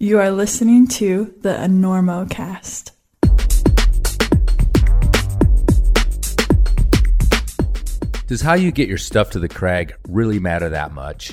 [0.00, 2.92] You are listening to the Enormocast.
[8.28, 11.32] Does how you get your stuff to the crag really matter that much?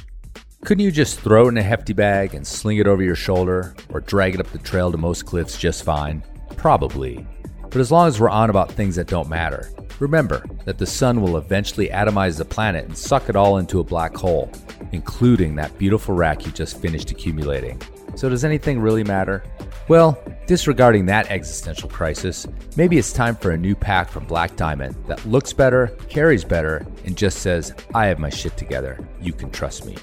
[0.63, 3.75] Couldn't you just throw it in a hefty bag and sling it over your shoulder,
[3.89, 6.23] or drag it up the trail to most cliffs just fine?
[6.57, 7.23] Probably.
[7.61, 9.69] But as long as we're on about things that don't matter,
[9.99, 13.83] remember that the sun will eventually atomize the planet and suck it all into a
[13.83, 14.51] black hole,
[14.91, 17.79] including that beautiful rack you just finished accumulating.
[18.15, 19.43] So, does anything really matter?
[19.87, 24.95] Well, disregarding that existential crisis, maybe it's time for a new pack from Black Diamond
[25.07, 28.97] that looks better, carries better, and just says, I have my shit together.
[29.21, 29.95] You can trust me.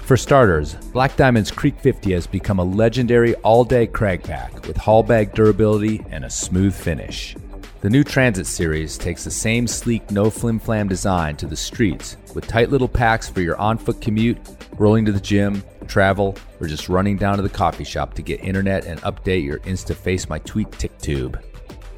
[0.00, 4.76] For starters, Black Diamond's Creek 50 has become a legendary all day crag pack with
[4.76, 7.36] haul bag durability and a smooth finish.
[7.82, 12.16] The new Transit series takes the same sleek, no flim flam design to the streets
[12.32, 14.38] with tight little packs for your on foot commute,
[14.78, 18.38] rolling to the gym, travel, or just running down to the coffee shop to get
[18.38, 21.42] internet and update your Insta Face My Tweet Tick Tube.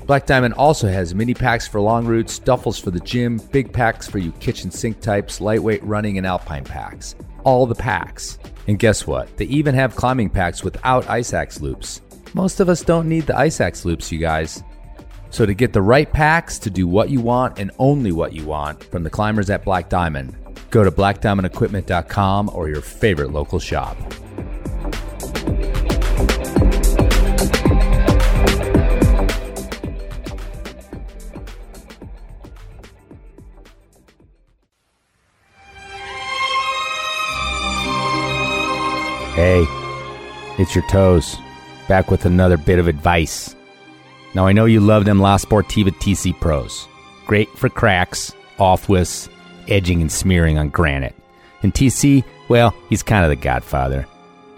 [0.06, 4.08] Black Diamond also has mini packs for long routes, duffels for the gym, big packs
[4.08, 7.14] for you kitchen sink types, lightweight running, and alpine packs.
[7.44, 8.38] All the packs.
[8.68, 9.36] And guess what?
[9.36, 12.00] They even have climbing packs without ice axe loops.
[12.32, 14.62] Most of us don't need the ice axe loops, you guys.
[15.34, 18.44] So, to get the right packs to do what you want and only what you
[18.44, 20.32] want from the climbers at Black Diamond,
[20.70, 23.96] go to blackdiamondequipment.com or your favorite local shop.
[39.34, 39.64] Hey,
[40.60, 41.34] it's your toes,
[41.88, 43.53] back with another bit of advice.
[44.34, 46.88] Now, I know you love them La Sportiva TC Pros.
[47.26, 49.28] Great for cracks, off widths,
[49.68, 51.14] edging and smearing on granite.
[51.62, 54.06] And TC, well, he's kind of the godfather.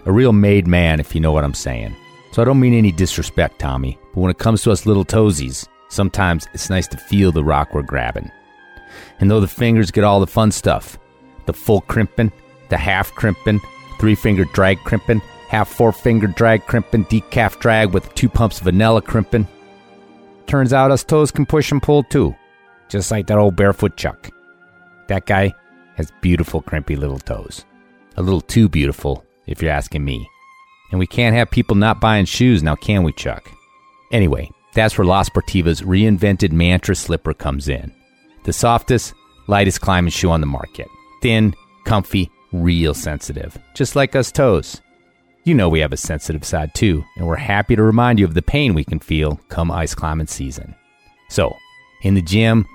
[0.05, 1.95] A real made man, if you know what I'm saying.
[2.31, 5.67] So I don't mean any disrespect, Tommy, but when it comes to us little toesies,
[5.89, 8.31] sometimes it's nice to feel the rock we're grabbing.
[9.19, 10.97] And though the fingers get all the fun stuff,
[11.45, 12.31] the full crimping,
[12.69, 13.61] the half crimping,
[13.99, 19.01] three finger drag crimping, half four finger drag crimping, decaf drag with two pumps vanilla
[19.01, 19.47] crimping.
[20.47, 22.35] Turns out us toes can push and pull too,
[22.87, 24.31] just like that old barefoot Chuck.
[25.07, 25.53] That guy
[25.95, 27.65] has beautiful, crimpy little toes.
[28.15, 30.27] A little too beautiful, if you're asking me.
[30.91, 33.51] And we can't have people not buying shoes now, can we, Chuck?
[34.11, 37.93] Anyway, that's where La Sportiva's reinvented Mantra slipper comes in.
[38.43, 39.13] The softest,
[39.47, 40.87] lightest climbing shoe on the market.
[41.21, 41.53] Thin,
[41.83, 44.81] comfy, real sensitive, just like us toes.
[45.47, 48.33] You know we have a sensitive side too, and we're happy to remind you of
[48.33, 50.75] the pain we can feel come ice climbing season.
[51.29, 51.55] So,
[52.01, 52.67] in the gym,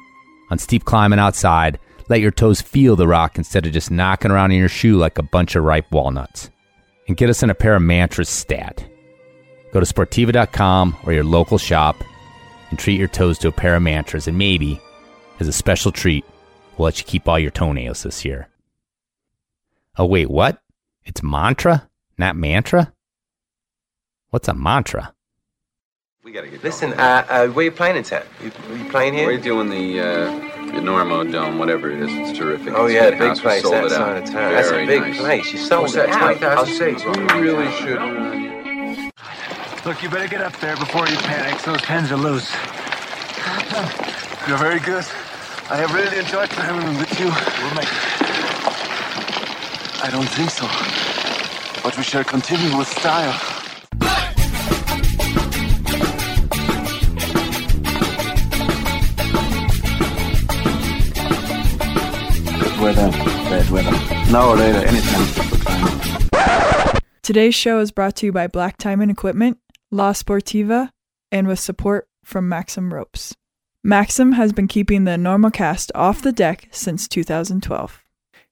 [0.50, 1.78] on steep climbing outside,
[2.09, 5.19] let your toes feel the rock instead of just knocking around in your shoe like
[5.19, 6.49] a bunch of ripe walnuts.
[7.09, 8.82] And get us in a pair of mantras stat.
[9.75, 12.03] Go to Sportiva.com or your local shop
[12.71, 14.81] and treat your toes to a pair of mantras, and maybe,
[15.41, 16.25] as a special treat,
[16.78, 18.49] we'll let you keep all your toenails this year.
[19.99, 20.62] Oh, wait, what?
[21.05, 21.87] It's mantra,
[22.19, 22.93] not mantra?
[24.31, 25.15] What's a mantra?
[26.25, 27.00] We gotta get Listen, going.
[27.00, 28.23] uh, uh, where you playing in town?
[28.43, 29.27] You, you playing here?
[29.27, 30.27] We're doing the uh,
[30.73, 32.11] the Normo Dome, whatever it is.
[32.31, 32.73] It's terrific.
[32.75, 33.41] Oh It's yeah, big big house.
[33.41, 34.28] Place sold that it out.
[34.28, 34.33] side of.
[34.33, 35.19] That's a big nice.
[35.19, 35.53] place.
[35.53, 36.39] You sold What's it that, out.
[36.39, 37.05] 20,000 I'll- seats?
[37.05, 37.99] We really should.
[39.84, 41.61] Look, you better get up there before you panic.
[41.62, 42.49] Those pens are loose.
[44.49, 45.05] You're very good.
[45.71, 47.27] I have really enjoyed climbing with you.
[47.27, 47.89] We'll make
[50.05, 50.67] I don't think so.
[51.82, 53.32] But we shall continue with style.
[62.60, 63.91] Good weather, bad weather.
[64.31, 65.26] Now or later, anytime.
[67.22, 69.59] Today's show is brought to you by Black Diamond Equipment,
[69.91, 70.91] La Sportiva,
[71.32, 73.34] and with support from Maxim Ropes.
[73.82, 78.04] Maxim has been keeping the Enormocast off the deck since 2012.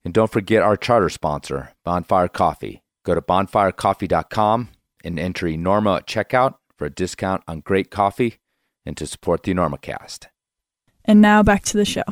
[0.04, 2.82] And don't forget our charter sponsor, Bonfire Coffee.
[3.02, 4.68] Go to bonfirecoffee.com
[5.04, 8.40] and enter Norma at checkout for a discount on great coffee
[8.84, 10.26] and to support the Enormocast.
[11.06, 12.02] And now back to the show.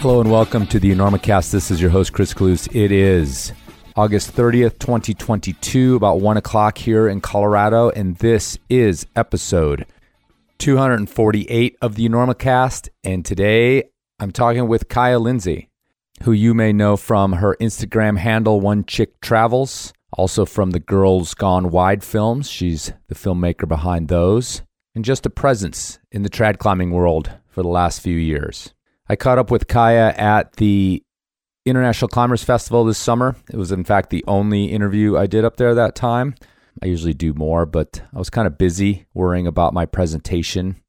[0.00, 1.50] Hello and welcome to the Enormocast.
[1.50, 2.68] This is your host, Chris Kalous.
[2.76, 3.52] It is
[3.96, 9.86] August 30th, 2022, about 1 o'clock here in Colorado, and this is episode
[10.58, 12.90] 248 of the Enormocast.
[13.02, 13.84] And today
[14.20, 15.70] I'm talking with Kaya Lindsay,
[16.24, 21.34] who you may know from her Instagram handle, One Chick Travels, also from the Girls
[21.34, 22.50] Gone Wide films.
[22.50, 24.62] She's the filmmaker behind those,
[24.96, 28.74] and just a presence in the trad climbing world for the last few years.
[29.08, 31.04] I caught up with Kaya at the
[31.64, 33.36] International Climbers Festival this summer.
[33.52, 36.34] It was, in fact, the only interview I did up there that time.
[36.82, 40.82] I usually do more, but I was kind of busy worrying about my presentation,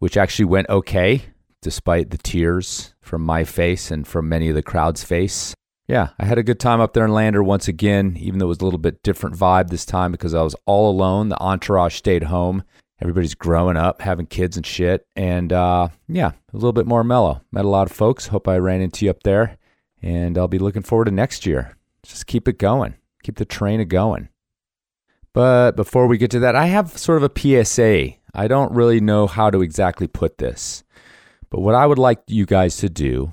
[0.00, 1.26] which actually went okay,
[1.62, 5.54] despite the tears from my face and from many of the crowd's face.
[5.88, 8.48] Yeah, I had a good time up there in Lander once again, even though it
[8.48, 11.28] was a little bit different vibe this time because I was all alone.
[11.28, 12.64] The entourage stayed home.
[13.00, 15.06] Everybody's growing up, having kids and shit.
[15.14, 17.42] And uh, yeah, a little bit more mellow.
[17.52, 18.28] Met a lot of folks.
[18.28, 19.58] Hope I ran into you up there.
[20.02, 21.76] And I'll be looking forward to next year.
[22.02, 24.28] Just keep it going, keep the train a going.
[25.32, 28.14] But before we get to that, I have sort of a PSA.
[28.34, 30.82] I don't really know how to exactly put this.
[31.50, 33.32] But what I would like you guys to do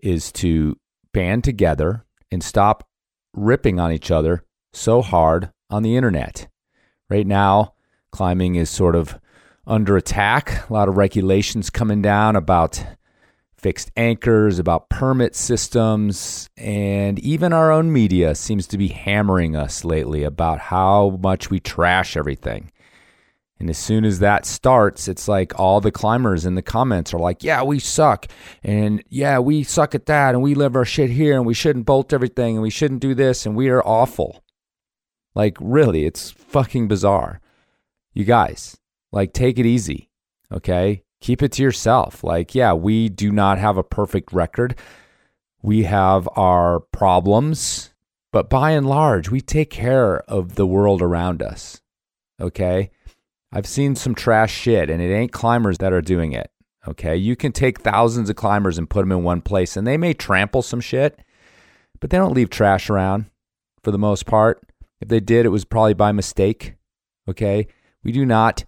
[0.00, 0.76] is to
[1.12, 2.88] band together and stop
[3.34, 6.48] ripping on each other so hard on the internet.
[7.08, 7.74] Right now,
[8.10, 9.18] climbing is sort of
[9.66, 10.68] under attack.
[10.68, 12.84] A lot of regulations coming down about
[13.56, 19.84] fixed anchors, about permit systems, and even our own media seems to be hammering us
[19.84, 22.72] lately about how much we trash everything.
[23.62, 27.20] And as soon as that starts, it's like all the climbers in the comments are
[27.20, 28.26] like, yeah, we suck.
[28.64, 30.34] And yeah, we suck at that.
[30.34, 31.36] And we live our shit here.
[31.36, 32.56] And we shouldn't bolt everything.
[32.56, 33.46] And we shouldn't do this.
[33.46, 34.42] And we are awful.
[35.36, 37.40] Like, really, it's fucking bizarre.
[38.12, 38.78] You guys,
[39.12, 40.10] like, take it easy.
[40.50, 41.04] Okay.
[41.20, 42.24] Keep it to yourself.
[42.24, 44.76] Like, yeah, we do not have a perfect record.
[45.62, 47.94] We have our problems.
[48.32, 51.80] But by and large, we take care of the world around us.
[52.40, 52.90] Okay.
[53.52, 56.50] I've seen some trash shit, and it ain't climbers that are doing it.
[56.88, 57.16] Okay.
[57.16, 60.14] You can take thousands of climbers and put them in one place, and they may
[60.14, 61.18] trample some shit,
[62.00, 63.26] but they don't leave trash around
[63.82, 64.62] for the most part.
[65.00, 66.74] If they did, it was probably by mistake.
[67.28, 67.68] Okay.
[68.02, 68.64] We do not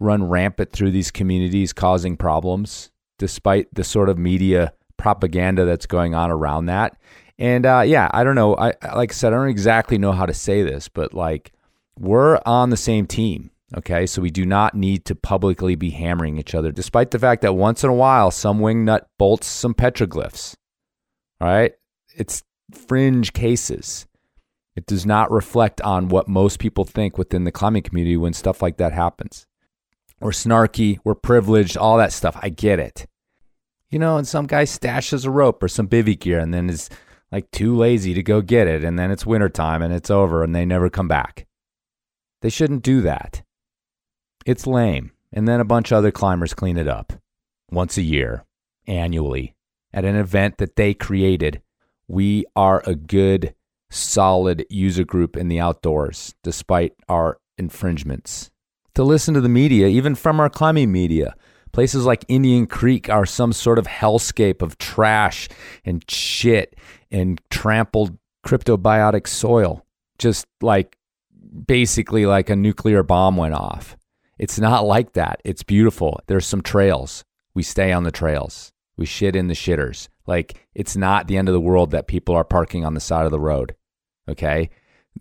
[0.00, 6.14] run rampant through these communities causing problems, despite the sort of media propaganda that's going
[6.14, 6.96] on around that.
[7.38, 8.56] And uh, yeah, I don't know.
[8.56, 11.52] I like I said, I don't exactly know how to say this, but like
[11.98, 13.50] we're on the same team.
[13.74, 17.40] Okay, so we do not need to publicly be hammering each other, despite the fact
[17.42, 20.54] that once in a while some wingnut bolts some petroglyphs.
[21.40, 21.72] All right,
[22.14, 24.06] it's fringe cases.
[24.76, 28.62] It does not reflect on what most people think within the climbing community when stuff
[28.62, 29.46] like that happens.
[30.20, 32.38] We're snarky, we're privileged, all that stuff.
[32.40, 33.06] I get it.
[33.90, 36.88] You know, and some guy stashes a rope or some bivy gear and then is
[37.30, 40.54] like too lazy to go get it, and then it's wintertime and it's over and
[40.54, 41.46] they never come back.
[42.42, 43.42] They shouldn't do that.
[44.44, 45.12] It's lame.
[45.32, 47.12] And then a bunch of other climbers clean it up
[47.70, 48.44] once a year,
[48.86, 49.54] annually,
[49.92, 51.62] at an event that they created.
[52.06, 53.54] We are a good,
[53.90, 58.50] solid user group in the outdoors, despite our infringements.
[58.94, 61.34] To listen to the media, even from our climbing media,
[61.72, 65.48] places like Indian Creek are some sort of hellscape of trash
[65.84, 66.76] and shit
[67.10, 69.86] and trampled cryptobiotic soil.
[70.18, 70.98] Just like
[71.66, 73.96] basically like a nuclear bomb went off.
[74.38, 75.40] It's not like that.
[75.44, 76.20] It's beautiful.
[76.26, 77.24] There's some trails.
[77.54, 78.72] We stay on the trails.
[78.96, 80.08] We shit in the shitters.
[80.26, 83.24] Like it's not the end of the world that people are parking on the side
[83.24, 83.74] of the road.
[84.28, 84.70] Okay?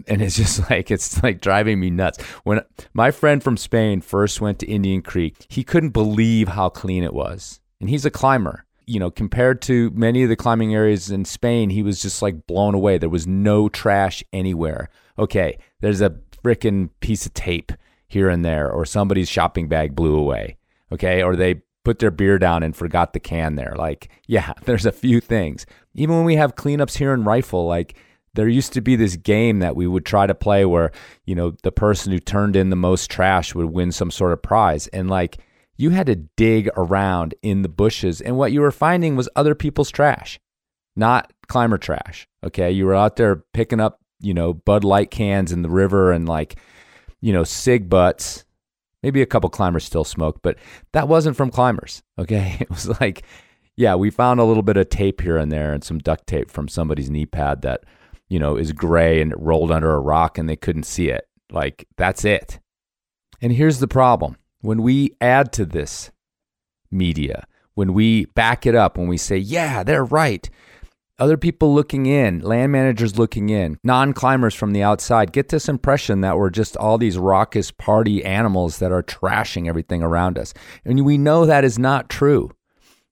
[0.07, 2.21] And it's just like it's like driving me nuts.
[2.43, 2.61] When
[2.93, 7.13] my friend from Spain first went to Indian Creek, he couldn't believe how clean it
[7.13, 7.59] was.
[7.79, 8.65] And he's a climber.
[8.87, 12.45] You know, compared to many of the climbing areas in Spain, he was just like
[12.45, 12.97] blown away.
[12.97, 14.89] There was no trash anywhere.
[15.17, 17.71] Okay, there's a freaking piece of tape
[18.11, 20.57] here and there, or somebody's shopping bag blew away.
[20.91, 23.73] Okay, or they put their beer down and forgot the can there.
[23.77, 25.65] Like, yeah, there's a few things.
[25.93, 27.95] Even when we have cleanups here in Rifle, like
[28.33, 30.91] there used to be this game that we would try to play where,
[31.25, 34.41] you know, the person who turned in the most trash would win some sort of
[34.41, 34.87] prize.
[34.87, 35.37] And like
[35.77, 38.21] you had to dig around in the bushes.
[38.21, 40.39] And what you were finding was other people's trash,
[40.95, 42.27] not climber trash.
[42.43, 42.71] Okay.
[42.71, 46.27] You were out there picking up, you know, Bud Light cans in the river and
[46.27, 46.57] like,
[47.21, 48.45] you know, cig butts.
[49.03, 50.57] Maybe a couple climbers still smoke, but
[50.93, 52.03] that wasn't from climbers.
[52.19, 52.57] Okay.
[52.61, 53.23] It was like,
[53.75, 56.51] yeah, we found a little bit of tape here and there and some duct tape
[56.51, 57.83] from somebody's knee pad that
[58.31, 61.27] you know, is gray and it rolled under a rock and they couldn't see it.
[61.51, 62.61] Like, that's it.
[63.41, 66.11] And here's the problem when we add to this
[66.89, 70.49] media, when we back it up, when we say, yeah, they're right,
[71.21, 75.69] other people looking in, land managers looking in, non climbers from the outside get this
[75.69, 80.53] impression that we're just all these raucous party animals that are trashing everything around us.
[80.83, 82.51] And we know that is not true.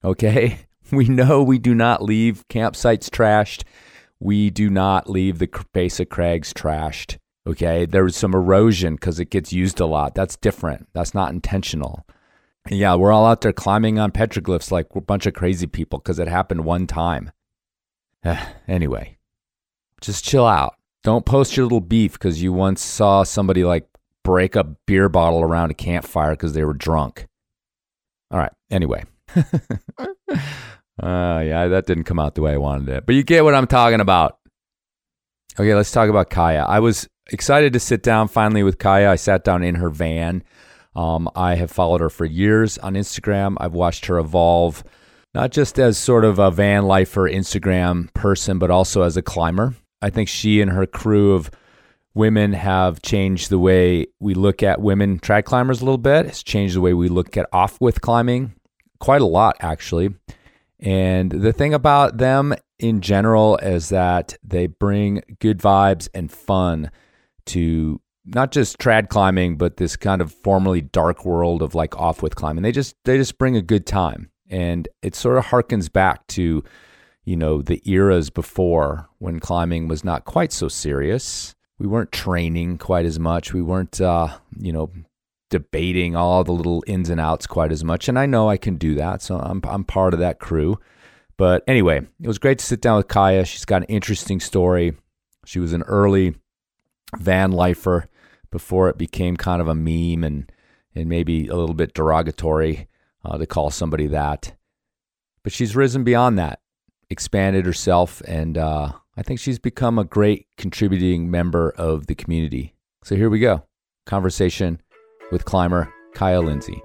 [0.04, 0.60] Okay.
[0.92, 3.62] We know we do not leave campsites trashed
[4.20, 7.18] we do not leave the base of crags trashed.
[7.48, 7.86] Okay.
[7.86, 10.14] There's some erosion because it gets used a lot.
[10.14, 10.88] That's different.
[10.94, 12.06] That's not intentional.
[12.70, 16.20] Yeah, we're all out there climbing on petroglyphs like a bunch of crazy people because
[16.20, 17.32] it happened one time.
[18.68, 19.18] Anyway,
[20.02, 20.76] just chill out.
[21.04, 23.88] Don't post your little beef because you once saw somebody like
[24.24, 27.28] break a beer bottle around a campfire because they were drunk.
[28.32, 28.52] All right.
[28.70, 29.06] Anyway.
[29.36, 30.06] uh,
[31.00, 33.06] yeah, that didn't come out the way I wanted it.
[33.06, 34.38] But you get what I'm talking about.
[35.60, 36.64] Okay, let's talk about Kaya.
[36.64, 39.12] I was excited to sit down finally with Kaya.
[39.12, 40.44] I sat down in her van.
[40.96, 43.56] Um, I have followed her for years on Instagram.
[43.60, 44.84] I've watched her evolve,
[45.34, 49.76] not just as sort of a van lifer Instagram person, but also as a climber.
[50.02, 51.52] I think she and her crew of
[52.14, 56.26] women have changed the way we look at women trad climbers a little bit.
[56.26, 58.54] It's changed the way we look at off width climbing
[59.00, 60.14] quite a lot, actually.
[60.80, 66.92] And the thing about them in general is that they bring good vibes and fun
[67.48, 72.22] to not just trad climbing, but this kind of formerly dark world of like off
[72.22, 72.64] width climbing.
[72.64, 76.64] They just they just bring a good time, and it sort of harkens back to
[77.24, 81.56] you know the eras before when climbing was not quite so serious.
[81.78, 83.54] We weren't training quite as much.
[83.54, 84.92] We weren't uh, you know
[85.50, 88.08] debating all the little ins and outs quite as much.
[88.08, 90.80] And I know I can do that, so I'm I'm part of that crew.
[91.38, 93.46] But anyway, it was great to sit down with Kaya.
[93.46, 94.98] She's got an interesting story.
[95.46, 96.36] She was an early
[97.18, 98.10] van lifer
[98.52, 100.52] before it became kind of a meme and
[100.96, 102.89] and maybe a little bit derogatory
[103.24, 104.56] uh, to call somebody that.
[105.44, 106.60] But she's risen beyond that,
[107.10, 112.76] expanded herself, and uh, I think she's become a great contributing member of the community.
[113.04, 113.64] So here we go
[114.06, 114.82] conversation
[115.32, 116.82] with climber Kaya Lindsay.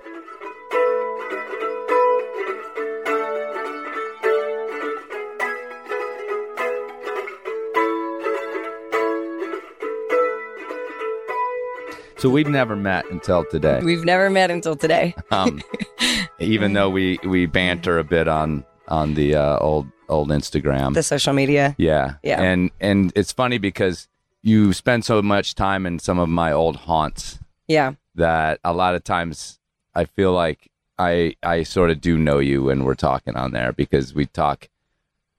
[12.25, 13.81] So we've never met until today.
[13.85, 15.15] We've never met until today.
[15.31, 15.61] Um,
[16.39, 20.95] even though we we banter a bit on on the uh, old old Instagram.
[20.95, 21.75] The social media.
[21.79, 22.15] Yeah.
[22.23, 22.41] Yeah.
[22.43, 24.09] And and it's funny because
[24.43, 27.95] you spend so much time in some of my old haunts Yeah.
[28.15, 29.59] that a lot of times
[29.95, 33.73] I feel like I I sort of do know you when we're talking on there
[33.73, 34.69] because we talk,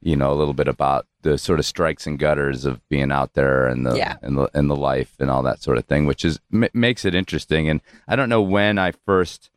[0.01, 3.33] you know, a little bit about the sort of strikes and gutters of being out
[3.33, 4.15] there and the Yeah.
[4.23, 7.05] and the and the life and all that sort of thing, which is m- makes
[7.05, 7.69] it interesting.
[7.69, 9.51] And I don't know when I first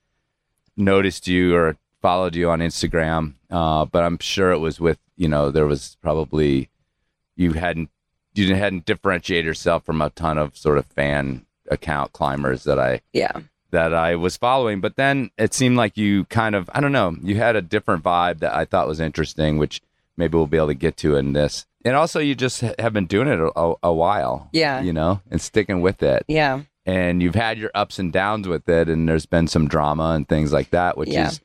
[0.78, 5.28] noticed you or followed you on Instagram, uh, but I'm sure it was with you
[5.28, 6.68] know there was probably
[7.36, 7.90] you hadn't
[8.34, 13.00] you hadn't differentiated yourself from a ton of sort of fan account climbers that I
[13.12, 13.32] Yeah.
[13.72, 14.80] that I was following.
[14.80, 18.04] But then it seemed like you kind of I don't know you had a different
[18.04, 19.82] vibe that I thought was interesting, which
[20.16, 21.66] maybe we'll be able to get to in this.
[21.84, 24.82] And also, you just have been doing it a, a while, Yeah.
[24.82, 26.62] You know, and sticking with it Yeah.
[26.88, 30.26] And you've had your ups and downs with it and there's been some drama and
[30.28, 31.28] things like that which Yeah.
[31.28, 31.40] is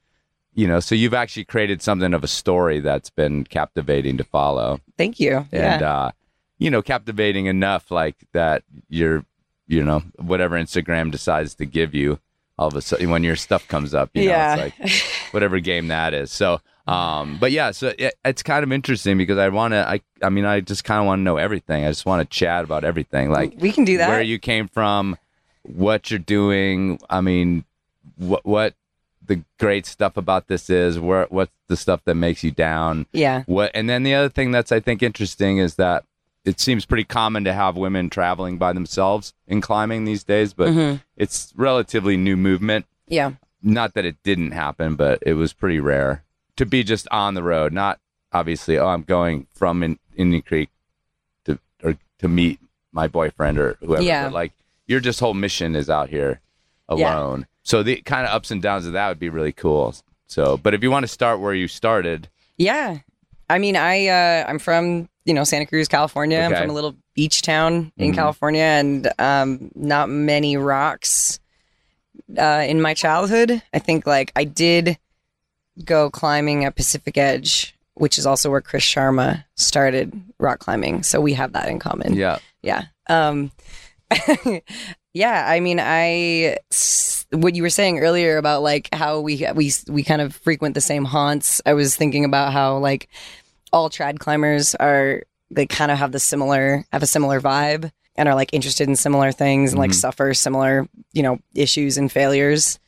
[0.53, 4.79] you know so you've actually created something of a story that's been captivating to follow
[4.97, 5.45] Thank you.
[5.51, 5.93] and yeah.
[5.93, 6.11] uh
[6.59, 9.25] you know captivating enough like that you're
[9.67, 12.19] you know whatever instagram decides to give you
[12.57, 14.55] all of a sudden when your stuff comes up you know yeah.
[14.55, 14.91] it's like
[15.31, 19.37] whatever game that is so um but yeah so it, it's kind of interesting because
[19.37, 21.89] i want to i i mean i just kind of want to know everything i
[21.89, 24.07] just want to chat about everything like we can do that.
[24.09, 25.17] where you came from,
[25.63, 26.99] what you're doing.
[27.09, 27.65] I mean,
[28.17, 28.73] what what
[29.25, 30.99] the great stuff about this is.
[30.99, 33.05] Where what's the stuff that makes you down?
[33.13, 33.43] yeah.
[33.45, 36.03] What and then the other thing that's I think interesting is that
[36.45, 40.67] it seems pretty common to have women traveling by themselves in climbing these days, but
[40.69, 41.01] Mhm.
[41.15, 42.85] it's relatively new movement.
[43.07, 43.31] Yeah.
[43.61, 46.23] Not that it didn't happen, but it was pretty rare
[46.57, 47.71] to be just on the road.
[47.71, 47.99] Not
[48.33, 50.69] obviously, oh, I'm going from in, Indian Creek
[51.45, 52.59] to or to meet
[52.91, 54.03] my boyfriend or whoever.
[54.03, 54.25] Yeah.
[54.25, 54.51] But like
[54.87, 56.39] your just whole mission is out here
[56.93, 57.15] Yeah.
[57.17, 57.47] alone.
[57.63, 59.95] So the kind of ups and downs of that would be really cool.
[60.27, 62.99] So, but if you want to start where you started, Yeah.
[63.49, 66.39] I mean, I uh, I'm from you know Santa Cruz, California.
[66.39, 68.15] I'm from a little beach town in Mhm.
[68.15, 71.39] California, and um, not many rocks
[72.37, 73.61] uh, in my childhood.
[73.73, 74.97] I think like I did
[75.85, 81.03] go climbing at Pacific Edge, which is also where Chris Sharma started rock climbing.
[81.03, 82.13] So we have that in common.
[82.15, 82.85] yeah, Yeah.
[83.07, 83.51] Um,
[85.13, 85.45] yeah.
[85.47, 86.57] I mean, I
[87.31, 90.81] what you were saying earlier about like how we we we kind of frequent the
[90.81, 91.61] same haunts.
[91.65, 93.09] I was thinking about how like
[93.71, 98.29] all trad climbers are they kind of have the similar have a similar vibe and
[98.29, 99.95] are like interested in similar things and like Mhm.
[99.95, 102.79] suffer similar you know issues and failures.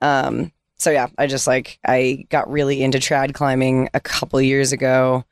[0.00, 4.72] Um, so yeah, I just like I got really into trad climbing a couple years
[4.72, 5.24] ago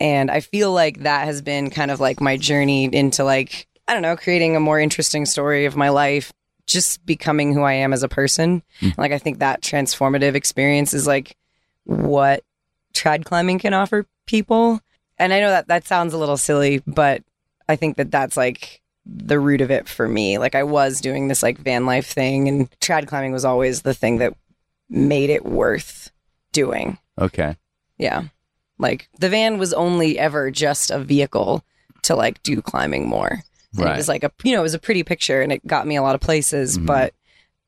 [0.00, 3.92] and I feel like that has been kind of like my journey into like I
[3.92, 6.32] don't know, creating a more interesting story of my life,
[6.66, 8.62] just becoming who I am as a person.
[8.80, 8.98] Mm.
[8.98, 11.36] Like I think that transformative experience is like
[11.84, 12.42] what
[12.94, 14.80] trad climbing can offer people.
[15.18, 17.22] and I know that that sounds a little silly, but
[17.68, 20.38] I think that that's like the root of it for me.
[20.38, 23.94] Like I was doing this like van life thing, and trad climbing was always the
[23.94, 24.34] thing that
[24.88, 26.10] made it worth
[26.52, 26.98] doing.
[27.18, 27.56] Okay.
[27.98, 28.24] Yeah.
[28.78, 31.64] Like the van was only ever just a vehicle
[32.02, 33.42] to like do climbing more.
[33.76, 33.94] And Right.
[33.94, 35.96] It was like a you know, it was a pretty picture and it got me
[35.96, 36.86] a lot of places, Mhm.
[36.86, 37.14] but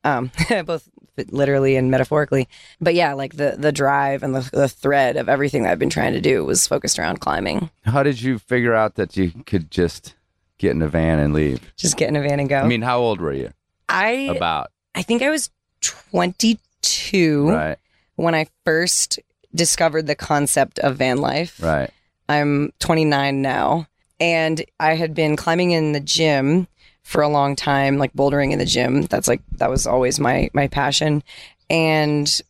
[0.03, 0.31] um
[0.65, 0.87] both
[1.31, 2.47] literally and metaphorically.
[2.79, 5.89] But yeah, like the the drive and the, the thread of everything that I've been
[5.89, 7.69] trying to do was focused around climbing.
[7.83, 10.15] How did you figure out that you could just
[10.57, 11.59] get in a van and leave?
[11.75, 12.59] Just get in a van and go.
[12.59, 13.51] I mean, how old were you?
[13.89, 15.49] I About I think I was
[15.81, 17.77] 22 right,
[18.15, 19.19] when I first
[19.53, 21.61] discovered the concept of van life.
[21.61, 21.89] right.
[22.27, 23.87] I'm 29 now,
[24.19, 26.67] and I had been climbing in the gym
[27.03, 29.03] for a long time, like bouldering in the gym.
[29.03, 31.23] That's like that was always my my passion,
[31.69, 32.41] and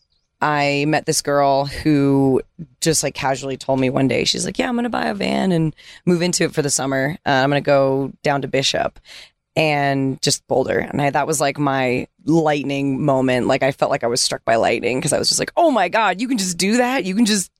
[0.41, 2.41] I met this girl who
[2.81, 5.51] just like casually told me one day she's like, "Yeah, I'm gonna buy a van
[5.51, 7.17] and move into it for the summer.
[7.25, 8.99] Uh, I'm gonna go down to Bishop."
[9.55, 13.47] And just boulder, and I, that was like my lightning moment.
[13.47, 15.71] Like I felt like I was struck by lightning because I was just like, "Oh
[15.71, 17.03] my god, you can just do that!
[17.03, 17.51] You can just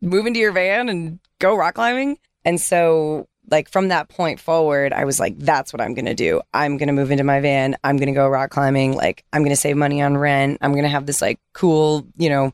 [0.00, 2.18] move into your van and go rock climbing.
[2.44, 6.14] And so, like, from that point forward, I was like, that's what I'm going to
[6.14, 6.40] do.
[6.52, 7.76] I'm going to move into my van.
[7.84, 8.94] I'm going to go rock climbing.
[8.94, 10.58] Like, I'm going to save money on rent.
[10.60, 12.52] I'm going to have this, like, cool, you know,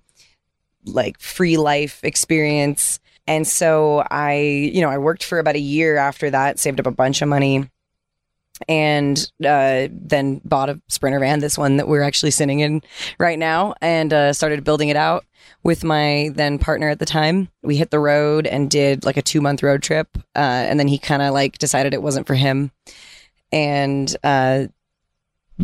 [0.84, 3.00] like free life experience.
[3.26, 6.86] And so I, you know, I worked for about a year after that, saved up
[6.86, 7.70] a bunch of money.
[8.68, 12.82] And uh, then bought a sprinter van, this one that we're actually sitting in
[13.18, 15.24] right now, and uh, started building it out
[15.62, 17.48] with my then partner at the time.
[17.62, 20.08] We hit the road and did like a two month road trip.
[20.34, 20.38] Uh,
[20.68, 22.72] and then he kind of like decided it wasn't for him.
[23.52, 24.66] And, uh,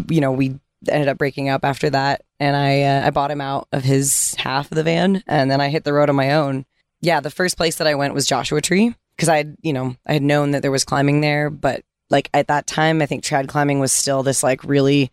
[0.09, 2.23] you know, we ended up breaking up after that.
[2.39, 5.61] And I, uh, I bought him out of his half of the van and then
[5.61, 6.67] I hit the road on my own.
[7.01, 7.21] Yeah.
[7.21, 10.13] The first place that I went was Joshua Tree because I had, you know, I
[10.13, 13.49] had known that there was climbing there, but like at that time, I think trad
[13.49, 15.11] climbing was still this like really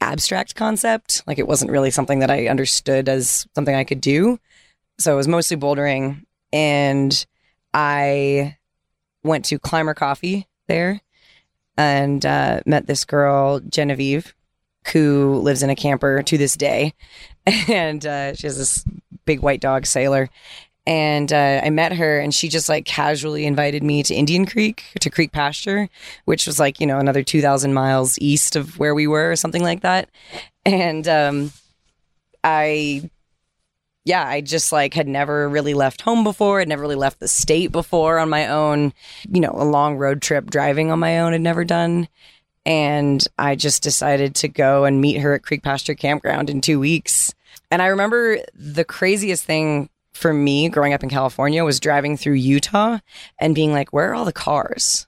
[0.00, 1.22] abstract concept.
[1.26, 4.38] Like it wasn't really something that I understood as something I could do.
[4.98, 6.24] So it was mostly bouldering.
[6.52, 7.26] And
[7.74, 8.56] I
[9.22, 11.00] went to Climber Coffee there
[11.76, 14.34] and uh, met this girl, Genevieve,
[14.92, 16.94] who lives in a camper to this day.
[17.68, 18.84] And uh, she has this
[19.24, 20.28] big white dog, Sailor.
[20.86, 24.84] And uh, I met her, and she just like casually invited me to Indian Creek,
[25.00, 25.88] to Creek Pasture,
[26.24, 29.62] which was like, you know, another 2,000 miles east of where we were, or something
[29.62, 30.08] like that.
[30.64, 31.52] And um,
[32.42, 33.10] I,
[34.04, 36.60] yeah, I just like had never really left home before.
[36.60, 38.92] I'd never really left the state before on my own.
[39.28, 42.08] You know, a long road trip driving on my own had never done.
[42.66, 46.78] And I just decided to go and meet her at Creek Pasture Campground in two
[46.78, 47.34] weeks.
[47.70, 52.34] And I remember the craziest thing for me growing up in California was driving through
[52.34, 52.98] Utah
[53.38, 55.06] and being like, where are all the cars?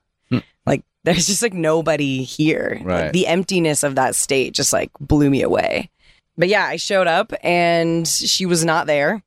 [0.67, 2.81] Like, there's just like nobody here.
[2.85, 5.91] Like, the emptiness of that state just like blew me away.
[6.39, 9.23] But yeah, I showed up and she was not there,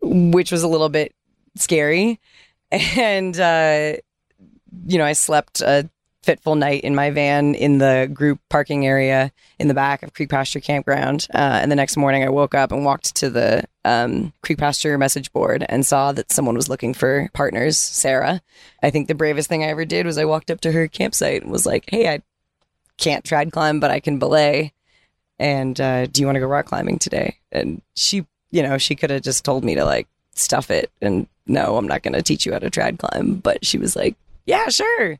[0.00, 1.14] which was a little bit
[1.56, 2.20] scary.
[2.96, 3.92] And, uh,
[4.86, 5.88] you know, I slept a
[6.24, 10.30] fitful night in my van in the group parking area in the back of Creek
[10.30, 11.26] Pasture Campground.
[11.32, 14.96] Uh, and the next morning I woke up and walked to the um, Creek Pasture
[14.96, 18.40] message board and saw that someone was looking for partners, Sarah.
[18.82, 21.42] I think the bravest thing I ever did was I walked up to her campsite
[21.42, 22.22] and was like, hey, I
[22.96, 24.72] can't trad climb, but I can belay.
[25.38, 27.38] And uh, do you want to go rock climbing today?
[27.52, 31.28] And she, you know, she could have just told me to like stuff it and
[31.46, 33.34] no, I'm not going to teach you how to trad climb.
[33.34, 35.18] But she was like, yeah, sure.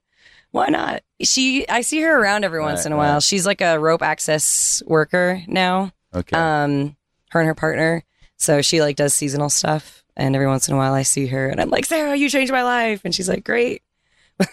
[0.55, 1.03] Why not?
[1.21, 3.15] She, I see her around every once Right, in a while.
[3.15, 3.23] right.
[3.25, 5.91] She's like a rope access worker now.
[6.15, 6.37] Okay.
[6.37, 6.95] Um,
[7.31, 8.05] her and her partner.
[8.37, 10.05] So she like does seasonal stuff.
[10.17, 12.53] And every once in a while I see her and I'm like, Sarah, you changed
[12.53, 13.01] my life.
[13.05, 13.83] And she's like, great.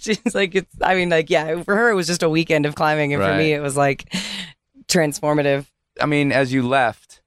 [0.00, 2.74] she's like, it's, I mean, like, yeah, for her, it was just a weekend of
[2.74, 3.14] climbing.
[3.14, 4.12] And for me, it was like
[4.86, 5.64] transformative.
[5.98, 7.22] I mean, as you left,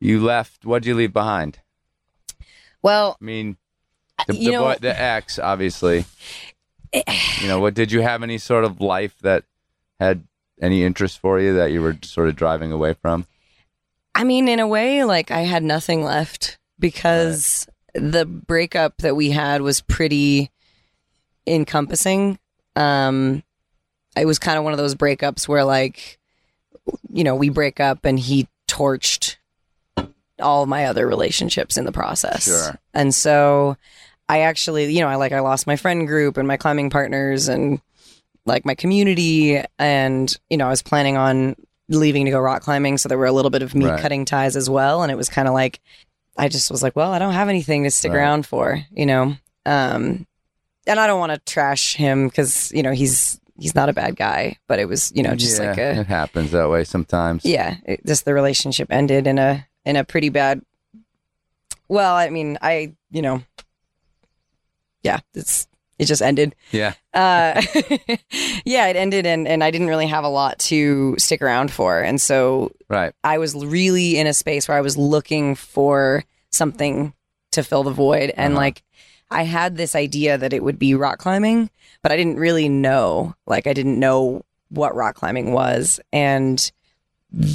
[0.00, 0.64] you left.
[0.64, 1.60] What did you leave behind?
[2.82, 3.56] Well, I mean,
[4.26, 6.04] the, you the, know, boy, the ex, obviously.
[6.92, 9.44] you know, what did you have any sort of life that
[10.00, 10.24] had
[10.60, 13.26] any interest for you that you were sort of driving away from?
[14.14, 19.30] I mean, in a way, like I had nothing left because the breakup that we
[19.30, 20.50] had was pretty
[21.46, 22.38] encompassing.
[22.74, 23.42] Um,
[24.16, 26.18] it was kind of one of those breakups where, like,
[27.12, 29.36] you know, we break up and he torched
[30.40, 32.44] all my other relationships in the process.
[32.44, 32.78] Sure.
[32.94, 33.76] And so
[34.28, 37.48] I actually, you know, I like, I lost my friend group and my climbing partners
[37.48, 37.80] and
[38.44, 39.62] like my community.
[39.78, 41.54] And, you know, I was planning on
[41.88, 42.98] leaving to go rock climbing.
[42.98, 44.00] So there were a little bit of me Right.
[44.00, 45.02] cutting ties as well.
[45.02, 45.80] And it was kind of like,
[46.36, 48.18] I just was like, well, I don't have anything to stick Right.
[48.18, 49.36] around for, you know.
[49.64, 50.26] Um,
[50.86, 54.14] and I don't want to trash him because you know he's he's not a bad
[54.14, 57.44] guy, but it was you know just Yeah, like a it happens that way sometimes.
[57.44, 60.62] yeah, it, just the relationship ended in a in a pretty bad.
[61.88, 63.42] Well, I mean, I you know,
[65.06, 65.66] yeah, it's
[65.98, 66.54] it just ended.
[66.72, 66.92] Yeah.
[67.14, 67.62] Uh,
[68.66, 72.00] yeah, it ended, and and I didn't really have a lot to stick around for,
[72.00, 73.12] and so Right.
[73.24, 77.12] I was really in a space where I was looking for something
[77.52, 78.30] to fill the void.
[78.36, 78.60] And Uh-huh.
[78.62, 78.82] like,
[79.30, 81.70] I had this idea that it would be rock climbing,
[82.02, 83.34] but I didn't really know.
[83.46, 85.98] Like, I didn't know what rock climbing was.
[86.12, 86.70] And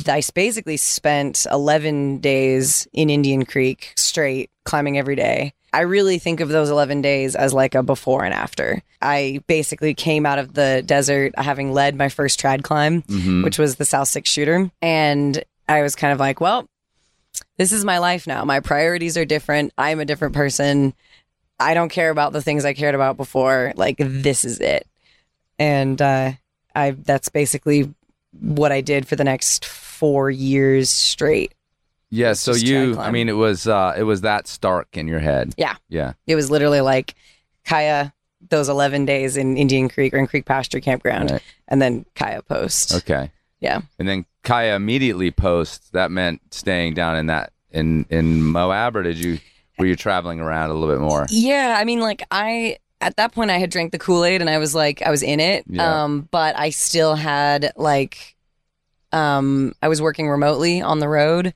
[0.07, 5.53] I basically spent 11 days in Indian Creek straight climbing every day.
[5.73, 8.81] I really think of those 11 days as like a before and after.
[9.01, 13.43] I basically came out of the desert having led my first trad climb Mhm.
[13.43, 14.69] which was the South Six shooter.
[14.81, 16.67] And I was kind of like, well,
[17.57, 18.43] this is my life now.
[18.43, 19.71] My priorities are different.
[19.77, 20.93] I'm a different person.
[21.59, 23.71] I don't care about the things I cared about before.
[23.75, 24.85] Like this is it.
[25.57, 26.33] And uh,
[26.75, 27.93] I that's basically
[28.39, 31.53] what I did for the next four years straight.
[32.11, 32.33] Yeah.
[32.33, 35.53] So you I mean, it was uh, it was that stark in your head.
[35.57, 35.75] Yeah.
[35.89, 36.13] Yeah.
[36.27, 37.15] It was literally like
[37.65, 38.13] Kaya
[38.49, 41.41] those 11 days in Indian Creek or in Creek Pasture Campground, Right.
[41.67, 42.93] and then Kaya Post.
[42.95, 43.31] Okay.
[43.59, 43.81] Yeah.
[43.99, 45.89] And then Kaya immediately posts.
[45.91, 49.39] That meant staying down in that in in Moab, or did you
[49.77, 51.25] were you traveling around a little bit more?
[51.29, 54.49] Yeah, I mean, like I at that point I had drank the Kool Aid and
[54.49, 55.63] I was like I was in it.
[55.67, 56.03] Yeah.
[56.03, 58.35] Um, but I still had like,
[59.11, 61.53] um, I was working remotely on the road,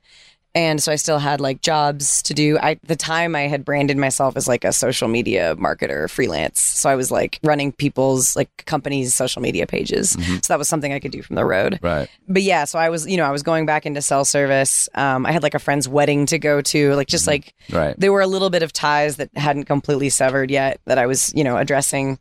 [0.56, 2.58] and so I still had like jobs to do.
[2.58, 6.88] I the time I had branded myself as like a social media marketer freelance, so
[6.90, 10.16] I was like running people's like companies' social media pages.
[10.16, 10.36] Mm-hmm.
[10.42, 12.08] So that was something I could do from the road Right.
[12.26, 14.88] but yeah, so I was, you know, I was going back into cell service.
[14.94, 17.94] Um, I had like a friend's wedding to go to, like just like Right.
[18.00, 21.32] there were a little bit of ties that hadn't completely severed yet that I was,
[21.34, 22.18] you know, addressing.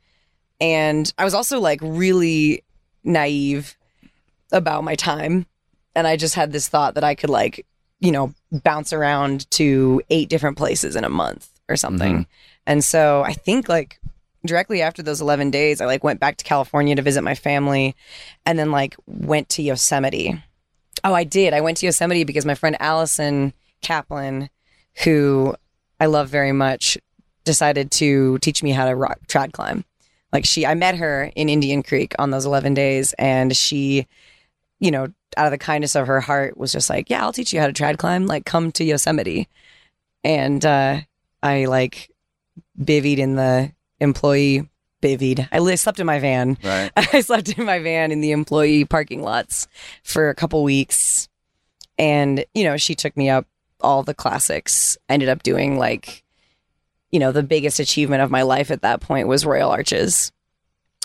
[0.59, 2.63] And I was also like really
[3.03, 3.77] naive
[4.51, 5.45] about my time.
[5.95, 7.65] And I just had this thought that I could like,
[7.99, 12.13] you know, bounce around to eight different places in a month or something.
[12.13, 12.31] Mm-hmm.
[12.67, 13.99] And so I think like
[14.45, 17.95] directly after those 11 days, I like went back to California to visit my family
[18.45, 20.41] and then like went to Yosemite.
[21.03, 21.53] Oh, I did.
[21.53, 24.49] I went to Yosemite because my friend Allison Kaplan,
[25.03, 25.55] who
[25.99, 26.97] I love very much,
[27.43, 29.85] decided to teach me how to rock trad climb.
[30.33, 34.07] Like she, I met her in Indian Creek on those 11 days and she,
[34.85, 37.51] you know, out of the kindness of her heart was just like, yeah, I'll teach
[37.51, 38.27] you how to trad climb.
[38.27, 39.49] Like come to Yosemite.
[40.23, 41.01] And, uh,
[41.41, 42.11] I like
[42.79, 44.69] bivvied in the employee
[45.01, 45.47] bivvied.
[45.51, 46.57] I li- slept in my van.
[46.63, 46.91] Right.
[46.95, 49.67] I slept in my van in the employee parking lots
[50.03, 51.27] for a couple weeks.
[51.97, 53.47] And, you know, she took me up
[53.81, 54.97] all the classics.
[55.09, 56.23] I ended up doing like,
[57.11, 60.31] you know, the biggest achievement of my life at that point was Royal Arches.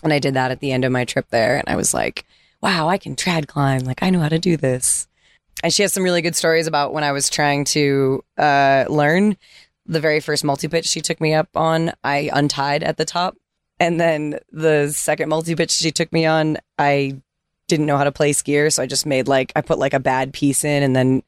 [0.03, 1.57] And I did that at the end of my trip there.
[1.57, 2.27] And I was like,
[2.62, 3.81] wow, I can trad climb.
[3.81, 5.07] Like, I know how to do this.
[5.62, 9.37] And she has some really good stories about when I was trying to uh, learn
[9.87, 13.37] the very first multi pitch she took me up on, I untied at the top.
[13.79, 17.20] And then the second multi pitch she took me on, I
[17.66, 18.70] didn't know how to place gear.
[18.70, 21.23] So I just made like, I put like a bad piece in and then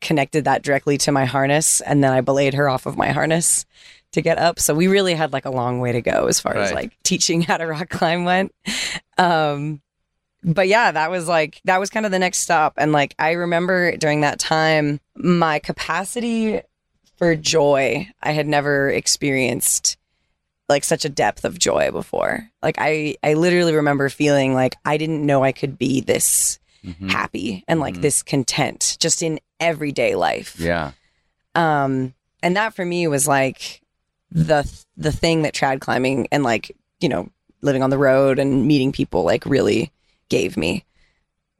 [0.00, 1.80] connected that directly to my harness.
[1.80, 3.66] And then I belayed her off of my harness
[4.12, 4.58] to get up.
[4.58, 7.42] So we really had like a long way to go as far as like teaching
[7.42, 8.54] how to rock climb went.
[9.16, 9.80] Um,
[10.44, 12.74] but yeah, that was like that was kind of the next stop.
[12.76, 16.60] And like I remember during that time, my capacity
[17.16, 19.96] for joy, I had never experienced
[20.68, 22.48] like such a depth of joy before.
[22.62, 27.10] Like I I literally remember feeling like I didn't know I could be this Mhm.
[27.10, 28.02] happy and like Mhm.
[28.02, 30.56] this content just in everyday life.
[30.58, 30.92] Yeah.
[31.54, 33.82] Um, and that for me was like
[34.32, 37.28] the the thing that trad climbing and like you know
[37.60, 39.92] living on the road and meeting people like really
[40.36, 40.84] gave me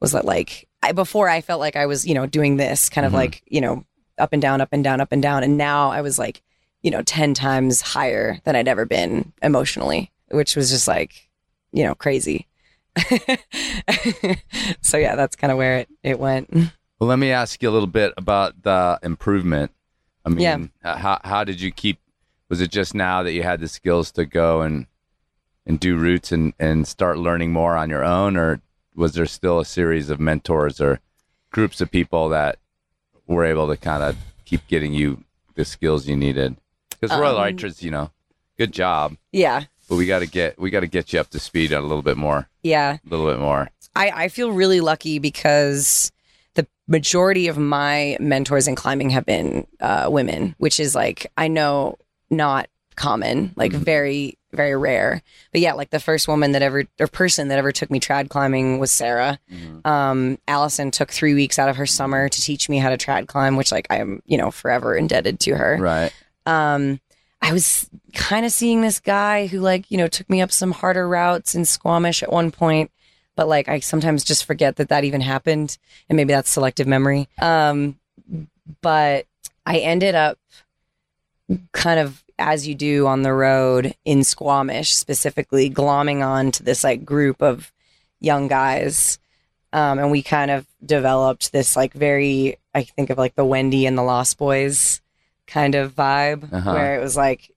[0.01, 3.05] was that like I before I felt like I was you know doing this kind
[3.07, 3.21] of Mhm.
[3.21, 3.85] like you know
[4.17, 6.41] up and down up and down up and down and now I was like
[6.81, 11.29] you know 10 times higher than I'd ever been emotionally which was just like
[11.71, 12.47] you know crazy
[14.81, 16.49] so yeah that's kind of where it, it went
[16.99, 19.71] Well, let me ask you a little bit about the improvement.
[20.25, 20.97] I mean, Yeah.
[20.97, 21.99] how how did you keep?
[22.49, 24.85] Was it just now that you had the skills to go and
[25.65, 28.61] and do routes and and start learning more on your own, or
[28.95, 30.99] was there still a series of mentors or
[31.51, 32.57] groups of people that
[33.27, 35.23] were able to kind of keep getting you
[35.55, 36.55] the skills you needed?
[36.89, 38.11] Because Royal Um, Archers, you know,
[38.57, 39.63] good job, yeah.
[39.89, 42.01] But we got to get we got to get you up to speed a little
[42.01, 42.97] bit more, yeah.
[43.05, 43.69] A little bit more.
[43.95, 46.11] I, I feel really lucky because
[46.55, 51.47] the majority of my mentors in climbing have been uh, women, which is like I
[51.47, 51.97] know
[52.29, 55.21] not common, like very very rare.
[55.51, 58.29] But yeah, like the first woman that ever or person that ever took me trad
[58.29, 59.39] climbing was Sarah.
[59.85, 63.27] Um, Allison took three weeks out of her summer to teach me how to trad
[63.27, 66.11] climb, which like I am you know forever indebted to her Right.
[66.45, 66.99] um
[67.41, 70.71] I was kind of seeing this guy who like, you know, took me up some
[70.71, 72.89] harder routes in Squamish at one point,
[73.35, 77.27] but like I sometimes just forget that that even happened and maybe that's selective memory.
[77.41, 77.99] Um
[78.81, 79.25] but
[79.65, 80.37] I ended up
[81.73, 86.83] kind of as you do on the road in Squamish specifically glomming on to this
[86.83, 87.71] like group of
[88.19, 89.17] young guys.
[89.71, 93.85] Um, and we kind of developed this like very I think of like the Wendy
[93.85, 95.01] and the Lost Boys
[95.47, 96.73] kind of vibe Uh-huh.
[96.73, 97.49] where it was like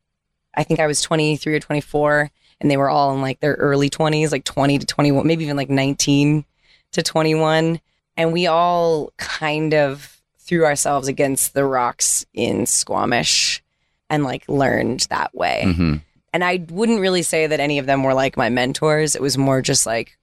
[0.54, 3.90] I think I was 23 or 24 and they were all in like their early
[3.90, 6.44] 20s like 20 to 21 maybe even like 19
[6.92, 7.80] to 21
[8.16, 13.62] and we all kind of threw ourselves against the rocks in Squamish
[14.10, 15.72] and like learned that way.
[15.74, 15.94] Hmm
[16.36, 19.16] and I wouldn't really say that any of them were like my mentors.
[19.16, 20.18] It was more just like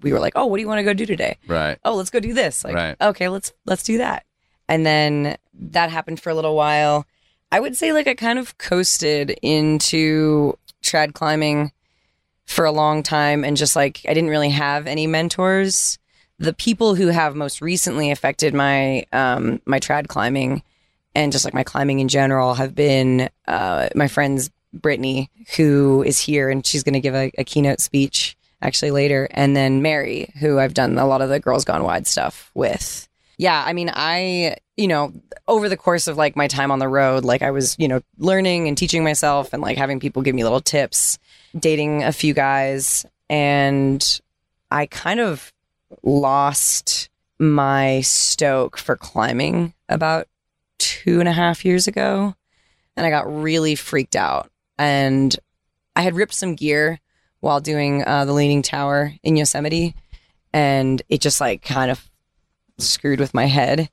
[0.00, 1.36] we were like oh what do you want to go do today?
[1.46, 1.76] Right.
[1.84, 2.64] oh let's go do this.
[2.64, 2.96] Like Right.
[3.02, 4.24] okay let's let's do that.
[4.66, 7.06] And then that happened for a little while.
[7.52, 11.70] I would say like i kind of coasted into trad climbing
[12.46, 15.98] for a long time and just like i didn't really have any mentors.
[16.38, 20.62] The people who have most recently affected my um my trad climbing
[21.14, 26.18] and just like my climbing in general have been uh my friends brittany who is
[26.18, 30.32] here and she's going to give a, a keynote speech actually later and then mary
[30.40, 33.08] who i've done a lot of the girls gone wide stuff with.
[33.38, 35.12] Yeah i mean i you know
[35.46, 38.00] over the course of like my time on the road like i was you know
[38.18, 41.18] learning and teaching myself and like having people give me little tips
[41.58, 44.20] dating a few guys and
[44.70, 45.52] i kind of
[46.02, 50.26] lost my stoke for climbing about
[51.08, 52.34] two and a half years ago
[52.96, 54.50] and i got really freaked out.
[54.78, 55.34] And
[55.96, 57.00] i had ripped some gear
[57.40, 59.94] while doing uh, the leaning tower in yosemite
[60.52, 62.10] and it just like kind of
[62.78, 63.88] screwed with my head.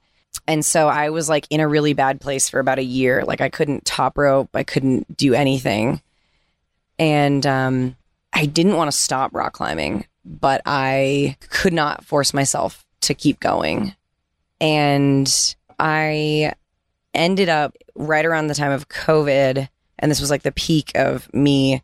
[0.46, 3.24] And so i was like in a really bad place for about a year.
[3.24, 4.50] Like i couldn't top rope.
[4.54, 6.02] I couldn't do anything.
[7.00, 7.96] And um,
[8.34, 13.40] i didn't want to stop rock climbing but i could not force myself to keep
[13.40, 13.96] going.
[14.60, 16.54] And i
[17.16, 19.68] ended up right around the time of covid
[20.00, 21.82] and this was like the peak of me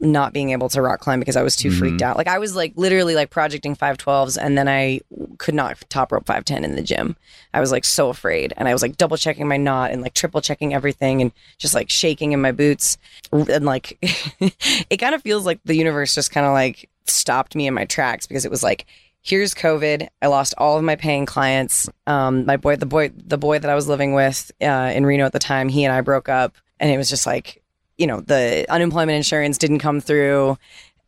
[0.00, 1.78] not being able to rock climb because I was too mm-hmm.
[1.78, 2.16] freaked out.
[2.16, 5.00] Like I was like literally like projecting 512s and then I
[5.38, 7.16] could not top rope 510 in the gym.
[7.52, 10.14] I was like so afraid and I was like double checking my knot and like
[10.14, 12.96] triple checking everything and just like shaking in my boots.
[13.30, 13.98] And like
[14.90, 17.84] it kind of feels like the universe just kind of like stopped me in my
[17.84, 18.86] tracks because it was like
[19.22, 20.08] here's covid.
[20.22, 21.88] I lost all of my paying clients.
[22.06, 25.24] Um my boy the boy the boy that i was living with uh, in reno
[25.26, 26.54] at the time he and i broke up.
[26.78, 27.62] And it was just like
[27.98, 30.56] you know the unemployment insurance didn't come through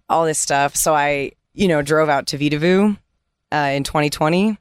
[0.09, 0.77] all this stuff.
[0.77, 2.97] So i you know drove out to Vedauwoo
[3.53, 4.59] uh, in 2020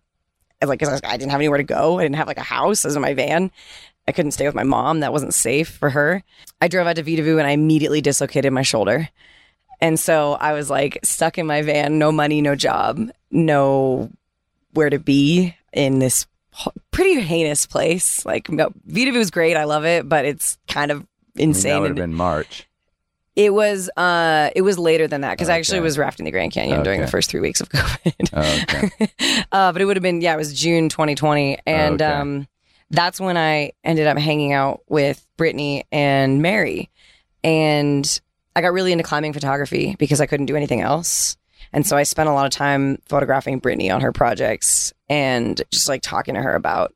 [0.62, 1.98] I, like 'cause I, I didn't have anywhere to go.
[2.00, 2.86] I didn't have like a house.
[2.86, 3.52] As in my van.
[4.08, 5.02] I couldn't stay with my mom.
[5.02, 6.24] That wasn't safe for her.
[6.60, 9.10] I drove out to Vedauwoo and i immediately dislocated my shoulder
[9.82, 13.00] and so i was like stuck in my van no money no job
[13.32, 14.10] no
[14.74, 16.26] where to be in this
[16.92, 21.04] pretty heinous place like no, is great i love it but it's kind of I
[21.40, 22.68] mean, insane that would have been March.
[23.38, 25.84] it was uh it was later than that because I actually Okay.
[25.86, 28.30] was rafting the Grand Canyon during the first three weeks of COVID.
[28.34, 29.10] Oh, okay.
[29.54, 32.12] uh, but it would have been yeah, it was June 2020, and Okay.
[32.12, 32.48] um,
[32.90, 36.90] that's when I ended up hanging out with Brittany and Mary,
[37.46, 38.20] and
[38.56, 41.38] I got really into climbing photography because I couldn't do anything else.
[41.74, 45.88] And so I spent a lot of time photographing Brittany on her projects and just
[45.88, 46.94] like talking to her about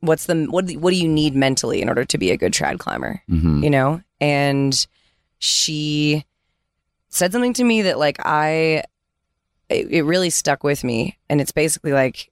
[0.00, 2.52] what's the what do- what do you need mentally in order to be a good
[2.52, 4.00] trad climber hmm you know?
[4.20, 4.86] And
[5.38, 6.24] she
[7.08, 8.84] said something to me that like i
[9.68, 11.18] it, it really stuck with me.
[11.28, 12.30] And it's basically like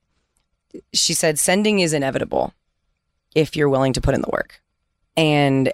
[0.92, 2.52] she said sending is inevitable
[3.34, 4.60] if you're willing to put in the work.
[5.16, 5.72] And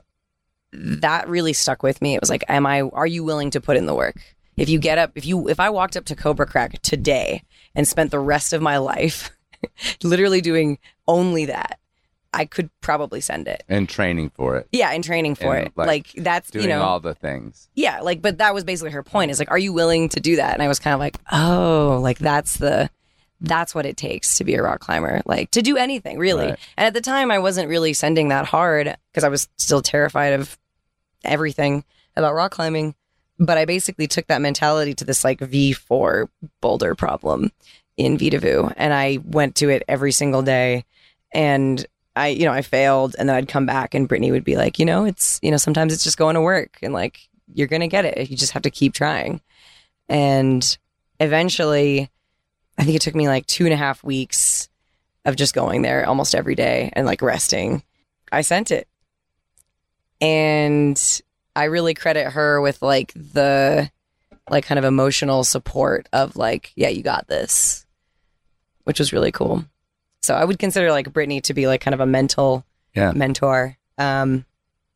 [0.77, 3.77] that really stuck with me it was like am i are you willing to put
[3.77, 4.17] in the work
[4.57, 7.43] if you get up if you if i walked up to cobra crack today
[7.75, 9.31] and spent the rest of my life
[10.03, 11.79] literally doing only that
[12.33, 14.67] i could probably send it And training for it.
[14.73, 15.73] yeah, and training for And, it.
[15.77, 17.69] like, Like, that's Doing you know, all the things.
[17.75, 19.31] yeah, like but that was basically her point.
[19.31, 20.53] Is like, are you willing to do that?
[20.55, 22.91] And I was kind of like, oh, like that's the
[23.41, 26.47] that's what it takes to be a rock climber, like to do anything really.
[26.49, 26.59] Right.
[26.77, 30.33] And at the time, I wasn't really sending that hard because I was still terrified
[30.33, 30.59] of
[31.25, 31.85] everything
[32.17, 32.95] about rock climbing.
[33.39, 36.29] But I basically took that mentality to this like V4
[36.61, 37.51] boulder problem.
[37.97, 40.85] in Vedauwoo, and I went to it every single day,
[41.33, 41.85] and
[42.17, 44.79] I, you know, I failed, and then I'd come back, and Brittany would be like,
[44.79, 47.89] you know, it's, you know, sometimes it's just going to work, and like you're gonna
[47.89, 48.31] get it.
[48.31, 49.41] You just have to keep trying,
[50.09, 50.77] and
[51.21, 52.11] eventually,
[52.79, 54.69] I think it took me like two and a half weeks
[55.25, 57.83] of just going there almost every day and like resting.
[58.33, 58.89] I sent it,
[60.21, 61.21] and
[61.57, 63.91] I really credit her with like the
[64.51, 67.87] like kind of emotional support of like, yeah, you got this,
[68.85, 69.65] which was really cool.
[70.23, 73.13] So I would consider like Brittany to be like kind of a mental Yeah.
[73.13, 73.77] mentor.
[73.99, 74.45] Um,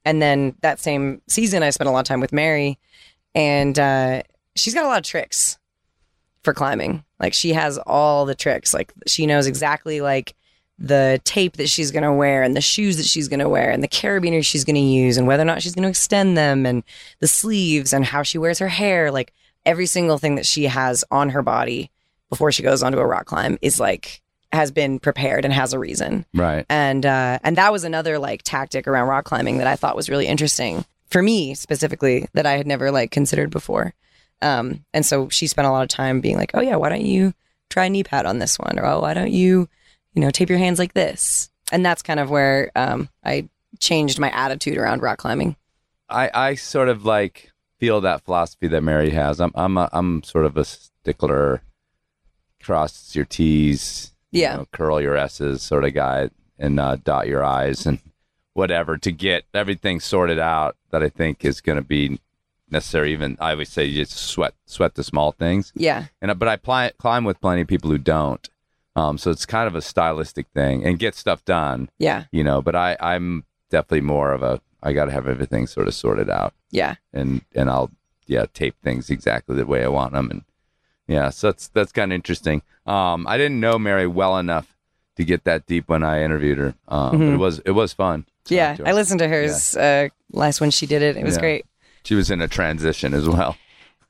[0.04, 2.78] and then that same season, I spent a lot of time with Mary,
[3.34, 4.22] and uh,
[4.56, 5.58] she's got a lot of tricks
[6.42, 7.04] for climbing.
[7.20, 8.72] Like she has all the tricks.
[8.72, 10.34] Like she knows exactly like
[10.78, 13.70] the tape that she's going to wear and the shoes that she's going to wear
[13.70, 16.36] and the carabiner she's going to use and whether or not she's going to extend
[16.36, 16.84] them and
[17.18, 19.10] the sleeves and how she wears her hair.
[19.10, 19.32] Like
[19.66, 21.90] every single thing that she has on her body
[22.30, 25.78] before she goes onto a rock climb is like has been prepared and has a
[25.78, 26.24] reason.
[26.32, 26.64] Right.
[26.68, 30.08] And uh, and that was another like tactic around rock climbing that I thought was
[30.08, 33.94] really interesting for me specifically that I had never like considered before.
[34.40, 37.04] Um, and so she spent a lot of time being like, "Oh yeah, why don't
[37.04, 37.34] you
[37.70, 39.68] try a knee pad on this one?" Or "Oh, why don't you,
[40.18, 44.18] you know, tape your hands like this?" And that's kind of where um, I changed
[44.18, 45.54] my attitude around rock climbing.
[46.08, 49.38] I, I sort of like feel that philosophy that Mary has.
[49.40, 51.62] I'm I'm a, I'm sort of a stickler,
[52.62, 54.56] cross your T's, you Yeah.
[54.56, 58.00] know, curl your S's sort of guy, and uh, dot your I's and
[58.54, 62.18] whatever to get everything sorted out that I think is going to be
[62.70, 63.12] necessary.
[63.12, 66.56] Even I always say you just sweat sweat the small things, Yeah, and but I
[66.56, 68.48] pli- climb with plenty of people who don't.
[68.98, 72.60] Um, so it's kind of a stylistic thing and get stuff done, yeah, you know.
[72.62, 76.30] But I I'm definitely more of a I got to have everything sort of sorted
[76.30, 76.96] out yeah.
[77.12, 77.90] and and I'll
[78.26, 80.42] yeah tape things exactly the way I want them and
[81.06, 82.62] yeah so that's that's kind of interesting.
[82.86, 84.74] Um, I didn't know Mary well enough
[85.16, 88.26] to get that deep when I interviewed her, um, but it was it was fun.
[88.48, 91.16] Yeah, I listened to hers uh, last when she did it.
[91.16, 91.40] It was Yeah.
[91.40, 91.66] great.
[92.04, 93.56] She was in a transition as well.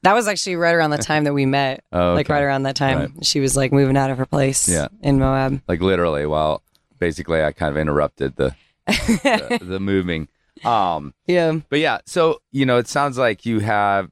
[0.03, 1.85] That was actually right around the time that we met.
[1.93, 4.69] Oh, Like right around that time, she was like moving out of her place.
[4.69, 4.89] Yeah.
[5.03, 5.61] in Moab.
[5.69, 6.63] Like literally, well,
[6.99, 8.55] basically, I kind of interrupted the
[8.87, 10.29] the, the moving.
[10.65, 14.11] Um, Yeah, but yeah, so you know, it sounds like you have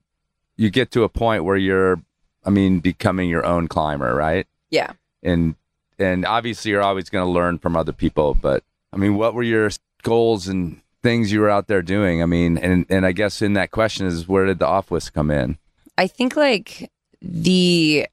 [0.56, 2.00] you get to a point where you're,
[2.44, 4.46] I mean, becoming your own climber, right?
[4.70, 4.92] yeah.
[5.22, 5.54] and
[5.98, 9.42] and obviously you're always going to learn from other people but i mean what were
[9.42, 9.70] your
[10.02, 13.54] goals and things you were out there doing i mean and and i guess in
[13.54, 15.56] that question is where did the off width come in
[15.98, 16.90] I think like
[17.22, 18.06] the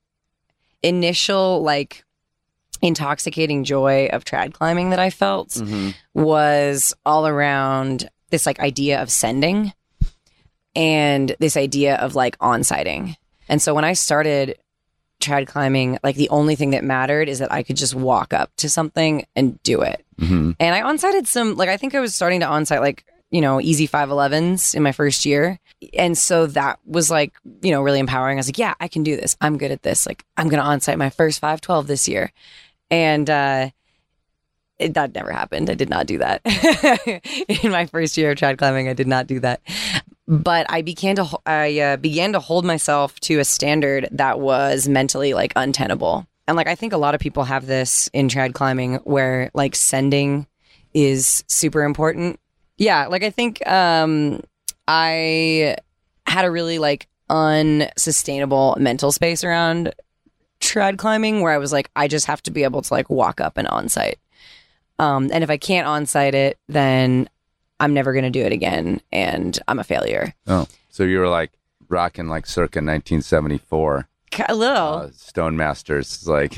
[0.82, 2.04] initial like
[2.82, 5.62] intoxicating joy of trad climbing that I felt
[6.13, 9.74] was all around this like idea of sending
[10.76, 13.15] and this idea of like on-siting.
[13.48, 14.58] And so when I started
[15.22, 18.52] trad climbing, like the only thing that mattered is that I could just walk up
[18.58, 20.04] to something and do it.
[20.19, 20.52] mm-hmm.
[20.60, 23.60] And I on-sited some, like I think I was starting to on-site like, you know,
[23.60, 25.60] easy 511s in my first year.
[25.98, 28.38] And so that was like, you know, really empowering.
[28.38, 29.36] I was like, yeah, I can do this.
[29.41, 30.06] I'm good at this.
[30.06, 32.32] Like I'm going to on-site my first 512 this year.
[32.91, 33.72] And uh
[34.80, 35.69] it, that never happened.
[35.69, 36.41] I did not do that.
[37.63, 39.62] in my first year of trad climbing, I did not do that.
[40.28, 44.88] But I began to I uh, began to hold myself to a standard that was
[44.88, 46.28] mentally like untenable.
[46.48, 49.76] And like I think a lot of people have this in trad climbing where like
[49.76, 50.46] sending
[50.93, 52.39] is super important.
[52.78, 54.42] Yeah, like I think um
[54.88, 55.78] I
[56.28, 59.94] had a really like unsustainable mental space around
[60.60, 63.42] trad climbing where I was like I just have to be able to like walk
[63.42, 64.20] up and on site.
[65.00, 67.30] Um and if I can't on site it then
[67.80, 70.34] I'm never going to do it again and I'm a failure.
[70.48, 71.52] oh so you were like
[71.90, 74.08] rocking like circa 1974
[74.48, 74.76] A little.
[74.78, 76.54] uh, Stonemasters like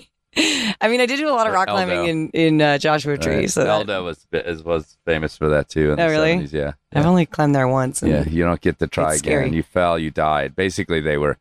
[0.80, 1.72] I mean, I did do a lot of rock Eldo.
[1.72, 3.36] climbing in in uh, Joshua Tree.
[3.36, 3.50] right.
[3.50, 6.34] So that- was is, was famous for that too in Oh, the really?
[6.36, 8.02] 70s yeah I've only climbed there once.
[8.02, 9.18] Yeah, you don't get to try again.
[9.18, 9.50] scary.
[9.52, 10.54] You fell, you died.
[10.56, 11.38] Basically, they were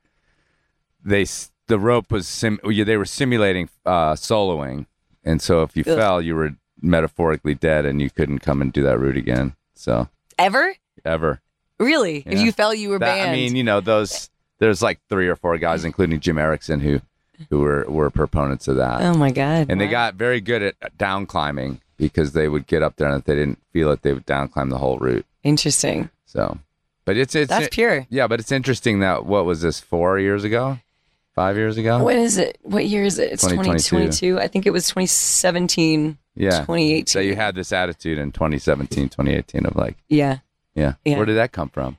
[1.04, 1.26] they
[1.68, 4.86] the rope was sim they were simulating uh, soloing,
[5.24, 5.98] and so if you Ugh.
[5.98, 9.56] fell, you were metaphorically dead, and you couldn't come and do that route again.
[9.76, 10.76] So Ever?
[11.06, 11.41] ever.
[11.80, 12.24] Really?
[12.26, 13.30] If you fell, you were That- banned.
[13.32, 14.30] I mean, you know, those
[14.60, 17.02] there's like three or four guys, including Jim Erickson, who
[17.50, 19.68] who were were proponents of that, oh my god!
[19.70, 23.18] and they got very good at down climbing because they would get up there, and
[23.20, 25.26] if they didn't feel it, they would down climb the whole route.
[25.44, 26.10] interesting.
[26.26, 26.58] So,
[27.06, 28.06] but it's it's That's pure.
[28.10, 30.80] Yeah, but it's interesting that what was this four years ago,
[31.36, 32.04] five years ago?
[32.04, 32.58] What is it?
[32.64, 33.32] What year is it?
[33.34, 33.90] It's 2022.
[33.90, 34.40] 2022.
[34.40, 36.50] I think it was 2017, yeah.
[36.62, 37.06] 2018.
[37.08, 40.40] So you had this attitude in 2017, 2018 of like, yeah.
[40.76, 41.18] yeah, Yeah.
[41.18, 41.98] where did that come from?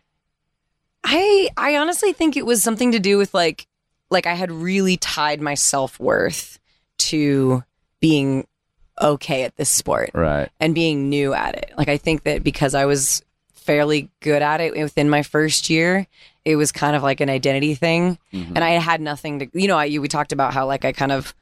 [1.04, 3.66] I I honestly think it was something to do with like
[4.10, 6.58] like I had really tied my self worth
[6.98, 7.64] to
[8.00, 8.46] being
[9.00, 10.48] okay at this sport Right.
[10.60, 11.72] and being new at it.
[11.76, 13.22] Like I think that because I was
[13.54, 16.06] fairly good at it within my first year,
[16.44, 19.48] it was kind of like an identity thing, and I had nothing to.
[19.54, 21.34] You know, I, we talked about how like I kind of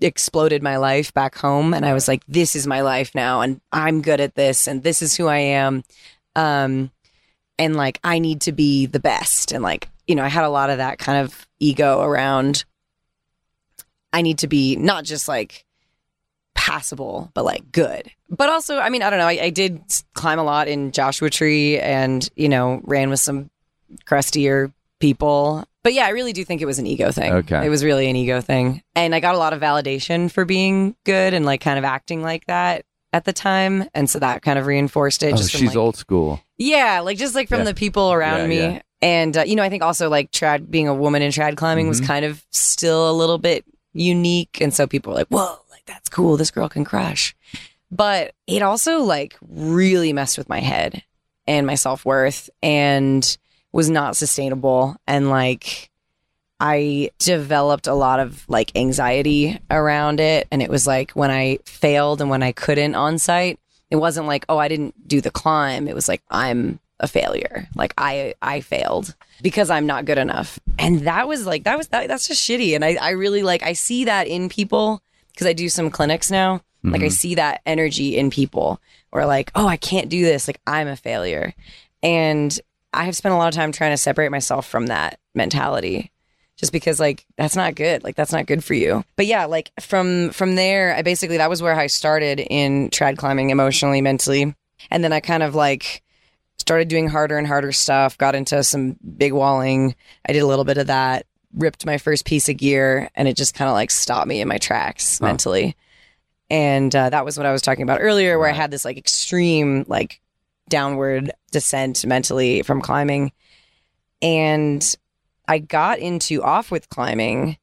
[0.00, 3.60] exploded my life back home, and I was like, "This is my life now, and
[3.72, 5.82] I'm good at this, and this is who I am."
[6.36, 6.90] Um,
[7.58, 10.48] and like I need to be the best, and like you know, I had a
[10.48, 12.64] lot of that kind of ego around.
[14.12, 15.64] I need to be not just like
[16.54, 18.10] passable, but like good.
[18.28, 19.26] But also, I mean, I don't know.
[19.26, 19.80] I, I did
[20.14, 23.50] climb a lot in Joshua Tree and, you know, ran with some
[24.06, 25.64] crustier people.
[25.82, 27.32] But yeah, I really do think it was an ego thing.
[27.32, 27.64] Okay.
[27.64, 28.82] It was really an ego thing.
[28.94, 32.22] And I got a lot of validation for being good and like kind of acting
[32.22, 33.88] like that at the time.
[33.94, 35.32] And so that kind of reinforced it.
[35.34, 36.40] Oh, just from, she's like- old school.
[36.58, 37.64] yeah, like just like from Yeah.
[37.64, 38.56] the people around Yeah, me.
[38.58, 38.82] yeah.
[39.00, 41.88] And, uh, you know, I think also like trad, being a woman in trad climbing
[41.88, 42.06] was Mhm.
[42.06, 44.60] kind of still a little bit unique.
[44.60, 46.36] And so people were like, whoa, like that's cool.
[46.36, 47.34] This girl can crush.
[47.90, 51.02] But it also like really messed with my head
[51.46, 53.38] and my self worth and
[53.72, 54.96] was not sustainable.
[55.06, 55.90] And like,
[56.60, 60.48] I developed a lot of like anxiety around it.
[60.50, 64.26] And it was like when I failed and when I couldn't on site, it wasn't
[64.26, 65.86] like, oh, I didn't do the climb.
[65.86, 67.68] It was like, I'm a failure.
[67.74, 70.58] Like I, I failed because I'm not good enough.
[70.78, 72.74] And that was like, that was, that, that's just shitty.
[72.74, 76.30] And I, I really like, I see that in people because I do some clinics
[76.30, 76.62] now.
[76.84, 77.12] Like I mm-hmm.
[77.12, 78.80] see that energy in people
[79.10, 80.46] or like, oh, I can't do this.
[80.46, 81.52] Like I'm a failure.
[82.02, 82.58] And
[82.92, 86.12] I have spent a lot of time trying to separate myself from that mentality
[86.56, 89.70] just because like that's not good like that's not good for you but yeah like
[89.80, 94.52] from from there i basically that was where i started in trad climbing emotionally mentally
[94.90, 96.02] and then i kind of like
[96.58, 99.94] started doing harder and harder stuff got into some big walling.
[100.28, 103.34] I did a little bit of that ripped my first piece of gear and it
[103.36, 105.26] just kind of like stopped me in my tracks Huh.
[105.26, 105.76] mentally.
[106.50, 108.96] And uh, that was what i was talking about earlier where i had this like
[108.98, 110.20] extreme like
[110.68, 113.32] downward descent mentally from climbing.
[114.20, 114.96] And
[115.46, 117.56] I got into off width climbing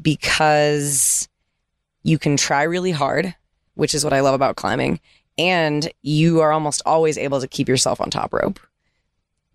[0.00, 1.28] because
[2.02, 3.34] you can try really hard,
[3.74, 4.98] which is what I love about climbing,
[5.38, 8.58] and you are almost always able to keep yourself on top rope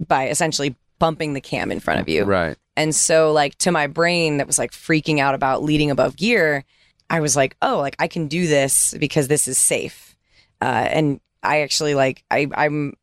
[0.07, 2.23] by essentially bumping the cam in front of you.
[2.23, 2.57] Right.
[2.75, 6.63] And so, like, to my brain that was like freaking out about leading above gear,
[7.09, 10.15] I was like, oh, like I can do this because this is safe.
[10.61, 12.93] Uh, and I actually like, I, I'm,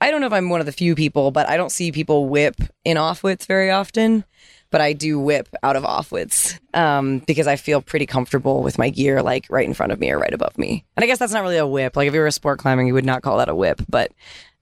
[0.00, 2.28] I don't know if I'm one of the few people, but I don't see people
[2.28, 4.24] whip in off widths very often.
[4.70, 8.78] But I do whip out of off widths um, because I feel pretty comfortable with
[8.78, 10.84] my gear like right in front of me or right above me.
[10.96, 11.96] And I guess that's not really a whip.
[11.96, 13.82] Like if you were a sport climbing, you would not call that a whip.
[13.88, 14.12] But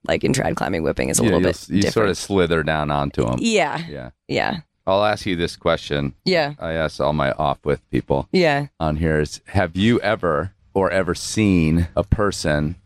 [0.06, 1.92] like in trad climbing, whipping is a Yeah, little bit you different.
[1.94, 3.36] sort of slither down onto them.
[3.40, 4.10] yeah, Yeah.
[4.28, 4.56] yeah,
[4.86, 6.14] I'll ask you this question.
[6.24, 8.68] yeah, I ask all my off width people yeah.
[8.80, 12.76] on here is have you ever or ever seen a person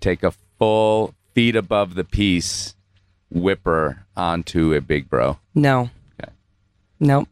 [0.00, 2.74] take a full feet above the piece
[3.30, 5.38] whipper onto a big bro?
[5.54, 5.90] No.
[7.00, 7.28] Nope.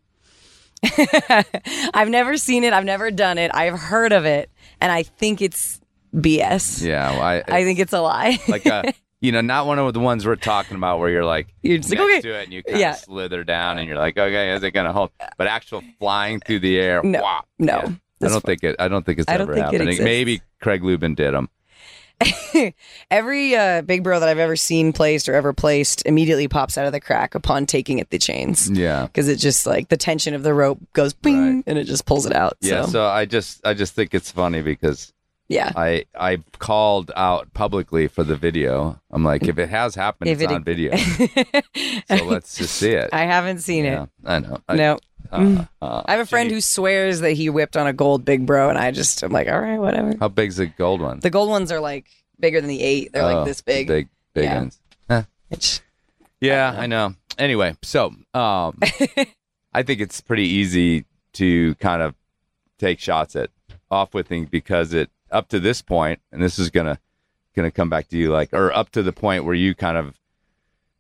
[1.94, 2.72] I've never seen it.
[2.72, 3.50] I've never done it.
[3.54, 4.50] I've heard of it,
[4.80, 5.80] and I think it's
[6.14, 6.84] BS.
[6.84, 8.38] Yeah, well, I, I think it's a lie.
[8.48, 11.48] like a you know not one of the ones we're talking about where you're like
[11.62, 12.20] You're just like, okay.
[12.20, 12.90] to it and you kind Yeah.
[12.90, 16.60] of slither down and you're like okay is it gonna hold but actual flying through
[16.60, 17.22] the air No.
[17.58, 17.80] No.
[18.20, 18.26] yeah.
[18.26, 20.82] I don't think it I don't think it's I don't ever think happening maybe Craig
[20.82, 21.48] Luebben did them
[23.10, 26.86] Every uh, big bro that I've ever seen placed or ever placed immediately pops out
[26.86, 30.34] of the crack upon taking at the chains yeah because it just like the tension
[30.34, 31.64] of the rope goes bing Right.
[31.66, 32.56] and it just pulls it out.
[32.60, 35.12] yeah so, so I just I just think it's funny because
[35.48, 35.70] yeah.
[35.76, 40.40] I I called out publicly for the video I'm like if it has happened If
[40.40, 40.96] it's it- on video
[42.08, 44.08] so let's just see it I haven't seen yeah it.
[44.24, 44.98] I know I, No.
[45.33, 48.24] Uh, uh, I have a friend Jenny, who swears that he whipped on a gold
[48.24, 50.14] big bro, and I just I'm like, all right, whatever.
[50.20, 52.07] how big's the gold one The gold ones are like
[52.39, 53.12] bigger than the eight.
[53.12, 53.87] They're Oh, like this big.
[53.87, 54.59] big big Yeah.
[54.59, 54.81] ones
[55.49, 55.81] Which-
[56.41, 57.14] Yeah, I know.
[57.39, 58.79] Anyway, so um,
[59.72, 61.05] I think it's pretty easy
[61.35, 62.14] to kind of
[62.79, 63.51] take shots at
[63.91, 66.99] off widthing because it up to this point, and this is gonna
[67.55, 70.14] gonna come back to you like, or up to the point where you kind of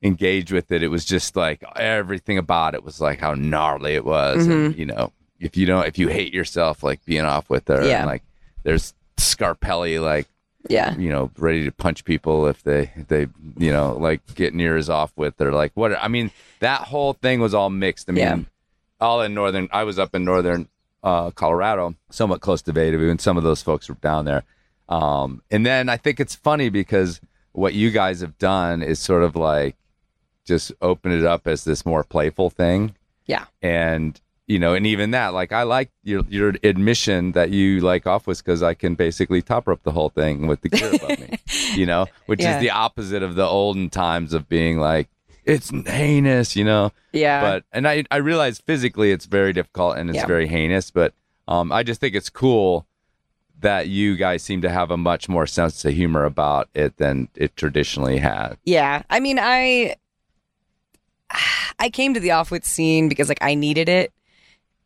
[0.06, 0.82] engaged with it.
[0.82, 4.78] It was just like everything about it was like how gnarly it was, Mm-hmm.
[4.78, 7.98] you know, if you don't, if you hate yourself, like being off widther, Yeah.
[7.98, 8.22] and like
[8.62, 10.26] there's Scarpelli like
[10.68, 10.96] yeah.
[10.96, 14.76] you know, ready to punch people if they if they you know like get near
[14.76, 16.30] his off width or like what I mean
[16.60, 18.08] that whole thing was all mixed.
[18.08, 18.38] I mean, Yeah.
[19.00, 19.68] all in northern.
[19.72, 20.68] I was up in northern
[21.04, 24.42] uh, Colorado, somewhat close to Veda, and some of those folks were down there.
[24.88, 27.20] Um, and then I think it's funny because
[27.52, 29.76] what you guys have done is sort of like
[30.46, 32.94] just open it up as this more playful thing.
[33.26, 33.44] Yeah.
[33.62, 38.06] And you know, and even that, like I like your your admission that you like
[38.06, 41.18] off widths because I can basically top rope the whole thing with the gear above
[41.18, 41.38] me.
[41.74, 42.54] You know, which Yeah.
[42.56, 45.08] is the opposite of the olden times of being like
[45.44, 46.54] it's heinous.
[46.54, 47.40] You know, Yeah.
[47.40, 50.26] but and I I realize physically it's very difficult and it's Yeah.
[50.26, 51.12] very heinous, but
[51.48, 52.86] um I just think it's cool
[53.60, 57.26] that you guys seem to have a much more sense of humor about it than
[57.34, 58.58] it traditionally had.
[58.64, 59.02] Yeah.
[59.10, 59.96] I mean, I
[61.78, 64.12] I came to the off width scene because like I needed it.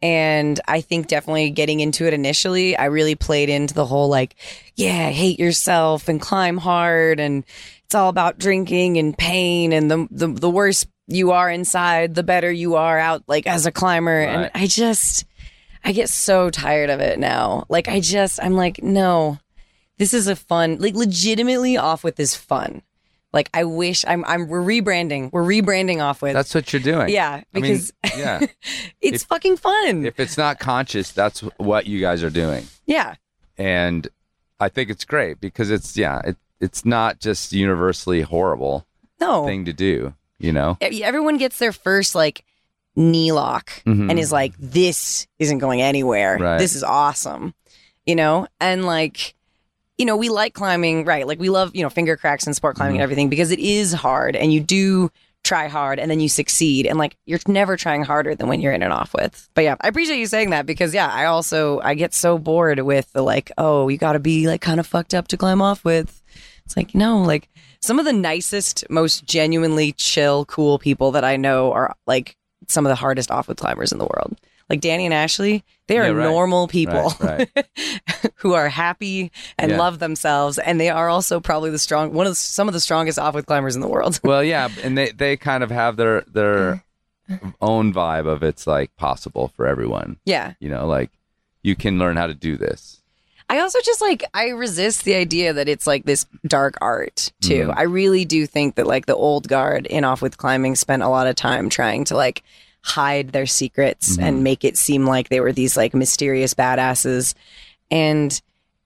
[0.02, 4.34] And I think definitely getting into it initially, I really played into the whole like,
[4.74, 7.44] yeah, hate yourself and climb hard and
[7.84, 12.22] it's all about drinking and pain and the the, the worse you are inside, the
[12.22, 14.20] better you are out like as a climber.
[14.20, 14.28] Right.
[14.28, 15.26] And I just
[15.84, 17.66] I get so tired of it now.
[17.68, 19.38] Like I just I'm like, no,
[19.98, 22.82] this is a fun like legitimately off width is fun.
[23.32, 25.30] Like I wish I'm I'm we're rebranding.
[25.32, 26.34] We're rebranding off width.
[26.34, 27.10] That's what you're doing.
[27.10, 28.40] yeah, I mean, because yeah.
[29.00, 30.04] it's if- fucking fun.
[30.04, 32.66] If it's not conscious, that's what you guys are doing.
[32.86, 33.14] yeah.
[33.56, 34.08] And
[34.58, 38.86] I think it's great because it's yeah, it, it's not just universally horrible
[39.20, 39.44] No.
[39.46, 40.76] thing to do, you know?
[40.80, 42.44] Everyone gets their first like
[42.96, 44.10] knee lock Mhm.
[44.10, 46.36] and is like, this isn't going anywhere.
[46.38, 46.58] Right.
[46.58, 47.54] This is awesome.
[48.06, 48.46] You know?
[48.60, 49.34] And like,
[50.00, 51.26] you know, we like climbing, right?
[51.26, 53.02] Like we love, you know, finger cracks and sport climbing and mm-hmm.
[53.02, 55.10] everything because it is hard and you do
[55.44, 58.72] try hard and then you succeed and like you're never trying harder than when you're
[58.72, 59.50] in and off width.
[59.52, 62.80] But yeah, I appreciate you saying that because yeah, I also I get so bored
[62.80, 65.60] with the like, oh, you got to be like kind of fucked up to climb
[65.60, 66.22] off width.
[66.64, 67.50] It's like, no, like
[67.82, 72.38] some of the nicest, most genuinely chill, cool people that I know are like
[72.68, 74.40] some of the hardest off width climbers in the world.
[74.70, 76.24] Like Danny and Ashley, they are Yeah, right.
[76.30, 77.66] normal people Right, right.
[78.36, 79.78] who are happy and Yeah.
[79.78, 82.80] love themselves, and they are also probably the strong one of the, some of the
[82.80, 84.20] strongest off width climbers in the world.
[84.24, 86.84] Well, yeah, and they they kind of have their their
[87.60, 90.18] own vibe of it's like possible for everyone.
[90.24, 91.10] yeah, You know, like
[91.62, 93.02] you can learn how to do this.
[93.48, 97.66] I also just like I resist the idea that it's like this dark art too.
[97.66, 97.74] Mhm.
[97.76, 101.08] I really do think that like the old guard in off width climbing spent a
[101.08, 102.44] lot of time trying to like
[102.82, 104.22] hide their secrets Mhm.
[104.22, 107.34] and make it seem like they were these like mysterious badasses.
[107.90, 108.40] And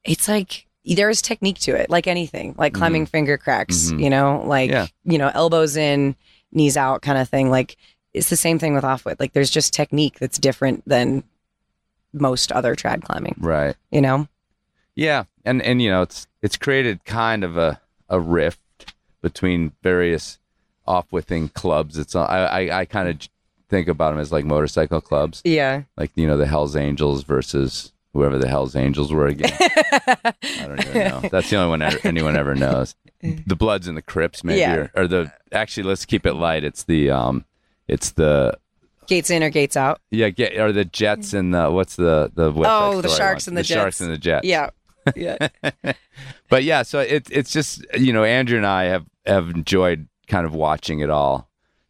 [0.05, 4.03] it's like there is technique to it, like anything, like climbing finger cracks, Mhm.
[4.03, 4.87] you know, like Yeah.
[5.05, 6.17] you know, elbows in,
[6.53, 7.51] knees out kind of thing.
[7.51, 7.77] Like
[8.13, 9.19] it's the same thing with off width.
[9.21, 11.25] Like there's just technique that's different than
[12.13, 13.75] most other trad climbing, Right.
[13.91, 14.29] you know?
[14.95, 18.61] Yeah, and and you know it's it's created kind of a a rift
[19.23, 20.39] between various
[20.87, 21.97] off-widthing clubs.
[21.99, 23.19] It's I I, I kind of
[23.75, 25.83] think about them as like motorcycle clubs, Yeah.
[25.97, 29.53] like you know the Hell's Angels versus whoever the Hell's Angels were again.
[29.61, 30.33] I
[30.67, 31.21] don't even know.
[31.31, 32.95] That's the only one ever, anyone ever knows.
[33.47, 34.75] The Bloods and the Crips, maybe, Yeah.
[34.77, 36.63] or, or the actually let's keep it light.
[36.63, 37.47] It's the um,
[37.89, 38.59] it's the
[39.07, 40.01] Gates in or gates out.
[40.11, 43.53] yeah, get or the Jets and the what's the the West Oh, the Sharks one?
[43.53, 43.81] and the Sharks Jets.
[43.81, 44.47] Sharks and the Jets.
[44.47, 44.71] Yeah.
[45.17, 45.49] Yeah.
[46.51, 50.45] but yeah, so it's it's just you know Andrew and I have have enjoyed kind
[50.47, 51.49] of watching it all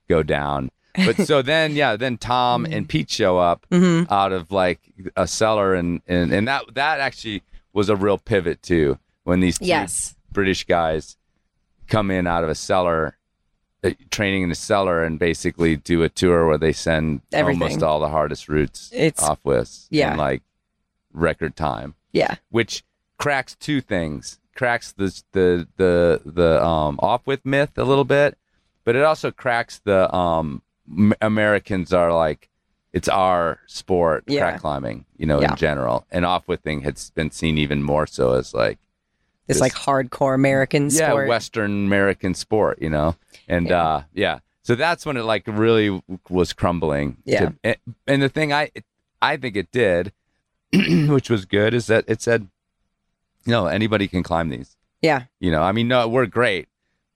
[0.09, 0.71] go down.
[0.95, 4.11] But so then yeah, then Tom and Pete show up Mhm.
[4.11, 4.81] out of like
[5.17, 7.43] a cellar and and and that that actually
[7.73, 10.15] was a real pivot too when these two Yes.
[10.33, 11.17] British guys
[11.89, 13.17] come in out of a cellar.
[13.83, 17.63] uh, Training in the cellar and basically do a tour where they send Everything.
[17.63, 20.13] almost all the hardest routes It's- off width yeah.
[20.13, 20.43] in like
[21.13, 22.37] record time Yeah.
[22.51, 22.83] which
[23.19, 28.39] cracks two things cracks the the the the um off width myth a little bit
[28.85, 32.49] but it also cracks the um M- americans are like
[32.93, 34.41] it's our sport Yeah.
[34.41, 35.51] crack climbing you know Yeah.
[35.53, 38.79] in general and off width thing has been seen even more so as like
[39.47, 41.29] This This- like hardcore American yeah sport.
[41.29, 43.17] western american sport you know
[43.49, 43.83] and Yeah.
[43.85, 47.41] uh yeah so that's when it like really was crumbling Yeah.
[47.51, 47.77] to- and,
[48.07, 48.71] and the thing i
[49.23, 50.13] i think it did
[51.09, 52.49] which was good is that it said
[53.47, 55.25] no anybody can climb these Yeah.
[55.41, 56.69] you know i mean no we're great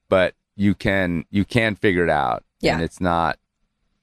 [0.08, 2.74] but you can you can figure it out Yeah.
[2.74, 3.38] and it's not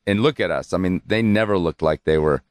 [0.08, 0.74] and look at us.
[0.74, 2.42] I mean they never looked like they were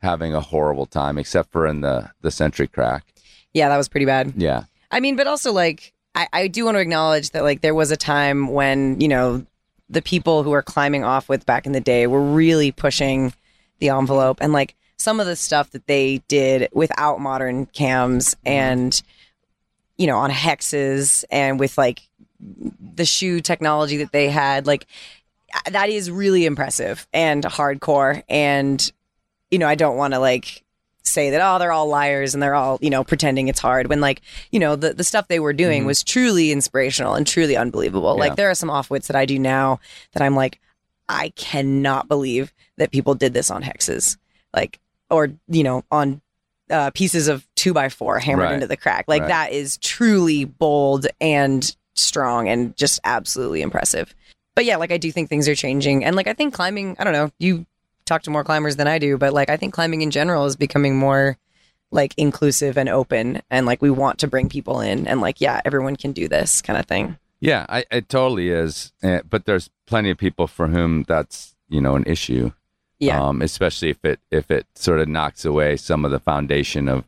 [0.00, 3.04] having a horrible time except for in the the century crack.
[3.52, 4.34] Yeah, that was pretty bad.
[4.36, 4.64] yeah.
[4.90, 7.90] I mean, but also like I, I do want to acknowledge that like there was
[7.90, 9.44] a time when, you know,
[9.88, 13.32] the people who were climbing off width back in the day were really pushing
[13.78, 18.48] the envelope and like some of the stuff that they did without modern cams mm-hmm.
[18.48, 19.02] and
[19.96, 22.02] you know, on hexes and with like
[22.94, 24.86] the shoe technology that they had, like
[25.70, 28.92] that is really impressive and hardcore and
[29.50, 30.62] you know, I don't want to like
[31.04, 33.98] say that oh they're all liars and they're all you know pretending it's hard when
[33.98, 34.20] like
[34.52, 38.22] you know the, the stuff they were doing was truly inspirational and truly unbelievable Mm-hmm.
[38.22, 38.28] Yeah.
[38.28, 39.80] like there are some off-widths that i do now
[40.12, 40.60] that i'm like
[41.08, 44.18] I cannot believe that people did this on hexes,
[44.54, 44.78] like,
[45.10, 46.20] or, you know, on
[46.68, 48.52] uh, pieces of two by four hammered Right.
[48.52, 49.06] into the crack.
[49.08, 49.28] Like, Right.
[49.28, 54.14] that is truly bold and strong and just absolutely impressive.
[54.58, 56.04] But yeah, like, I do think things are changing.
[56.04, 57.64] And like, I think climbing, I don't know, you
[58.06, 60.56] talk to more climbers than I do, but like, I think climbing in general is
[60.56, 61.38] becoming more
[61.92, 65.60] like inclusive and open and like we want to bring people in and like yeah
[65.64, 68.92] everyone can do this kind of thing Yeah, I, it totally is.
[69.00, 72.50] Eh, But there's plenty of people for whom that's you know an issue.
[72.98, 76.88] yeah Um, especially if it if it sort of knocks away some of the foundation
[76.88, 77.04] of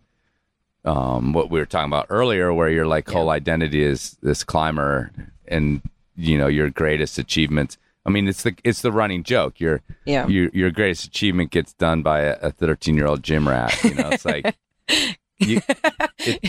[0.85, 5.11] um, what we were talking about earlier, where your like whole identity is this climber
[5.49, 5.83] and
[6.17, 7.79] you know your greatest achievements.
[8.07, 9.61] I mean, it's the it's the running joke.
[9.61, 13.79] Your yeah your your greatest achievement gets done by a 13 year old gym rat.
[13.85, 14.57] You know, it's like
[15.39, 15.61] you,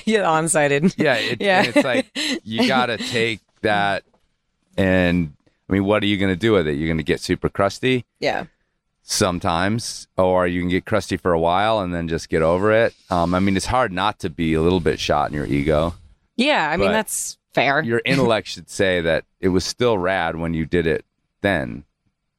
[0.06, 1.64] yeah on-sighted yeah, it, Yeah.
[1.66, 2.08] it's like
[2.44, 4.04] you got to take that
[4.78, 5.34] and
[5.70, 6.74] I mean, what are you going to do with it?
[6.74, 8.46] You're going to get super crusty yeah
[9.04, 12.94] sometimes, or you can get crusty for a while and then just get over it.
[13.10, 15.96] Um, I mean, it's hard not to be a little bit shot in your ego.
[16.38, 20.36] yeah i mean But that's fair Your intellect should say that it was still rad
[20.36, 21.06] when you did it
[21.42, 21.84] then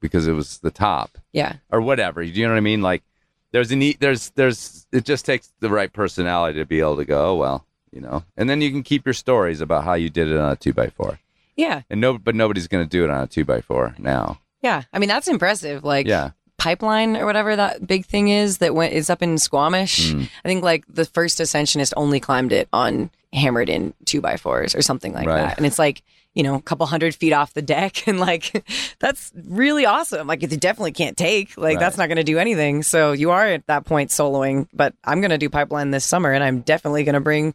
[0.01, 2.23] because it was the top yeah or whatever.
[2.23, 2.81] Do you know what I mean?
[2.81, 3.03] Like
[3.51, 7.05] there's a neat, there's, there's, it just takes the right personality to be able to
[7.05, 10.09] go, oh, well, you know, and then you can keep your stories about how you
[10.09, 11.19] did it on a two by four
[11.55, 14.39] yeah and no, but nobody's going to do it on a two by four now.
[14.63, 16.31] yeah i mean that's impressive like Yeah.
[16.63, 20.29] Pipeline or whatever that big thing is that went is up in squamish Mm.
[20.43, 24.73] i think like the first ascensionist only climbed it on hammered in two by fours
[24.75, 25.41] or something like Right.
[25.49, 26.01] that and it's like
[26.35, 28.63] you know a couple hundred feet off the deck and like
[28.99, 31.79] that's really awesome like you definitely can't take like Right.
[31.79, 35.19] that's not going to do anything so you are at that point soloing but i'm
[35.21, 37.53] going to do pipeline this summer and i'm definitely going to bring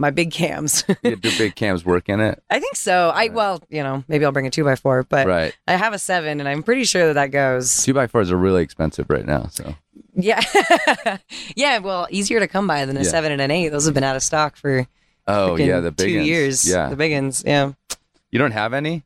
[0.00, 2.42] my big cams do big cams work in it.
[2.50, 5.26] i think so i well you know maybe i'll bring a two by four but
[5.26, 5.54] Right.
[5.68, 8.36] i have a seven and i'm pretty sure that that goes Two by fours are
[8.36, 9.46] really expensive right now.
[9.52, 9.74] So
[10.14, 10.40] yeah.
[11.56, 13.08] yeah, well, easier to come by than a Yeah.
[13.10, 13.68] seven and an eight.
[13.68, 14.86] Those have been out of stock for
[15.26, 16.28] oh yeah, the big two ones.
[16.28, 16.68] years.
[16.68, 17.44] Yeah, The big ones.
[17.46, 17.72] Yeah.
[18.30, 19.04] you don't have any.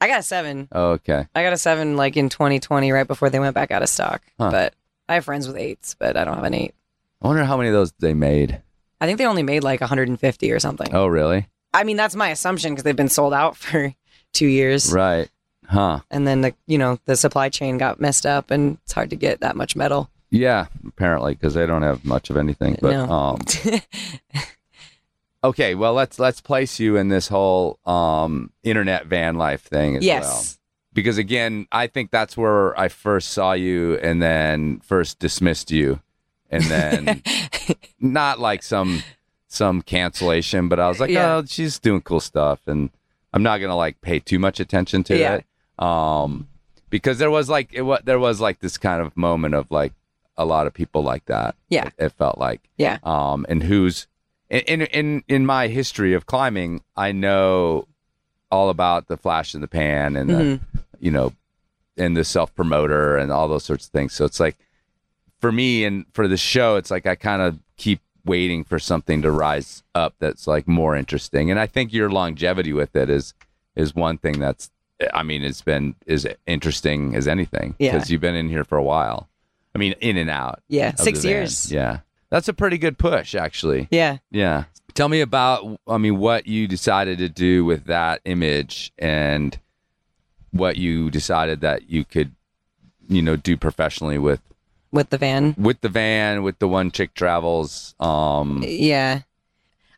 [0.00, 0.68] I got a seven.
[0.72, 1.26] Oh, okay.
[1.34, 4.22] I got a seven like in 2020, right before they went back out of stock.
[4.38, 4.50] Huh.
[4.50, 4.74] But
[5.08, 6.74] I have friends with eights, but I don't have an eight.
[7.22, 8.60] I wonder how many of those they made.
[9.00, 10.94] I think they only made like 150 or something.
[10.94, 11.46] Oh, really?
[11.74, 13.94] I mean, that's my assumption because they've been sold out for
[14.32, 14.92] two years.
[14.92, 15.28] Right.
[15.68, 16.00] Huh.
[16.10, 19.16] And then the you know the supply chain got messed up, and it's hard to
[19.16, 20.08] get that much metal.
[20.30, 22.78] Yeah, apparently because they don't have much of anything.
[22.80, 23.04] But No.
[23.10, 23.38] um,
[25.44, 30.00] okay, well let's let's place you in this whole um internet van life thing as
[30.02, 30.06] well.
[30.20, 30.58] yes.
[30.92, 36.00] Because again, I think that's where I first saw you and then first dismissed you,
[36.50, 37.22] and then
[38.00, 39.02] not like some
[39.48, 41.36] some cancellation, but I was like, Yeah.
[41.36, 42.90] oh, she's doing cool stuff, and
[43.32, 45.34] I'm not gonna like pay too much attention to Yeah.
[45.36, 45.44] it.
[45.84, 46.48] Um,
[46.90, 49.92] because there was like it was there was like this kind of moment of like
[50.36, 51.54] a lot of people like that.
[51.68, 51.86] Yeah.
[51.86, 52.98] it, it felt like Yeah.
[53.04, 54.06] um, and who's
[54.50, 57.88] in, in in my history of climbing, I know
[58.50, 60.60] all about the flash in the pan and the Mhm.
[61.00, 61.32] you know
[61.96, 64.12] and the self promoter and all those sorts of things.
[64.12, 64.56] So it's like
[65.46, 69.22] for me and for the show, it's like I kind of keep waiting for something
[69.22, 71.52] to rise up that's like more interesting.
[71.52, 73.32] And I think your longevity with it is
[73.76, 74.72] is one thing that's
[75.14, 77.92] I mean it's been as interesting as anything Yeah.
[77.92, 79.28] because you've been in here for a while.
[79.72, 80.62] I mean in and out.
[80.66, 80.96] Yeah.
[80.96, 81.70] Six years.
[81.70, 82.00] Yeah.
[82.28, 83.86] That's a pretty good push, actually.
[83.92, 84.18] Yeah.
[84.32, 84.64] Yeah.
[84.94, 89.56] Tell me about, I mean, what you decided to do with that image and
[90.50, 92.32] what you decided that you could,
[93.08, 94.40] you know, do professionally with
[94.96, 95.54] With the van.
[95.56, 97.94] with the van, with the one chick travels.
[98.00, 99.20] Um, Yeah.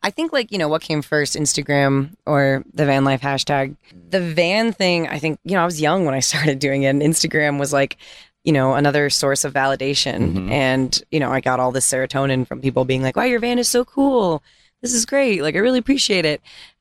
[0.02, 3.74] I think like, you know, what came first, Instagram or the van life hashtag.
[4.10, 6.88] The van thing, I think, you know, I was young when I started doing it
[6.90, 7.96] and Instagram was like,
[8.44, 10.34] you know, another source of validation.
[10.34, 10.50] Mhm.
[10.50, 13.58] And, you know, I got all this serotonin from people being like, wow, your van
[13.58, 14.42] is so cool.
[14.82, 15.42] This is great.
[15.42, 16.40] Like, I really appreciate it.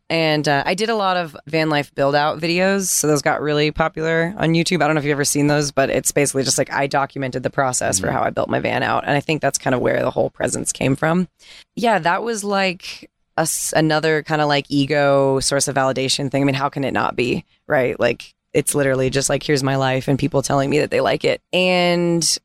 [0.10, 2.88] And uh, I did a lot of van life build out videos.
[2.88, 4.82] So those got really popular on YouTube.
[4.82, 7.44] I don't know if you've ever seen those, but it's basically just like I documented
[7.44, 9.04] the process for how I built my van out.
[9.06, 11.28] And I think that's kind of where the whole presence came from.
[11.76, 16.42] Yeah, that was like a another kind of like ego source of validation thing.
[16.42, 17.44] I mean, how can it not be?
[17.68, 18.00] Right.
[18.00, 21.26] Like, it's literally just like, here's my life and people telling me that they like
[21.26, 21.42] it.
[21.52, 22.38] And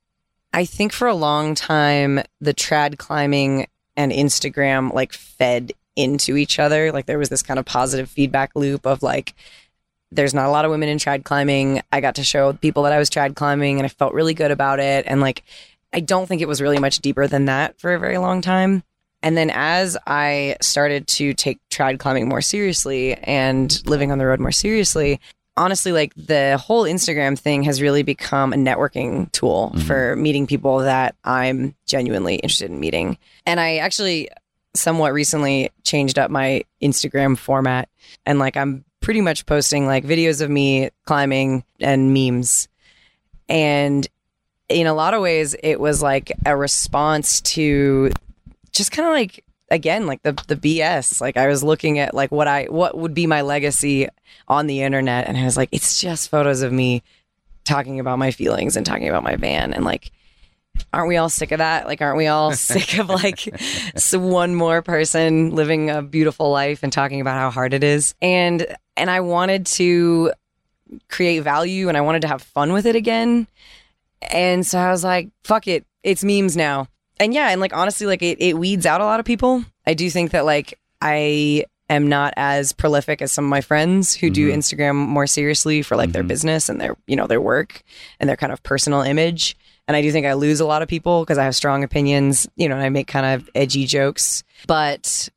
[0.52, 6.58] I think for a long time, the trad climbing and Instagram like fed into each
[6.58, 6.92] other.
[6.92, 9.34] Like there was this kind of positive feedback loop of like,
[10.10, 11.82] there's not a lot of women in trad climbing.
[11.92, 14.50] I got to show people that I was trad climbing and I felt really good
[14.50, 15.04] about it.
[15.06, 15.42] And like,
[15.92, 18.82] I don't think it was really much deeper than that for a very long time.
[19.22, 24.26] And then as I started to take trad climbing more seriously and living on the
[24.26, 25.20] road more seriously,
[25.56, 29.86] honestly, like the whole Instagram thing has really become a networking tool Mm-hmm.
[29.86, 33.16] for meeting people that I'm genuinely interested in meeting.
[33.46, 34.28] And I actually
[34.74, 37.88] somewhat recently changed up my Instagram format.
[38.26, 42.68] And like I'm pretty much posting like videos of me climbing and memes.
[43.48, 44.06] And
[44.68, 48.10] in a lot of ways it was like a response to
[48.72, 52.30] just kind of like again like the the BS like I was looking at like
[52.30, 54.08] what I what would be my legacy
[54.48, 55.28] on the internet.
[55.28, 57.02] And I was like it's just photos of me
[57.64, 60.10] talking about my feelings and talking about my van and like
[60.92, 63.48] aren't we all sick of that like aren't we all sick of like
[64.12, 68.66] one more person living a beautiful life and talking about how hard it is and
[68.96, 70.32] and I wanted to
[71.08, 73.46] create value and I wanted to have fun with it again
[74.30, 75.84] and so I was like, fuck it.
[76.02, 76.86] It's memes now.
[77.18, 79.64] And yeah, and like honestly, like it, it weeds out a lot of people.
[79.86, 84.14] I do think that like I am not as prolific as some of my friends
[84.14, 84.58] who do mm-hmm.
[84.58, 86.28] Instagram more seriously for like their mm-hmm.
[86.28, 87.82] business and their, you know, their work
[88.18, 89.56] and their kind of personal image.
[89.88, 92.48] And I do think I lose a lot of people because I have strong opinions,
[92.56, 94.44] you know, and I make kind of edgy jokes.
[94.66, 95.28] But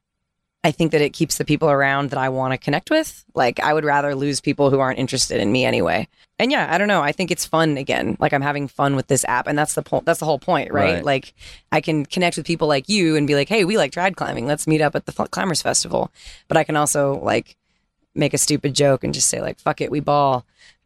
[0.64, 3.24] I think that it keeps the people around that I want to connect with.
[3.36, 6.08] Like I would rather lose people who aren't interested in me anyway.
[6.40, 7.02] And yeah, I don't know.
[7.02, 8.18] I think it's fun again.
[8.20, 10.06] Like I'm having fun with this app, and that's the point.
[10.06, 10.96] That's the whole point, right?
[10.96, 11.06] Right.
[11.06, 11.34] Like
[11.72, 14.48] I can connect with people like you and be like, "Hey, we like trad climbing.
[14.48, 16.12] Let's meet up at the F- Climbers Festival."
[16.48, 17.56] But I can also like
[18.16, 20.46] make a stupid joke and just say like, "Fuck it, we ball,"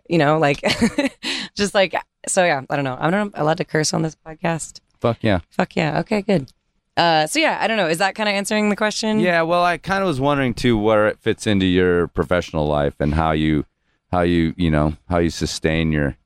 [0.10, 0.62] you know, like
[1.56, 1.96] just like
[2.28, 2.44] so.
[2.44, 2.98] Yeah, I don't know.
[3.00, 4.80] I'm not allowed to curse on this podcast.
[5.00, 5.40] Fuck yeah.
[5.50, 6.00] Fuck yeah.
[6.00, 6.52] Okay, good.
[6.98, 7.88] Uh, so yeah, I don't know.
[7.88, 9.20] Is that kind of answering the question?
[9.22, 12.96] Yeah, well, I kind of was wondering too where it fits into your professional life
[13.00, 13.66] and how you,
[14.12, 16.18] how you, you know, how you sustain your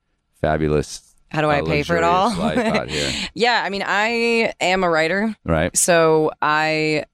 [0.41, 1.13] fabulous.
[1.29, 2.29] How do I uh, pay for it all?
[2.29, 5.75] luxurious life out here, yeah, I mean, I am a writer, right?
[5.77, 7.05] so I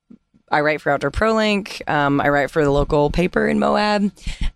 [0.52, 1.88] I write for Outdoor ProLink.
[1.90, 4.12] Um, I write for the local paper in Moab.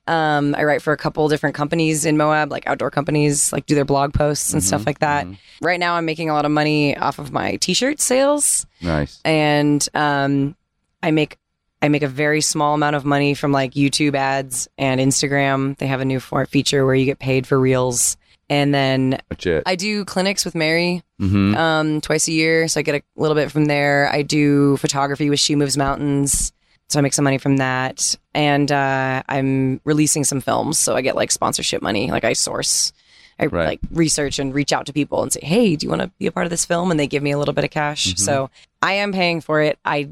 [0.07, 3.75] Um, I write for a couple different companies in Moab, like outdoor companies, like do
[3.75, 5.27] their blog posts and stuff like that.
[5.61, 9.19] Right now, I'm making a lot of money off of my T-shirt sales, Nice.
[9.23, 10.55] and um,
[11.01, 11.37] I make
[11.81, 15.77] I make a very small amount of money from like YouTube ads and Instagram.
[15.77, 18.15] They have a new feature where you get paid for reels,
[18.49, 19.19] and then
[19.65, 21.55] I do clinics with Mary mm-hmm.
[21.55, 24.09] um, twice a year, so I get a little bit from there.
[24.11, 26.51] I do photography with She Moves Mountains,
[26.89, 28.15] so I make some money from that.
[28.33, 32.11] And uh, I'm releasing some films, so I get like sponsorship money.
[32.11, 32.93] Like I source,
[33.39, 33.65] I Right.
[33.65, 36.27] like research and reach out to people and say, "Hey, do you want to be
[36.27, 38.15] a part of this film?" And they give me a little bit of cash.
[38.17, 38.49] So
[38.81, 39.79] I am paying for it.
[39.83, 40.09] I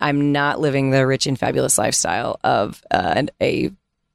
[0.00, 3.70] I'm not living the rich and fabulous lifestyle of uh, an, a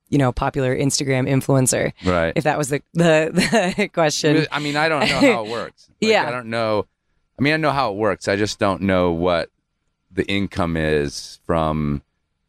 [0.09, 1.93] you know popular Instagram influencer.
[2.05, 2.33] Right.
[2.35, 4.45] If that was the the, the question.
[4.51, 5.89] I mean, I don't know how it works.
[6.01, 6.27] Like, Yeah.
[6.27, 6.85] I don't know.
[7.37, 8.27] I mean, I know how it works.
[8.27, 9.49] I just don't know what
[10.11, 12.01] the income is from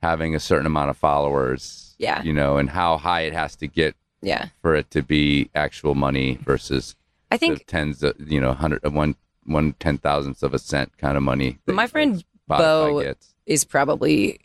[0.02, 1.94] having a certain amount of followers.
[1.98, 2.22] Yeah.
[2.22, 5.94] You know, and how high it has to get Yeah, for it to be actual
[5.94, 6.94] money versus
[7.30, 10.96] I think tens of, you know, hundred uh, one one ten thousandths of a cent
[10.98, 11.58] kind of money.
[11.66, 13.34] My friend Bo- gets.
[13.46, 14.40] is probably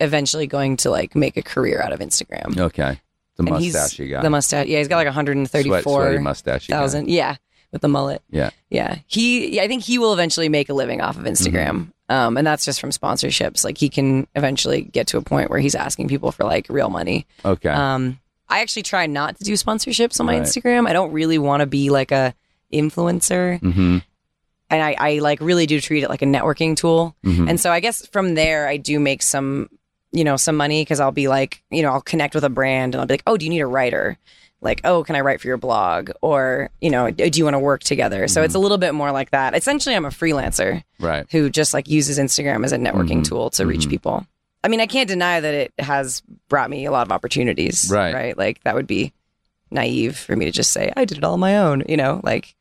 [0.00, 2.58] eventually going to like make a career out of Instagram.
[2.58, 3.00] Okay.
[3.36, 4.22] The And mustache you got.
[4.22, 4.66] The mustache.
[4.68, 7.08] Yeah, he's got like Sweat, 134 mustache thousand.
[7.10, 7.36] Yeah,
[7.72, 8.22] with the mullet.
[8.30, 8.50] Yeah.
[8.70, 8.98] Yeah.
[9.06, 11.70] He yeah, I think he will eventually make a living off of Instagram.
[11.70, 11.90] Mm-hmm.
[12.14, 13.64] Um, and that's just from sponsorships.
[13.64, 16.90] Like he can eventually get to a point where he's asking people for like real
[16.90, 17.26] money.
[17.44, 17.70] Okay.
[17.70, 20.42] Um, I actually try not to do sponsorships on my Right.
[20.42, 20.86] Instagram.
[20.86, 22.34] I don't really want to be like a
[22.72, 23.58] influencer.
[23.60, 23.98] mm-hmm.
[24.70, 27.16] And I, I like really do treat it like a networking tool.
[27.24, 27.48] Mhm.
[27.48, 29.68] And so I guess from there, I do make some,
[30.14, 32.94] you know, some money because I'll be like, you know, I'll connect with a brand
[32.94, 34.16] and I'll be like, oh, do you need a writer?
[34.60, 36.10] Like, oh, can I write for your blog?
[36.22, 38.28] Or, you know, do you want to work together?
[38.28, 39.54] So it's a little bit more like that.
[39.56, 41.26] Essentially, I'm a freelancer Right.
[41.30, 43.24] who just like uses Instagram as a networking Mhm.
[43.28, 43.90] tool to reach Mhm.
[43.90, 44.26] people.
[44.62, 47.90] I mean, I can't deny that it has brought me a lot of opportunities.
[47.92, 48.14] Right.
[48.14, 48.38] Right.
[48.38, 49.12] Like, that would be
[49.70, 52.20] naive for me to just say, I did it all on my own, you know,
[52.22, 52.54] like,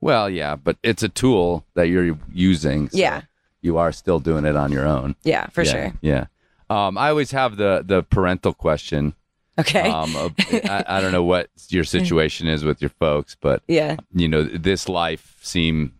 [0.00, 2.88] Well, yeah, but it's a tool that you're using.
[2.88, 3.22] so Yeah.
[3.60, 5.14] You are still doing it on your own.
[5.24, 5.92] yeah, for Yeah, sure.
[6.00, 6.24] Yeah.
[6.70, 9.14] Um, I always have the the parental question.
[9.58, 9.90] Okay.
[9.90, 13.96] Um, I, I don't know what your situation is with your folks, but yeah.
[14.14, 15.92] you know, this life seem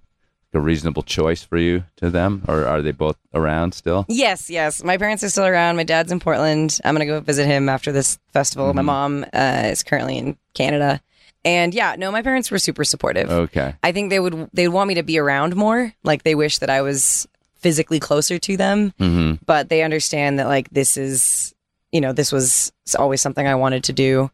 [0.54, 4.06] a reasonable choice for you to them, or are they both around still?
[4.08, 4.82] Yes, yes.
[4.82, 5.76] My parents are still around.
[5.76, 6.80] My dad's in Portland.
[6.84, 8.68] I'm gonna go visit him after this festival.
[8.68, 8.76] Mm-hmm.
[8.76, 11.00] My mom uh, is currently in Canada,
[11.44, 13.30] and yeah, no, my parents were super supportive.
[13.30, 13.74] Okay.
[13.82, 15.92] I think they would they would want me to be around more.
[16.02, 17.28] Like they wish that I was
[17.60, 21.54] physically closer to them, hmm but they understand that like this is
[21.92, 24.30] you know this was always something I wanted to do,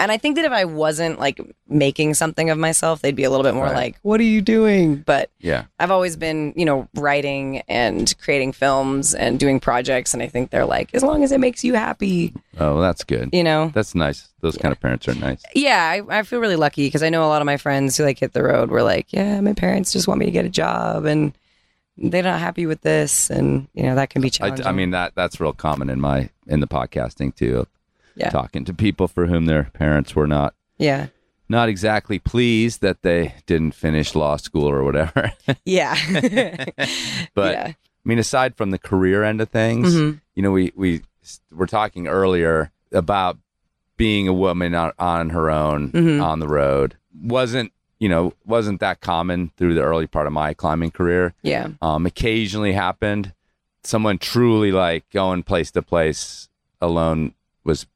[0.00, 3.30] And I think that if I wasn't like making something of myself, they'd be a
[3.30, 3.74] little bit more Right.
[3.74, 5.64] like, "What are you doing?" But Yeah.
[5.80, 10.50] I've always been, you know, writing and creating films and doing projects, and I think
[10.50, 13.30] they're like, as long as it makes you happy, Oh, well, that's good.
[13.32, 13.72] you know.
[13.74, 14.28] That's nice.
[14.40, 15.42] Those kind of parents are nice.
[15.52, 18.04] Yeah, I, I feel really lucky because I know a lot of my friends who
[18.04, 20.48] like hit the road were like, yeah, my parents just want me to get a
[20.64, 21.32] job and
[22.00, 24.66] they're not happy with this, and you know that can be challenging.
[24.66, 27.66] I mean that that's real common in my in the podcasting too.
[28.14, 28.30] Yeah.
[28.30, 31.06] Talking to people for whom their parents were not yeah,
[31.48, 35.32] not exactly pleased that they didn't finish law school or whatever.
[35.64, 35.94] yeah,
[37.34, 37.74] but yeah, I
[38.04, 40.20] mean, aside from the career end of things, Mhm.
[40.34, 41.02] you know, we we
[41.52, 43.38] were talking earlier about
[43.96, 46.22] being a woman on, on her own Mhm.
[46.22, 50.54] on the road wasn't you know wasn't that common through the early part of my
[50.54, 51.34] climbing career.
[51.42, 53.32] yeah, Um, occasionally happened.
[53.84, 56.48] Someone truly like going place to place
[56.80, 57.34] alone
[57.64, 57.86] was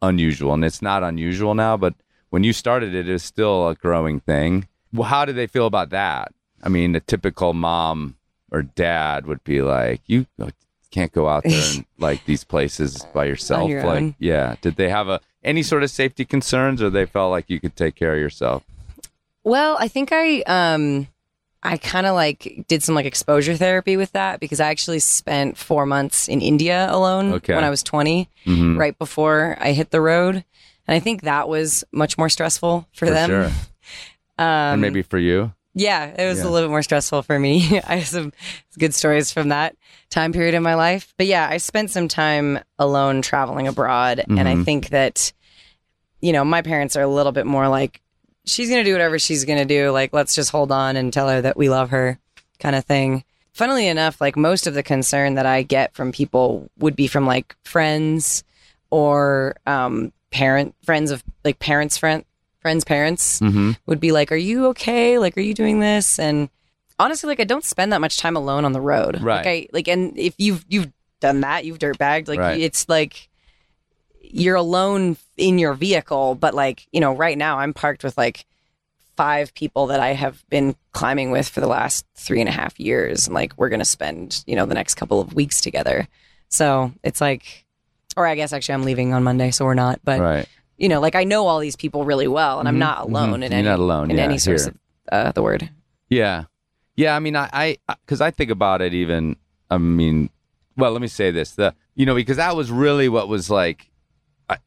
[0.00, 1.76] unusual, and it's not unusual now.
[1.76, 1.94] But
[2.30, 4.68] when you started it, it was still a growing thing.
[4.92, 6.32] Well, how did they feel about that?
[6.62, 8.16] I mean, a typical mom
[8.50, 10.26] or dad would be like, "You
[10.90, 14.14] can't go out there and like these places by yourself." your like, own.
[14.18, 14.56] yeah.
[14.60, 17.74] Did they have a any sort of safety concerns, or they felt like you could
[17.76, 18.62] take care of yourself?
[19.44, 21.08] Well, I think I um
[21.62, 25.56] I kind of like did some like exposure therapy with that because I actually spent
[25.56, 27.54] 4 months in India alone Okay.
[27.54, 28.76] when I was 20 Mhm.
[28.78, 30.44] right before I hit the road.
[30.88, 33.28] And I think that was much more stressful for, For them.
[33.28, 33.50] sure.
[34.38, 35.52] Um, and maybe for you.
[35.74, 36.48] yeah, it was Yeah.
[36.48, 37.78] a little bit more stressful for me.
[37.86, 38.32] I have some
[38.78, 39.76] good stories from that
[40.10, 41.12] time period in my life.
[41.18, 44.24] But yeah, I spent some time alone traveling abroad.
[44.28, 44.64] And I Mhm.
[44.64, 45.32] think that,
[46.20, 48.00] you know, my parents are a little bit more like,
[48.44, 49.90] she's going to do whatever she's going to do.
[49.90, 52.18] Like, let's just hold on and tell her that we love her
[52.58, 53.24] kind of thing.
[53.52, 57.26] Funnily enough, like most of the concern that I get from people would be from
[57.26, 58.44] like friends
[58.90, 62.24] or um, parent friends of like parents, friend,
[62.60, 63.72] friends, parents Mm-hmm.
[63.86, 65.18] would be like, "Are you okay?
[65.18, 66.48] Like, are you doing this?" And
[66.98, 69.20] honestly, like, I don't spend that much time alone on the road.
[69.20, 69.44] Right.
[69.44, 70.90] Like, I like, and if you've you've
[71.20, 72.28] done that, you've dirtbagged.
[72.28, 72.60] Like, Right.
[72.60, 73.28] it's like
[74.32, 78.46] you're alone in your vehicle, but like, you know, right now I'm parked with like
[79.16, 82.80] five people that I have been climbing with for the last three and a half
[82.80, 86.08] years, and like, we're gonna spend you know the next couple of weeks together.
[86.48, 87.64] So it's like,
[88.16, 90.00] or I guess actually I'm leaving on Monday, so we're not.
[90.02, 90.48] But right.
[90.78, 93.30] you know, like I know all these people really well, and I'm Mhm, not alone
[93.40, 93.44] mhm.
[93.44, 94.74] in You're any not alone, in yeah, any sense of
[95.10, 95.70] uh, the word.
[96.08, 96.44] Yeah.
[96.96, 97.16] Yeah.
[97.16, 97.48] I mean, I,
[97.88, 99.36] I, cause I think about it even,
[99.70, 100.28] I mean,
[100.76, 103.90] well, let me say this, the, you know, because that was really what was like,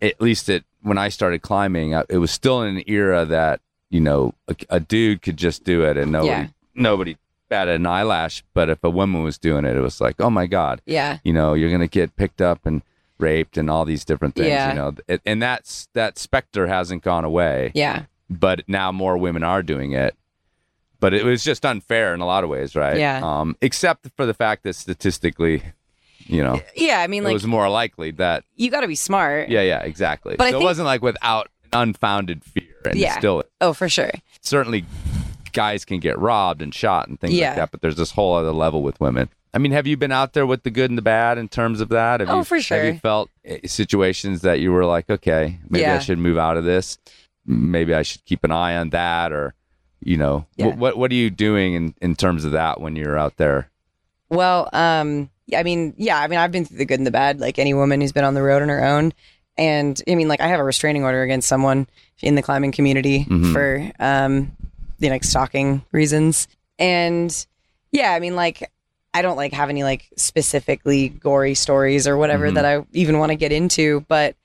[0.01, 3.99] at least it, when I started climbing, it was still in an era that, you
[3.99, 6.47] know, a, a dude could just do it and nobody, Yeah.
[6.73, 7.17] nobody
[7.49, 8.43] batted an eyelash.
[8.53, 11.33] But if a woman was doing it, it was like, oh my God, Yeah, you
[11.33, 12.81] know, you're going to get picked up and
[13.19, 14.69] raped and all these different things, Yeah.
[14.69, 19.43] you know, and- and that's, that specter hasn't gone away yeah, but now more women
[19.43, 20.15] are doing it.
[20.99, 22.97] But it was just unfair in a lot of ways, right?
[22.97, 23.21] Yeah.
[23.23, 25.61] Um, except for the fact that statistically,
[26.25, 26.99] you know, yeah.
[27.01, 28.43] I mean, like it was more likely that.
[28.55, 29.49] you got to be smart.
[29.49, 30.35] Yeah, yeah, exactly.
[30.37, 33.17] But so think- it wasn't like without unfounded fear, and Yeah.
[33.17, 34.11] still Oh, for sure.
[34.41, 34.85] certainly
[35.51, 37.49] guys can get robbed and shot and things Yeah.
[37.49, 37.71] like that.
[37.71, 39.29] But there's this whole other level with women.
[39.53, 41.79] I mean, have you been out there with the good and the bad in terms
[41.79, 42.19] of that?
[42.19, 45.85] Have Oh, you, for Have you felt eh, situations that you were like, okay, maybe
[45.85, 46.97] I should move out of this.
[47.45, 49.53] Maybe I should keep an eye on that, or
[50.01, 50.65] you know, Yeah.
[50.67, 53.69] what, what what are you doing in in terms of that when you're out there?
[54.29, 55.25] Well, um, yeah,
[55.55, 57.73] I mean, yeah, I mean, I've been through the good and the bad, like any
[57.73, 59.13] woman who's been on the road on her own.
[59.57, 61.87] And I mean, like, I have a restraining order against someone
[62.21, 63.53] in the climbing community Mhm.
[63.53, 64.51] for, um,
[64.99, 66.47] you know, like stalking reasons.
[66.79, 67.45] And
[67.91, 68.69] yeah, I mean, like,
[69.13, 72.55] I don't like have any like specifically gory stories or whatever Mhm.
[72.55, 74.35] that I even want to get into, but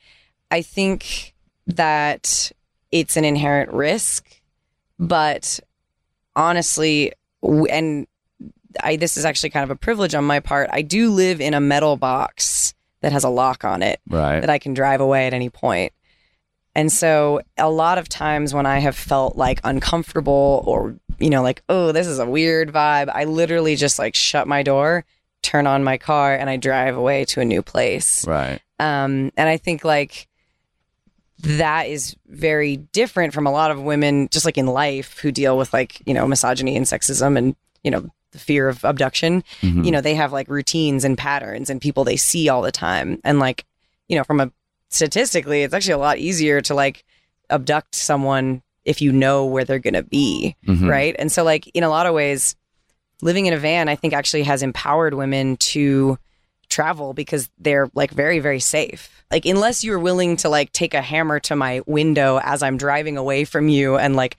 [0.51, 1.35] I think
[1.67, 2.53] that
[2.93, 4.25] it's an inherent risk.
[4.99, 5.59] But
[6.37, 8.07] honestly, and
[8.83, 10.71] I this is actually kind of a privilege on my part.
[10.73, 14.41] I do live in a metal box that has a lock on it Right.
[14.41, 15.93] that I can drive away at any point.
[16.75, 21.43] And so a lot of times when I have felt like uncomfortable or you know
[21.43, 25.05] like oh this is a weird vibe, I literally just like shut my door,
[25.43, 28.27] turn on my car and I drive away to a new place.
[28.27, 28.61] right.
[28.79, 30.27] Um, and I think like
[31.41, 35.57] that is very different from a lot of women, just like in life, who deal
[35.57, 39.43] with like, you know, misogyny and sexism and, you know, the fear of abduction.
[39.63, 39.85] Mhm.
[39.85, 43.21] You know, they have like routines and patterns and people they see all the time.
[43.25, 43.65] And like,
[44.09, 44.51] you know, from a
[44.89, 47.05] statistically, it's actually a lot easier to like
[47.49, 50.89] abduct someone if you know where they're going to be Mhm.
[50.89, 51.15] right?
[51.19, 52.57] And so, like in a lot of ways,
[53.23, 56.19] living in a van, I think actually has empowered women to
[56.69, 59.11] travel because they're like very very safe.
[59.31, 63.17] Like unless you're willing to like take a hammer to my window as I'm driving
[63.17, 64.37] away from you and like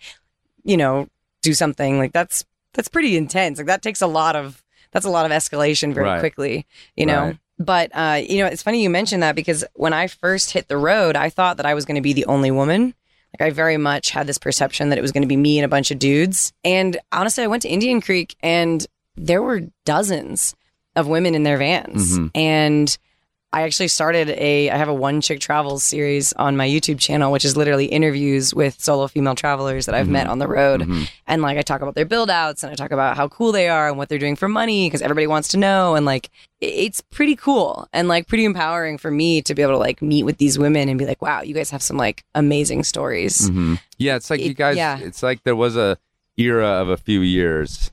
[0.63, 1.07] you know
[1.41, 3.57] do something like that's that's pretty intense.
[3.57, 6.19] Like that takes a lot of that's a lot of escalation very Right.
[6.19, 6.65] quickly,
[6.95, 7.21] you know.
[7.25, 7.37] Right.
[7.59, 10.77] But uh, you know, it's funny you mentioned that because when I first hit the
[10.77, 12.93] road, I thought that I was going to be the only woman.
[13.39, 15.65] Like I very much had this perception that it was going to be me and
[15.65, 16.51] a bunch of dudes.
[16.65, 20.55] And honestly, I went to Indian Creek and there were dozens
[20.97, 22.17] of women in their vans.
[22.17, 22.31] Mhm.
[22.35, 22.97] And
[23.53, 27.33] I actually started a I have a one chick travels series on my YouTube channel,
[27.33, 30.81] which is literally interviews with solo female travelers that I've met on the road.
[30.81, 31.09] Mhm.
[31.27, 33.67] And like I talk about their build outs and I talk about how cool they
[33.67, 35.95] are and what they're doing for money because everybody wants to know.
[35.95, 36.29] And like
[36.61, 40.23] it's pretty cool and like pretty empowering for me to be able to like meet
[40.23, 43.49] with these women and be like, wow, you guys have some like amazing stories.
[43.49, 43.79] Mhm.
[43.97, 44.77] Yeah, it's like you guys.
[44.77, 44.97] yeah.
[44.97, 45.97] It's like there was a
[46.37, 47.91] era of a few years,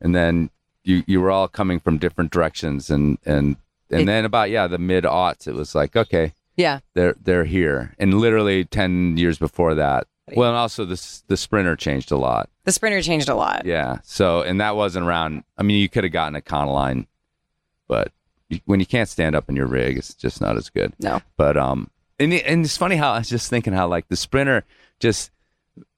[0.00, 0.48] and then
[0.84, 3.56] you you were all coming from different directions, and and
[3.90, 6.80] and It- then about yeah the mid aughts, it was like okay, Yeah.
[6.94, 10.06] they're they're here, and literally ten years before that.
[10.36, 12.48] Well, and also the the sprinter changed a lot.
[12.64, 13.64] The sprinter changed a lot.
[13.66, 13.98] Yeah.
[14.04, 15.42] So, and that wasn't around.
[15.58, 17.06] I mean, you could have gotten a Econoline,
[17.88, 18.12] but
[18.48, 20.92] you, when you can't stand up in your rig, it's just not as good.
[21.00, 21.20] No.
[21.36, 24.64] But um, and and it's funny how I was just thinking how like the Sprinter
[25.00, 25.32] just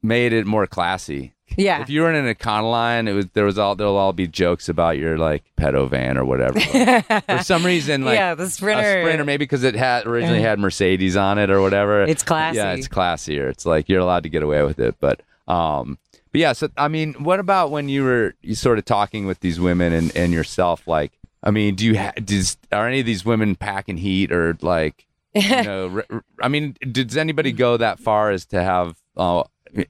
[0.02, 1.31] made it more classy.
[1.56, 1.82] Yeah.
[1.82, 4.68] If you were in an Econoline, it was there was all there'll all be jokes
[4.68, 6.60] about your like pedo van or whatever.
[7.28, 8.98] For some reason, like yeah, the sprinter.
[8.98, 12.02] a Sprinter, maybe because it had originally had Mercedes on it or whatever.
[12.02, 12.56] It's classy.
[12.58, 13.48] Yeah, it's classier.
[13.50, 14.96] It's like you're allowed to get away with it.
[15.00, 15.98] But um
[16.32, 19.40] but yeah, so I mean, what about when you were you sort of talking with
[19.40, 23.06] these women and, and yourself like I mean, do you ha- does are any of
[23.06, 27.76] these women packing heat or like you know, r- r- I mean, does anybody go
[27.76, 29.42] that far as to have uh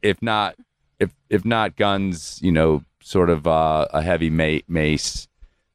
[0.02, 0.56] if not
[1.02, 5.28] if if not guns, you know, sort of uh, a heavy ma- mace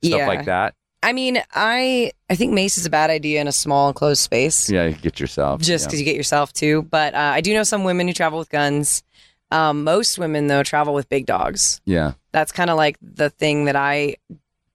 [0.04, 0.28] stuff Yeah.
[0.28, 0.74] like that?
[1.04, 4.70] I mean, I I think mace is a bad idea in a small enclosed space.
[4.70, 5.62] Yeah, you get yourself.
[5.62, 5.88] just yeah.
[5.88, 6.82] because you get yourself too.
[6.84, 9.04] But uh, I do know some women who travel with guns.
[9.50, 11.80] Um, most women though travel with big dogs.
[11.86, 12.14] yeah.
[12.34, 14.18] That's kind of like the thing that I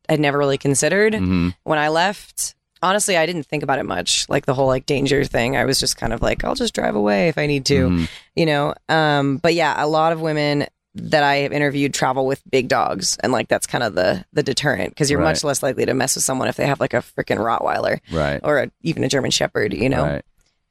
[0.08, 2.54] had never really considered hmm when I left.
[2.82, 5.56] Honestly, I didn't think about it much, like the whole like danger thing.
[5.56, 8.08] I was just kind of like, I'll just drive away if I need to, Mhm.
[8.34, 8.74] you know.
[8.88, 13.16] Um, but yeah, a lot of women that I have interviewed travel with big dogs,
[13.22, 15.26] and like that's kind of the the deterrent because you're Right.
[15.30, 18.40] much less likely to mess with someone if they have like a freaking Rottweiler Right.
[18.42, 20.02] or a, even a German Shepherd, you know.
[20.04, 20.24] Right.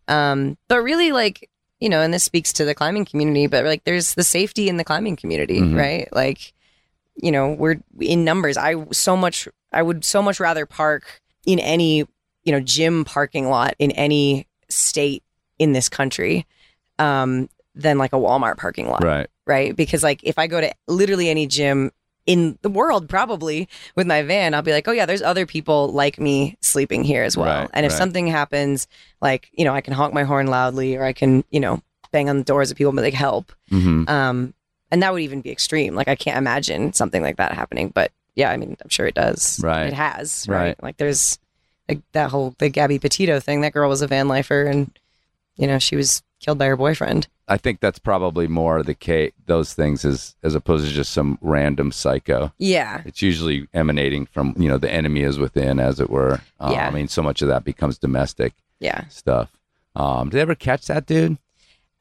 [0.08, 1.50] Um, but really, like,
[1.80, 4.78] you know, and this speaks to the climbing community, but like, there's the safety in
[4.78, 5.76] the climbing community, Mhm.
[5.78, 6.08] right?
[6.12, 6.54] Like,
[7.16, 8.58] you know, we're in numbers.
[8.58, 12.00] I so much, I would so much rather park in any,
[12.44, 15.24] you know, gym parking lot in any state
[15.60, 16.46] in this country
[17.00, 19.28] um, than like a Walmart parking lot, Right.
[19.46, 19.76] right?
[19.76, 21.92] Because like, if I go to literally any gym
[22.28, 25.88] in the world, probably with my van, I'll be like, oh yeah, there's other people
[25.92, 27.62] like me sleeping here as well.
[27.62, 27.98] Right, and if right.
[27.98, 28.88] something happens,
[29.22, 31.82] like you know, I can honk my horn loudly, or I can you know
[32.12, 33.52] bang on the doors of people and be like, help.
[33.70, 34.54] hmm Um,
[34.92, 35.96] and that would even be extreme.
[35.96, 39.16] Like I can't imagine something like that happening, but yeah, I mean, I'm sure it
[39.16, 39.60] does.
[39.64, 39.88] Right.
[39.88, 40.46] It has.
[40.48, 40.58] Right.
[40.60, 40.84] Right.
[40.84, 41.38] Like there's
[41.90, 43.62] like that whole the Gabby Petito thing.
[43.62, 44.92] That girl was a van lifer, and
[45.58, 47.28] you know she was killed by her boyfriend.
[47.48, 49.34] I think that's probably more the case.
[49.46, 52.54] Those things as as opposed to just some random psycho.
[52.58, 53.02] Yeah.
[53.06, 56.40] It's usually emanating from you know the enemy is within, as it were.
[56.60, 56.88] Um, Yeah.
[56.88, 59.06] I mean, so much of that becomes domestic Yeah.
[59.10, 59.52] stuff.
[59.96, 61.38] Um, did they ever catch that dude?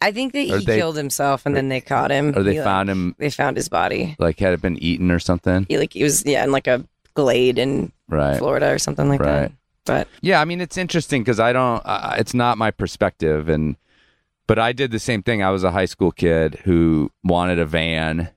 [0.03, 2.33] I think that Or he they- killed himself, and then they caught him.
[2.37, 4.17] Or they He, like, found him They found his body.
[4.19, 5.67] like had it been eaten or something?
[5.69, 6.85] He like he was yeah in like a
[7.15, 8.39] glade in Right.
[8.39, 9.41] Florida or something like that.
[9.43, 9.53] Right.
[9.85, 11.83] But Yeah, I mean it's interesting because I don't.
[11.85, 13.77] Uh, it's not my perspective, and
[14.47, 15.43] but I did the same thing.
[15.43, 18.31] I was a high school kid who wanted a van,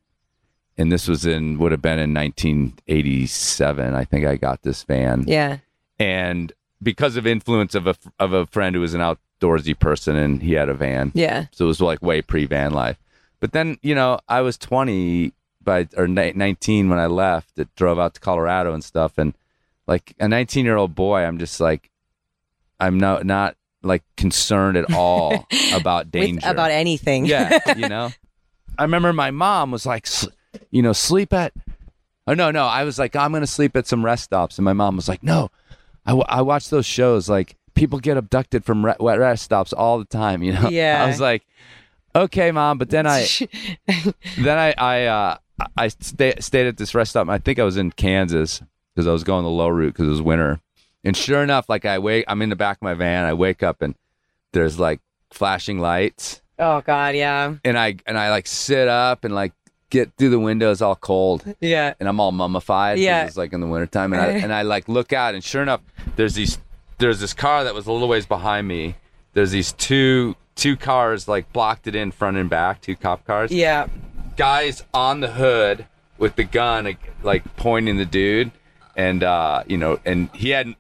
[0.78, 3.94] and this was in would have been in 1987.
[3.94, 5.58] I think I got this van, yeah,
[6.00, 6.52] and
[6.82, 9.02] because of influence of a of a friend who was an
[9.44, 12.72] outdoorsy person, and he had a van, yeah, so it was like way pre van
[12.74, 12.98] life.
[13.40, 15.34] But then you know I was 20
[15.64, 17.56] by or 19 when I left.
[17.56, 19.34] that drove out to Colorado and stuff, and
[19.88, 21.90] like a 19 year old boy, I'm just like,
[22.80, 26.50] I'm not not like concerned at all about With- danger.
[26.50, 27.26] about anything.
[27.26, 28.10] yeah, you know.
[28.78, 30.28] I remember my mom was like, "S-
[30.72, 31.54] you know, sleep at.
[32.26, 32.66] Oh no, no.
[32.66, 35.22] I was like, I'm gonna sleep at some rest stops, and my mom was like,
[35.24, 35.52] no.
[36.06, 39.74] I, w- I watch those shows like people get abducted from re- wet rest stops
[39.74, 40.44] all the time.
[40.44, 40.70] You know.
[40.70, 41.04] Yeah.
[41.04, 41.44] I was like,
[42.16, 43.28] okay, mom, but then I
[44.38, 45.38] then I I uh,
[45.78, 47.30] I stay, stayed at this rest stop.
[47.30, 48.62] I think I was in Kansas
[48.94, 50.60] because I was going the low route because it was winter.
[51.04, 53.26] And sure enough, like I wake, I'm in the back of my van.
[53.26, 53.96] I wake up and
[54.54, 55.02] there's like
[55.32, 57.56] flashing lights, oh God, yeah.
[57.66, 59.52] and I and I like sit up and like
[59.90, 61.94] get through the windows all cold, Yeah.
[62.00, 63.00] and I'm all mummified.
[63.00, 63.26] Yeah.
[63.26, 65.82] it's like in the wintertime, and I and I like look out, and sure enough,
[66.16, 66.58] there's these
[66.98, 68.96] there's this car that was a little ways behind me.
[69.34, 73.52] There's these two two cars like blocked it in front and back, two cop cars.
[73.52, 73.88] Yeah.
[74.38, 75.86] Guys on the hood
[76.18, 78.52] with the gun, like, pointing the dude,
[78.96, 80.78] and uh, you know, and he hadn't.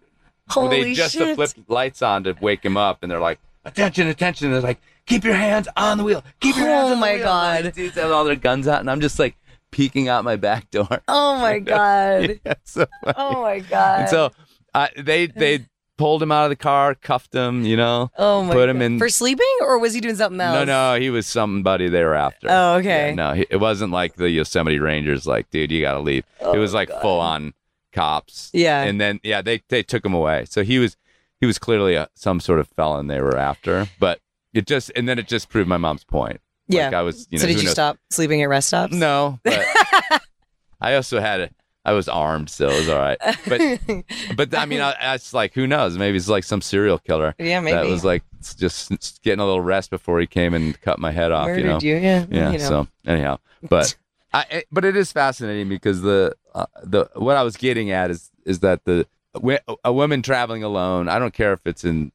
[0.55, 1.35] well, they just shit.
[1.35, 4.81] flipped lights on to wake him up, and they're like, "Attention, attention!" And they're like,
[5.05, 6.23] "Keep your hands on the wheel.
[6.39, 7.65] Keep your hands Oh on my the wheel." God.
[7.65, 9.35] Like, dudes have all their guns out, and I'm just like
[9.71, 10.87] peeking out my back door.
[11.07, 12.39] Oh my god.
[12.45, 12.85] Yeah, so.
[13.15, 14.01] Oh my god.
[14.01, 14.31] And so
[14.73, 15.65] uh, they they
[15.97, 18.11] pulled him out of the car, cuffed him, you know.
[18.17, 18.85] oh my put him God.
[18.85, 20.55] in- for sleeping, or was he doing something else?
[20.55, 22.47] No, no, he was somebody they were after.
[22.49, 23.09] Oh, okay.
[23.09, 25.25] Yeah, no, he, it wasn't like the Yosemite Rangers.
[25.27, 26.23] Like, dude, you got to leave.
[26.39, 27.53] it oh, was like full on
[27.91, 28.51] cops.
[28.53, 28.81] Oh, Yeah.
[28.83, 30.45] and then yeah, they they took him away.
[30.49, 30.97] So he was
[31.39, 33.87] he was clearly a, some sort of felon they were after.
[33.99, 34.19] But
[34.53, 36.41] it just and then it just proved my mom's point.
[36.67, 36.85] Yeah.
[36.85, 37.27] like I was.
[37.29, 37.71] You know, so did you knows?
[37.73, 38.93] stop sleeping at rest stops?
[38.93, 39.63] No, but
[40.81, 41.49] I also had a.
[41.85, 43.17] I was armed, so it was all right.
[43.47, 44.05] But
[44.37, 45.97] but I mean, I, that's like who knows?
[45.97, 47.35] Maybe it's like some serial killer.
[47.37, 48.23] Yeah, maybe That was like
[48.57, 51.47] just getting a little rest before he came and cut my head off.
[51.47, 51.79] Murdered you know.
[51.81, 52.25] you, yeah.
[52.29, 52.51] Yeah.
[52.51, 52.63] you know.
[52.69, 53.95] So anyhow, but
[54.33, 58.09] I it- but it is fascinating because the uh, the what I was getting at
[58.11, 59.05] is is that the
[59.83, 61.09] a woman traveling alone.
[61.09, 62.11] I don't care if it's in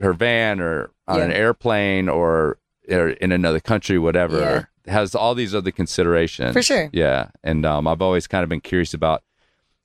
[0.00, 2.58] her van or on an airplane or,
[2.90, 4.38] or in another country, whatever.
[4.40, 4.64] Yeah.
[4.86, 6.88] Has all these other considerations For sure.
[6.92, 9.22] Yeah, and um, I've always kind of been curious about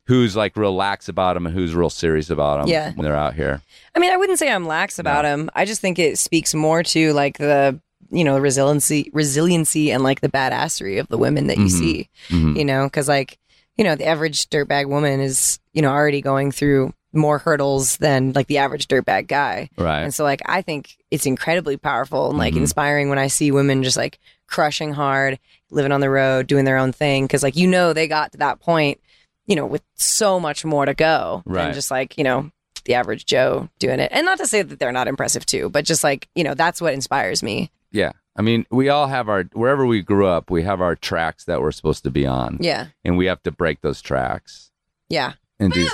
[0.08, 2.92] who's like real lax about them and who's real serious about them Yeah.
[2.94, 3.62] when they're out here.
[3.96, 5.50] I mean, I wouldn't say I'm lax about them.
[5.56, 7.80] I just think it speaks more to like the
[8.10, 11.70] you know resiliency, resiliency, and like the badassery of the women that you Mhm.
[11.72, 12.10] see.
[12.30, 12.58] Mhm.
[12.58, 13.38] You know, because like
[13.78, 18.32] you know the average dirtbag woman is you know already going through more hurdles than
[18.34, 19.70] like the average dirtbag guy.
[19.78, 20.02] Right.
[20.02, 22.58] And so like I think it's incredibly powerful and like Mhm.
[22.62, 25.40] inspiring when I see women just like crushing hard,
[25.70, 28.38] living on the road, doing their own thing cuz like you know they got to
[28.38, 29.00] that point,
[29.46, 31.66] you know, with so much more to go Right.
[31.66, 32.50] than just like, you know,
[32.86, 34.10] the average Joe doing it.
[34.14, 36.82] And not to say that they're not impressive too, but just like, you know, that's
[36.82, 37.72] what inspires me.
[37.92, 38.12] Yeah.
[38.38, 41.62] I mean, we all have our wherever we grew up, we have our tracks that
[41.62, 42.58] we're supposed to be on.
[42.62, 42.88] Yeah.
[43.04, 44.72] And we have to break those tracks.
[45.10, 45.34] Yeah.
[45.60, 45.88] And do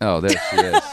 [0.00, 0.82] Oh, there she is.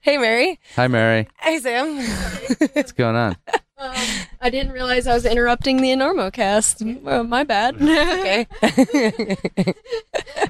[0.00, 0.60] Hey Mary.
[0.76, 1.28] Hi Mary.
[1.40, 1.96] Hey Sam.
[2.74, 3.36] What's going on?
[3.78, 3.94] Um,
[4.38, 7.00] I didn't realize I was interrupting the Enormocast.
[7.00, 7.76] Well, my bad.
[7.76, 8.46] okay.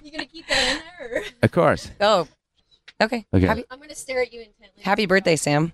[0.03, 1.19] you gonna keep that in there?
[1.19, 1.23] Or?
[1.45, 1.89] Of course.
[2.01, 2.27] oh.
[3.01, 3.27] Okay.
[3.33, 3.47] Okay.
[3.47, 4.83] Happy, I'm gonna stare at you intently.
[4.83, 5.73] happy birthday, Sam.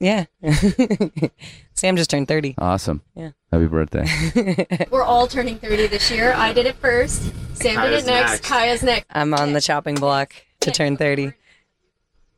[0.00, 1.20] Thank you.
[1.20, 1.28] Yeah.
[1.74, 2.54] Sam just turned 30.
[2.58, 3.02] Awesome.
[3.14, 3.30] Yeah.
[3.52, 4.86] Happy birthday.
[4.90, 6.32] We're all turning 30 this year.
[6.32, 7.22] I did it first.
[7.54, 8.30] Sam did it next.
[8.30, 8.44] next.
[8.44, 9.06] Kaya's next.
[9.10, 11.32] I'm on the chopping block to turn 30.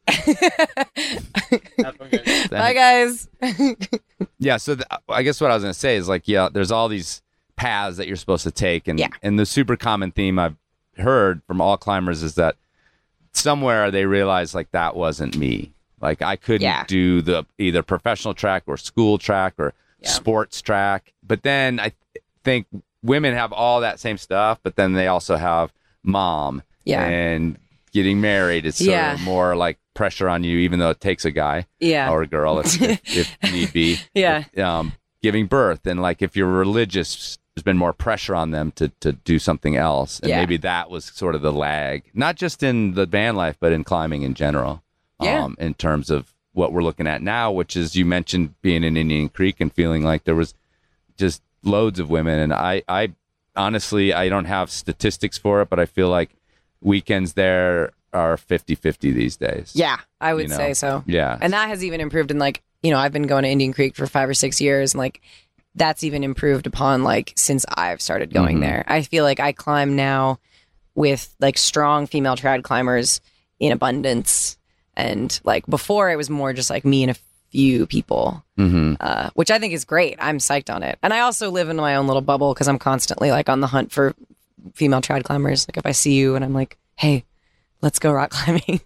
[2.51, 3.29] Bye, guys.
[4.39, 4.57] yeah.
[4.57, 6.89] So th- I guess what I was going to say is like, yeah, there's all
[6.89, 7.23] these
[7.57, 9.09] paths that you're supposed to take, and Yeah.
[9.23, 10.57] and the super common theme I've
[10.97, 12.57] heard from all climbers is that
[13.33, 15.73] somewhere they realize like that wasn't me.
[16.01, 16.85] Like I couldn't Yeah.
[16.87, 20.09] do the either professional track or school track or Yeah.
[20.11, 21.13] sports track.
[21.27, 22.67] But then I th- think
[23.03, 25.73] women have all that same stuff, but then they also have
[26.03, 27.05] mom Yeah.
[27.05, 27.59] and
[27.93, 28.65] getting married.
[28.67, 29.15] It's sort Yeah.
[29.15, 32.11] of more like pressure on you, even though it takes a guy Yeah.
[32.11, 33.99] or a girl if, if, if need be.
[34.15, 34.45] Yeah.
[34.57, 34.93] Um,
[35.23, 39.13] giving birth and like if you're religious, there's been more pressure on them to to
[39.13, 40.39] do something else, and Yeah.
[40.39, 43.85] maybe that was sort of the lag, not just in the van life, but in
[43.85, 44.83] climbing in general.
[45.21, 45.45] Yeah.
[45.45, 48.97] Um, in terms of what we're looking at now, which is you mentioned being in
[48.97, 50.55] Indian Creek and feeling like there was
[51.17, 53.13] just loads of women, and I I
[53.57, 56.31] honestly I don't have statistics for it, but I feel like
[56.81, 59.73] weekends there are 50-50 these days.
[59.75, 60.57] Yeah, I would You know?
[60.57, 61.05] say so.
[61.07, 61.39] Yeah.
[61.41, 63.95] And that has even improved in like, you know, I've been going to Indian Creek
[63.95, 65.21] for five or six years and like
[65.77, 68.63] that's even improved upon like since I've started going Mhm.
[68.63, 68.85] there.
[68.89, 70.41] I feel like I climb now
[70.97, 73.21] with like strong female trad climbers
[73.61, 74.59] in abundance.
[74.97, 77.17] And like before it was more just like me and a
[77.51, 80.17] few people, hmm uh, which I think is great.
[80.21, 80.99] I'm psyched on it.
[81.03, 83.67] And I also live in my own little bubble because I'm constantly like on the
[83.67, 84.15] hunt for
[84.75, 85.67] female trad climbers.
[85.69, 87.25] Like if I see you and I'm like, hey,
[87.83, 88.81] let's go rock climbing,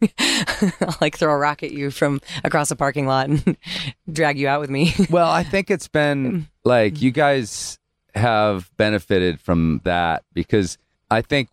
[0.81, 3.56] I'll like throw a rock at you from across a parking lot and
[4.12, 4.94] drag you out with me.
[5.10, 7.78] Well, I think it's been like you guys
[8.14, 10.78] have benefited from that because
[11.10, 11.48] I think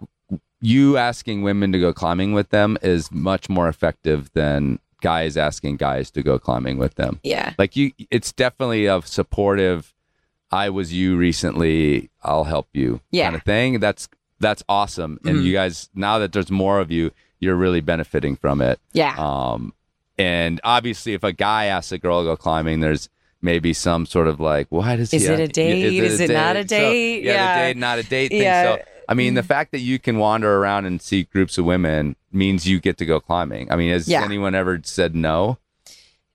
[0.61, 5.77] you asking women to go climbing with them is much more effective than guys asking
[5.77, 7.19] guys to go climbing with them.
[7.23, 7.53] yeah.
[7.57, 9.93] Like you it's definitely a supportive
[10.51, 13.25] I was you recently, I'll help you Yeah.
[13.25, 13.79] kind of thing.
[13.79, 14.07] That's
[14.39, 15.19] that's awesome.
[15.25, 15.43] And Mhm.
[15.43, 18.79] you guys now that there's more of you, you're really benefiting from it.
[18.93, 19.15] Yeah.
[19.17, 19.73] Um,
[20.17, 23.09] and obviously, if a guy asks a girl to go climbing, there's
[23.41, 26.03] maybe some sort of like, why does Is he it a date?
[26.03, 27.23] Is it not a So, date?
[27.23, 27.55] yeah, Yeah.
[27.67, 28.41] the date, not a date thing.
[28.43, 28.75] Yeah.
[28.75, 28.81] So,
[29.11, 32.65] I mean, the fact that you can wander around and see groups of women means
[32.65, 33.69] you get to go climbing.
[33.69, 34.23] I mean, has Yeah.
[34.23, 35.57] anyone ever said no?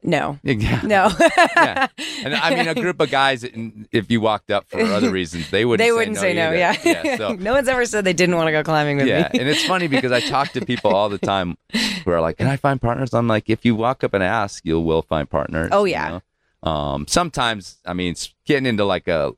[0.03, 0.39] No.
[0.45, 0.83] Yeah.
[0.85, 1.11] No.
[1.57, 1.87] yeah.
[2.23, 3.45] And I mean, a group of guys,
[3.93, 6.53] if you walked up for other reasons, they wouldn't they say wouldn't no say no.
[6.53, 6.77] Yeah.
[6.85, 9.31] yeah so, no one's ever said they didn't want to go climbing with yeah.
[9.33, 9.41] me.
[9.41, 11.57] and it's funny because I talk to people all the time
[12.05, 14.65] who are like, "Can I find partners?" I'm like, "If you walk up and ask,
[14.67, 16.21] you will find partners." Oh, you yeah.
[16.63, 16.71] know?
[16.71, 19.33] Um, sometimes, I mean, getting into like a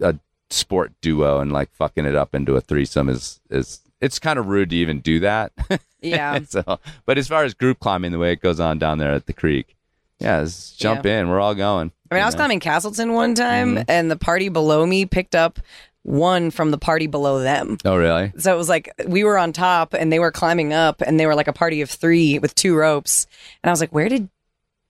[0.00, 0.14] a
[0.50, 4.46] sport duo and like fucking it up into a threesome is is it's kind of
[4.46, 5.52] rude to even do that.
[6.00, 6.38] yeah.
[6.48, 9.26] so, but as far as group climbing, the way it goes on down there at
[9.26, 9.76] the creek,
[10.20, 11.28] yeah, let's jump in.
[11.28, 11.90] We're all going.
[12.10, 12.38] I mean, I was know?
[12.38, 13.84] climbing Castleton one time, Mhm.
[13.88, 15.58] and the party below me picked up
[16.04, 17.76] one from the party below them.
[17.84, 18.32] Oh, really?
[18.38, 21.26] So it was like we were on top and they were climbing up, and they
[21.26, 23.26] were like a party of three with two ropes.
[23.62, 24.28] And I was like, where did,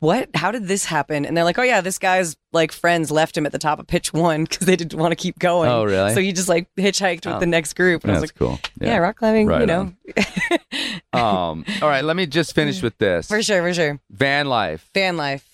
[0.01, 0.29] what?
[0.35, 1.25] How did this happen?
[1.27, 3.87] And they're like, oh yeah, this guy's like friends left him at the top of
[3.87, 5.69] pitch one because they didn't want to keep going.
[5.71, 6.15] Oh, really?
[6.15, 7.41] So he just like hitchhiked with Oh.
[7.41, 8.05] the next group.
[8.05, 8.61] And I was That's like, cool.
[8.81, 9.93] yeah, rock climbing, Right you know,
[11.13, 11.65] um.
[11.83, 12.05] All right.
[12.05, 13.29] Let me just finish with this.
[13.29, 14.01] for sure, for sure.
[14.11, 14.89] Van life.
[14.95, 15.45] Fan life.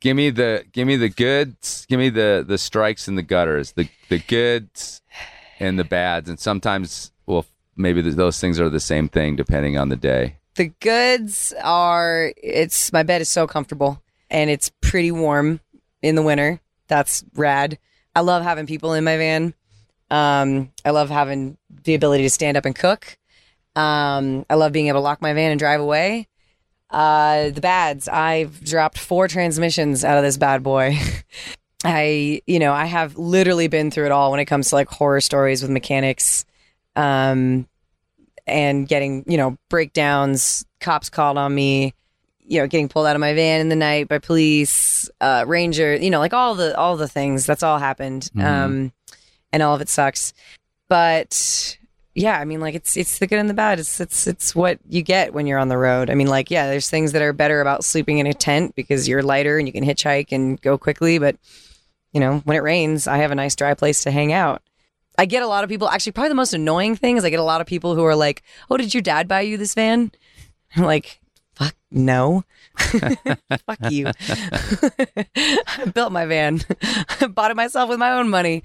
[0.00, 1.84] Give me the give me the goods.
[1.88, 3.72] Give me the the strikes and the gutters.
[3.72, 5.02] The the goods
[5.58, 6.30] and the bads.
[6.30, 7.44] And sometimes, well,
[7.76, 10.36] maybe th- those things are the same thing depending on the day.
[10.60, 15.60] The goods are it's my bed is so comfortable and it's pretty warm
[16.02, 16.60] in the winter.
[16.86, 17.78] That's rad.
[18.14, 19.54] I love having people in my van.
[20.10, 23.16] Um, I love having the ability to stand up and cook.
[23.74, 26.28] Um, I love being able to lock my van and drive away.
[26.90, 30.98] Uh, the bads, I've dropped four transmissions out of this bad boy.
[31.84, 34.88] I, you know, I have literally been through it all when it comes to like
[34.88, 36.44] horror stories with mechanics.
[36.96, 37.66] Um,
[38.50, 41.94] and getting, you know, breakdowns, cops called on me,
[42.44, 45.94] you know, getting pulled out of my van in the night by police, uh, ranger,
[45.94, 47.46] you know, like all the all the things.
[47.46, 48.30] That's all happened.
[48.34, 48.44] Mhm.
[48.44, 48.92] Um
[49.52, 50.32] and all of it sucks.
[50.88, 51.76] But
[52.14, 53.78] yeah, I mean like it's it's the good and the bad.
[53.78, 56.10] It's it's it's what you get when you're on the road.
[56.10, 59.08] I mean like yeah, there's things that are better about sleeping in a tent because
[59.08, 61.36] you're lighter and you can hitchhike and go quickly, but
[62.12, 64.62] you know, when it rains, I have a nice dry place to hang out.
[65.18, 65.88] I get a lot of people.
[65.88, 68.16] Actually, probably the most annoying thing is I get a lot of people who are
[68.16, 70.12] like, "Oh, did your dad buy you this van?"
[70.76, 71.20] I'm like,
[71.54, 72.44] "Fuck no,
[72.78, 74.06] fuck you."
[75.36, 76.60] I built my van,
[77.20, 78.62] I bought it myself with my own money.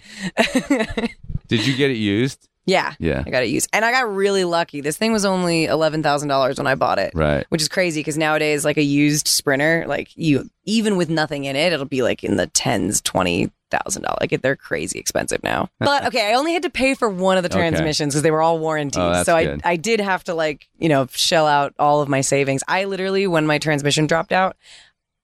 [1.47, 2.47] Did you get it used?
[2.67, 3.21] yeah, Yeah.
[3.25, 4.81] I got it used, and I got really lucky.
[4.81, 7.45] This thing was only eleven thousand dollars when I bought it, Right.
[7.49, 11.55] which is crazy because nowadays, like a used Sprinter, like you even with nothing in
[11.55, 14.17] it, it'll be like in the tens, twenty thousand dollars.
[14.21, 15.69] Like they're crazy expensive now.
[15.79, 18.41] But okay, I only had to pay for one of the transmissions because they were
[18.41, 19.01] all warranties.
[19.01, 19.61] Oh, so I good.
[19.63, 22.63] I did have to like you know shell out all of my savings.
[22.67, 24.55] I literally when my transmission dropped out,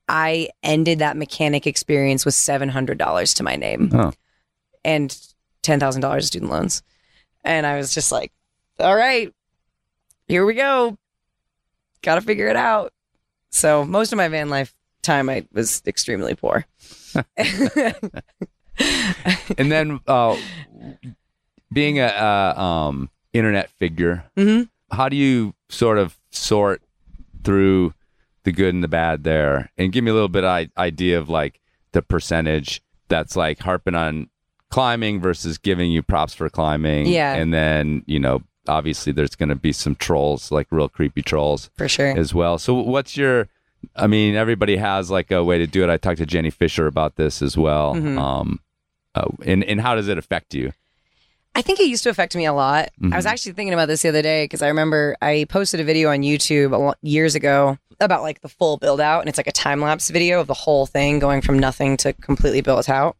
[0.07, 4.11] I ended that mechanic experience with seven hundred dollars to my name Oh.
[4.83, 5.15] and
[5.61, 6.81] ten thousand dollars student loans,
[7.43, 8.31] and I was just like,
[8.79, 9.33] all right,
[10.27, 10.97] here we go.
[12.01, 12.91] Got to figure it out.
[13.51, 16.65] So most of my van life time, I was extremely poor.
[19.57, 20.37] And then uh,
[21.71, 24.69] being a uh, um, internet figure, Mhm.
[24.91, 26.81] how do you sort of sort
[27.43, 27.93] through
[28.43, 29.71] the good and the bad there?
[29.77, 31.59] And give me a little bit of i- idea of like
[31.91, 34.29] the percentage that's like harping on
[34.69, 37.05] climbing versus giving you props for climbing.
[37.07, 37.33] Yeah.
[37.35, 41.69] And then, you know, obviously there's going to be some trolls, like real creepy trolls
[41.77, 42.17] For sure.
[42.17, 42.57] as well.
[42.57, 43.47] So what's your
[43.95, 45.89] I mean, everybody has like a way to do it.
[45.89, 47.95] I talked to Jenny Fisher about this as well.
[47.95, 48.17] Mhm.
[48.17, 48.59] Um,
[49.15, 50.71] uh, and and how does it affect you?
[51.53, 52.91] I think it used to affect me a lot.
[53.11, 53.29] I was Mhm.
[53.29, 56.19] actually thinking about this the other day because I remember I posted a video on
[56.21, 60.09] YouTube years ago about like the full build out, and it's like a time lapse
[60.09, 63.17] video of the whole thing going from nothing to completely built out.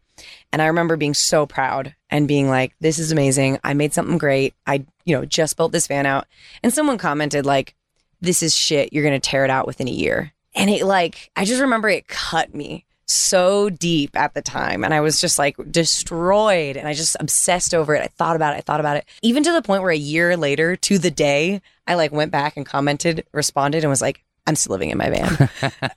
[0.53, 3.59] And I remember being so proud and being like, "This is amazing!
[3.63, 4.53] I made something great.
[4.65, 6.25] I, you know, just built this van out."
[6.63, 7.75] And someone commented like,
[8.21, 8.93] "This is shit.
[8.93, 12.07] You're gonna tear it out within a year." And it like, I just remember it
[12.07, 14.84] cut me so deep at the time.
[14.84, 18.03] And I was just like destroyed and I just obsessed over it.
[18.03, 18.57] I thought about it.
[18.57, 19.06] I thought about it.
[19.22, 22.57] Even to the point where a year later, to the day, I like went back
[22.57, 25.49] and commented, responded, and was like, I'm still living in my van.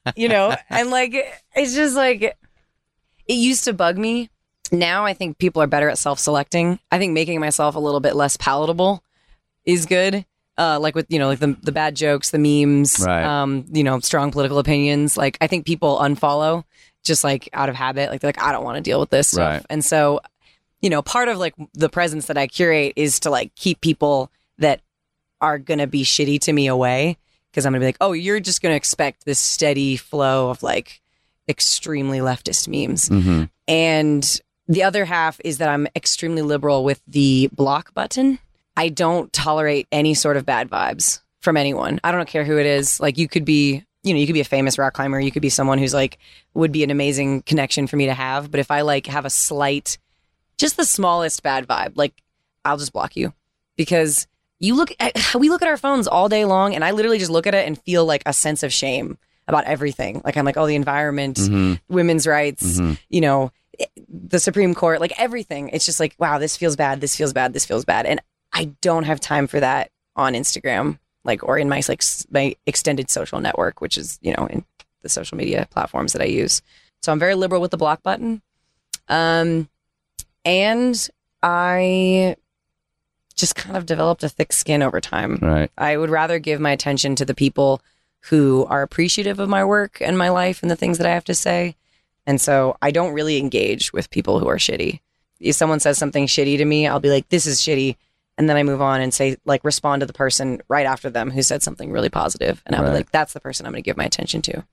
[0.16, 0.54] you know?
[0.68, 1.14] And like,
[1.54, 2.36] it's just like, it
[3.34, 4.30] used to bug me.
[4.72, 6.78] Now I think people are better at self selecting.
[6.90, 9.02] I think making myself a little bit less palatable
[9.64, 10.26] is good.
[10.56, 13.24] Uh, like with you know like the the bad jokes, the memes, Right.
[13.24, 15.16] um, you know, strong political opinions.
[15.16, 16.64] Like I think people unfollow
[17.02, 18.10] just like out of habit.
[18.10, 19.52] Like they're like, I don't want to deal with this stuff.
[19.54, 19.66] Right.
[19.68, 20.20] And so,
[20.80, 24.30] you know, part of like the presence that I curate is to like keep people
[24.58, 24.80] that
[25.40, 27.18] are gonna be shitty to me away
[27.50, 31.00] because I'm gonna be like, oh, you're just gonna expect this steady flow of like,
[31.48, 33.08] extremely leftist memes.
[33.10, 33.44] Mm-hmm.
[33.68, 38.38] And the other half is that I'm extremely liberal with the block button.
[38.76, 42.00] I don't tolerate any sort of bad vibes from anyone.
[42.02, 42.98] I don't care who it is.
[43.00, 45.20] Like you could be, you know, you could be a famous rock climber.
[45.20, 46.18] You could be someone who's like
[46.54, 48.50] would be an amazing connection for me to have.
[48.50, 49.98] But if I like have a slight,
[50.58, 52.14] just the smallest bad vibe, like
[52.64, 53.32] I'll just block you
[53.76, 54.26] because
[54.58, 57.30] you look at we look at our phones all day long, and I literally just
[57.30, 60.22] look at it and feel like a sense of shame about everything.
[60.24, 61.74] Like I'm like, oh, the environment, Mm-hmm.
[61.94, 62.98] women's rights, Mhm.
[63.10, 63.52] you know,
[64.08, 65.68] the Supreme Court, like everything.
[65.68, 67.00] It's just like, wow, this feels bad.
[67.02, 67.52] This feels bad.
[67.52, 68.06] This feels bad.
[68.06, 68.20] And
[68.54, 73.10] I don't have time for that on Instagram, like, or in my, like, my extended
[73.10, 74.64] social network, which is, you know, in
[75.02, 76.62] the social media platforms that I use.
[77.02, 78.40] So I'm very liberal with the block button.
[79.08, 79.68] Um,
[80.44, 81.08] and
[81.42, 82.36] I
[83.34, 85.38] just kind of developed a thick skin over time.
[85.42, 85.70] Right.
[85.76, 87.82] I would rather give my attention to the people
[88.20, 91.24] who are appreciative of my work and my life and the things that I have
[91.24, 91.74] to say.
[92.26, 95.00] And so I don't really engage with people who are shitty.
[95.40, 97.96] If someone says something shitty to me, I'll be like, this is shitty.
[98.36, 101.30] And then I move on and say, like, respond to the person right after them
[101.30, 102.62] who said something really positive.
[102.66, 102.92] And Right.
[102.92, 104.64] like, that's the person I'm going to give my attention to.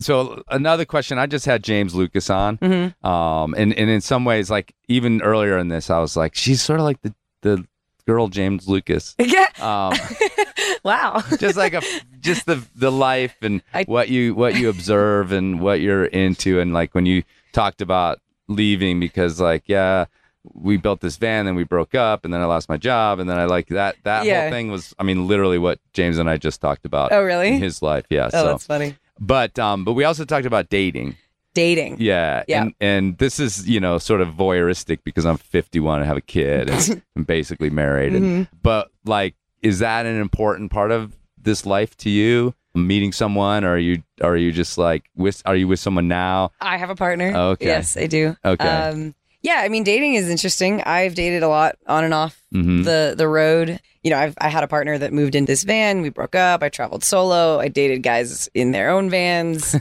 [0.00, 1.18] So another question.
[1.18, 3.06] I just had James Lucas on, Mm-hmm.
[3.06, 6.60] um, and and in some ways, like even earlier in this, I was like, she's
[6.60, 7.64] sort of like the the
[8.06, 9.14] girl James Lucas.
[9.24, 9.46] Yeah.
[9.60, 9.96] Um,
[10.84, 11.22] wow.
[11.38, 11.82] just like a
[12.20, 16.58] just the the life and I- what you what you observe and what you're into
[16.60, 20.06] and like when you talked about leaving because like yeah
[20.54, 23.30] we built this van then we broke up and then I lost my job and
[23.30, 24.42] then I like that that Yeah.
[24.42, 27.48] whole thing was I mean literally what James and I just talked about Oh, really?
[27.54, 28.96] in his life yeah Oh, so that's funny.
[29.20, 31.16] but um but we also talked about dating
[31.54, 31.96] Dating.
[32.00, 32.62] yeah Yeah.
[32.62, 36.20] and and this is you know sort of voyeuristic because I'm 51 and have a
[36.22, 38.48] kid and I'm basically married and Mhm.
[38.62, 43.74] but like is that an important part of this life to you meeting someone or
[43.74, 46.96] are you are you just like with are you with someone now I have a
[46.96, 47.32] partner.
[47.36, 47.66] Okay.
[47.66, 48.34] Yes, I do.
[48.44, 48.66] Okay.
[48.66, 50.82] Um, yeah, I mean, dating is interesting.
[50.82, 52.84] I've dated a lot on and off Mhm.
[52.84, 53.80] the the road.
[54.02, 56.02] You know, I've I had a partner that moved in this van.
[56.02, 56.62] We broke up.
[56.62, 57.60] I traveled solo.
[57.60, 59.74] I dated guys in their own vans.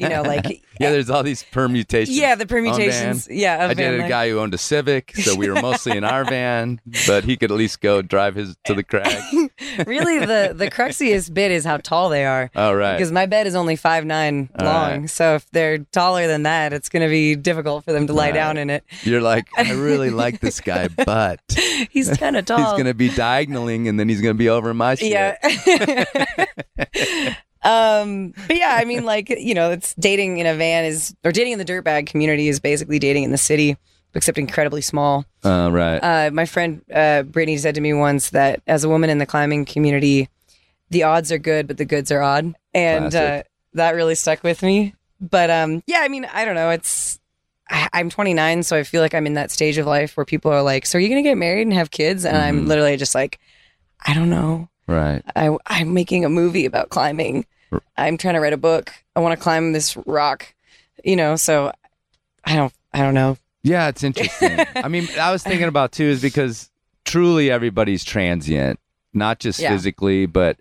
[0.00, 0.44] you know, like
[0.80, 3.28] yeah eh, there's all these permutations yeah, the permutations.
[3.30, 6.24] Yeah, I dated a guy who owned a Civic, so we were mostly in our
[6.24, 9.22] van, but he could at least go drive his to the crag.
[9.86, 12.50] really, the the cruxiest bit is how tall they are.
[12.56, 12.96] All right.
[12.96, 15.10] Because my bed is only five nine All long, right.
[15.10, 18.28] so if they're taller than that, it's going to be difficult for them to lie
[18.28, 18.34] Right.
[18.34, 18.84] down in it.
[19.02, 21.40] You're like, I really like this guy, but
[21.90, 22.58] He's kind of tall.
[22.58, 23.08] he's going to be
[23.76, 25.10] and then he's going to be over in my shit.
[25.10, 25.36] Yeah.
[27.62, 31.32] um, but yeah, I mean, like you know, it's dating in a van is or
[31.32, 33.76] dating in the dirtbag community is basically dating in the city,
[34.14, 35.24] except incredibly small.
[35.44, 35.98] Uh, right.
[35.98, 39.26] Uh, my friend uh, Brittany said to me once that as a woman in the
[39.26, 40.28] climbing community,
[40.90, 43.42] the odds are good, but the goods are odd, and uh,
[43.74, 44.94] that really stuck with me.
[45.20, 46.70] But um, yeah, I mean, I don't know.
[46.70, 47.18] It's
[47.70, 50.62] I'm 29, so I feel like I'm in that stage of life where people are
[50.62, 52.68] like, "So are you going to get married and have kids?" And I'm Mhm.
[52.68, 53.38] literally just like,
[54.06, 55.22] "I don't know." right.
[55.36, 57.44] I, I'm making a movie about climbing.
[57.98, 58.90] I'm trying to write a book.
[59.14, 60.54] I want to climb this rock,
[61.04, 61.36] you know.
[61.36, 61.72] So
[62.44, 63.36] I don't, I don't know.
[63.62, 64.58] Yeah, it's interesting.
[64.76, 66.70] I mean, I was thinking about too is because
[67.04, 68.80] truly everybody's transient,
[69.12, 69.70] not just Yeah.
[69.72, 70.58] physically, but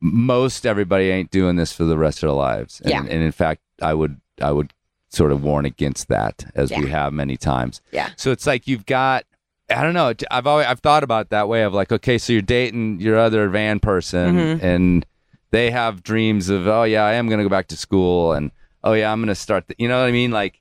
[0.00, 2.80] most everybody ain't doing this for the rest of their lives.
[2.80, 3.00] And, Yeah.
[3.00, 4.72] and in fact, I would I would
[5.10, 7.82] sort of warn against that as we have many times.
[7.92, 8.10] Yeah.
[8.16, 9.24] So it's like you've got
[9.70, 10.12] I don't know.
[10.30, 13.18] I've always I've thought about it that way of like, okay, so you're dating your
[13.18, 14.62] other van person Mhm.
[14.62, 15.06] and
[15.50, 18.50] they have dreams of, oh yeah, I am gonna go back to school and
[18.84, 20.30] oh yeah, I'm gonna start the, you know what I mean?
[20.30, 20.60] Like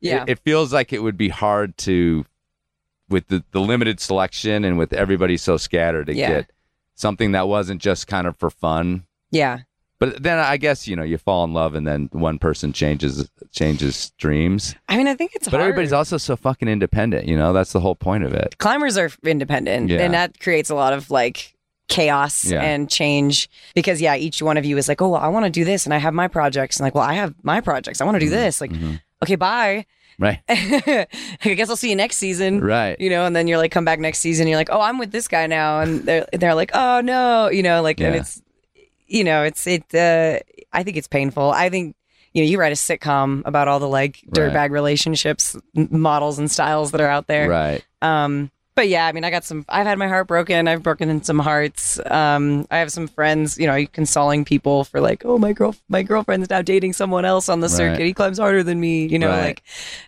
[0.00, 0.22] Yeah.
[0.22, 2.24] it, it feels like it would be hard to
[3.08, 6.28] with the, the limited selection and with everybody so scattered to Yeah.
[6.28, 6.50] get
[6.94, 9.60] something that wasn't just kind of for fun yeah.
[9.98, 13.28] But then i guess you know you fall in love and then one person changes
[13.52, 15.52] changes dreams I mean, I think it's hard.
[15.52, 15.70] but hard.
[15.70, 19.10] everybody's also so fucking independent you know that's the whole point of it climbers are
[19.24, 20.00] independent, Yeah.
[20.00, 21.54] and that creates a lot of like
[21.88, 22.62] chaos Yeah.
[22.62, 25.50] and change because yeah, each one of you is like, oh, well, I want to
[25.50, 28.04] do this, and I have my projects, and like, well, I have my projects, I
[28.04, 28.60] want to do this.
[28.60, 29.00] Like, Mhm.
[29.22, 29.86] okay, bye.
[30.18, 31.06] right I
[31.54, 32.60] guess I'll see you next season.
[32.60, 34.48] right you know, and then you're like, come back next season.
[34.48, 37.62] You're like, oh, I'm with this guy now, and they're they're like, oh no, you
[37.62, 38.42] know, like, and it's,
[39.06, 39.82] you know, it's it.
[39.94, 40.38] Uh,
[40.72, 41.50] I think it's painful.
[41.52, 41.96] I think
[42.32, 44.52] you know, you write a sitcom about all the like Right.
[44.52, 47.48] dirtbag relationships, models, and styles that are out there.
[47.48, 49.64] right Um, but yeah, I mean, I got some.
[49.70, 50.68] I've had my heart broken.
[50.68, 51.98] I've broken in some hearts.
[52.10, 56.02] Um, I have some friends, you know, consoling people for like, oh, my girl, my
[56.02, 57.76] girlfriend's now dating someone else on the Right.
[57.76, 58.04] circuit.
[58.04, 59.58] He climbs harder than me, you know, Right.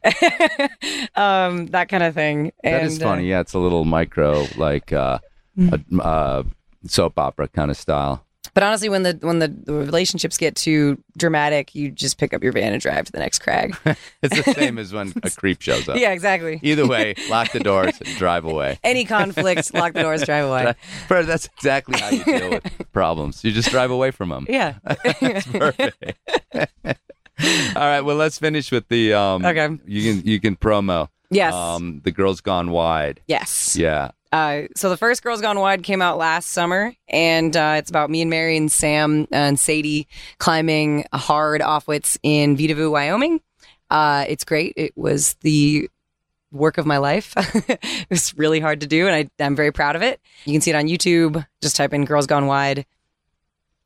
[0.04, 0.20] like,
[1.16, 2.52] um, that kind of thing.
[2.62, 5.18] that and, is uh, funny yeah it's a little micro like uh,
[5.58, 5.82] Mm.
[5.98, 6.42] a, uh
[6.86, 11.02] soap opera kind of style But honestly, when the when the, the relationships get too
[11.16, 13.76] dramatic, you just pick up your van and drive to the next crag.
[14.22, 15.96] It's the same as when a creep shows up.
[15.96, 16.58] yeah, exactly.
[16.62, 18.78] Either way, lock the doors and drive away.
[18.82, 20.74] Any conflict, lock the doors, drive away.
[21.06, 23.44] Bro, that's exactly how you deal with problems.
[23.44, 24.46] You just drive away from them.
[24.48, 24.74] Yeah.
[25.52, 26.18] Perfect.
[26.54, 26.66] All
[27.76, 28.00] right.
[28.00, 29.12] Well, let's finish with the.
[29.14, 29.68] Um, Okay.
[29.86, 31.08] You can you can promo.
[31.30, 31.54] Yes.
[31.54, 33.20] Um, the girls gone wide.
[33.28, 33.76] yes.
[33.76, 34.10] Yeah.
[34.30, 38.10] Uh, so the first Girls Gone Wide came out last summer, and uh, it's about
[38.10, 40.06] me and Mary and Sam and Sadie
[40.38, 43.40] climbing hard off widths in Vedauwoo, Wyoming.
[43.90, 44.74] Uh, it's great.
[44.76, 45.88] It was the
[46.52, 47.32] work of my life.
[47.36, 50.20] it was really hard to do, and I, I'm very proud of it.
[50.44, 51.46] You can see it on YouTube.
[51.62, 52.84] Just type in Girls Gone Wide.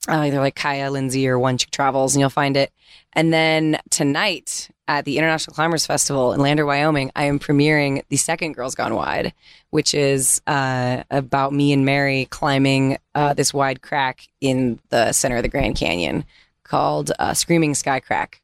[0.08, 2.72] Uh, either like Kaya, Lindsay, or One Chick Travels, and you'll find it.
[3.12, 8.16] And then tonight at the International Climbers Festival in Lander, Wyoming, I am premiering the
[8.16, 9.32] second Girls Gone Wide,
[9.70, 15.36] which is uh, about me and Mary climbing uh, this wide crack in the center
[15.36, 16.24] of the Grand Canyon
[16.64, 18.40] called uh, Screaming Sky Crack,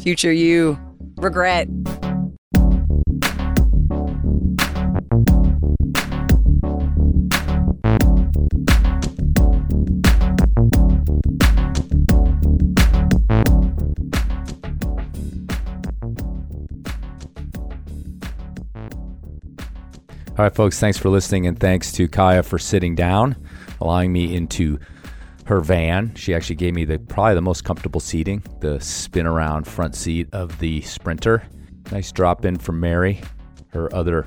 [0.03, 0.79] Future you.
[1.17, 1.69] Regret.
[20.33, 23.37] All right, folks, thanks for listening, and thanks to Kaya for sitting down,
[23.83, 24.79] allowing me into
[25.45, 26.15] her van.
[26.15, 30.31] She actually gave me the probably the most comfortable seating, the spin around front seat
[30.33, 31.43] of the Sprinter.
[31.91, 33.21] Nice drop in from Mary,
[33.75, 34.27] her other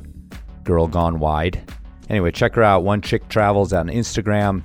[0.64, 1.68] girl gone wide.
[2.08, 2.84] Anyway, check her out.
[2.84, 4.62] One Chick Travels on Instagram,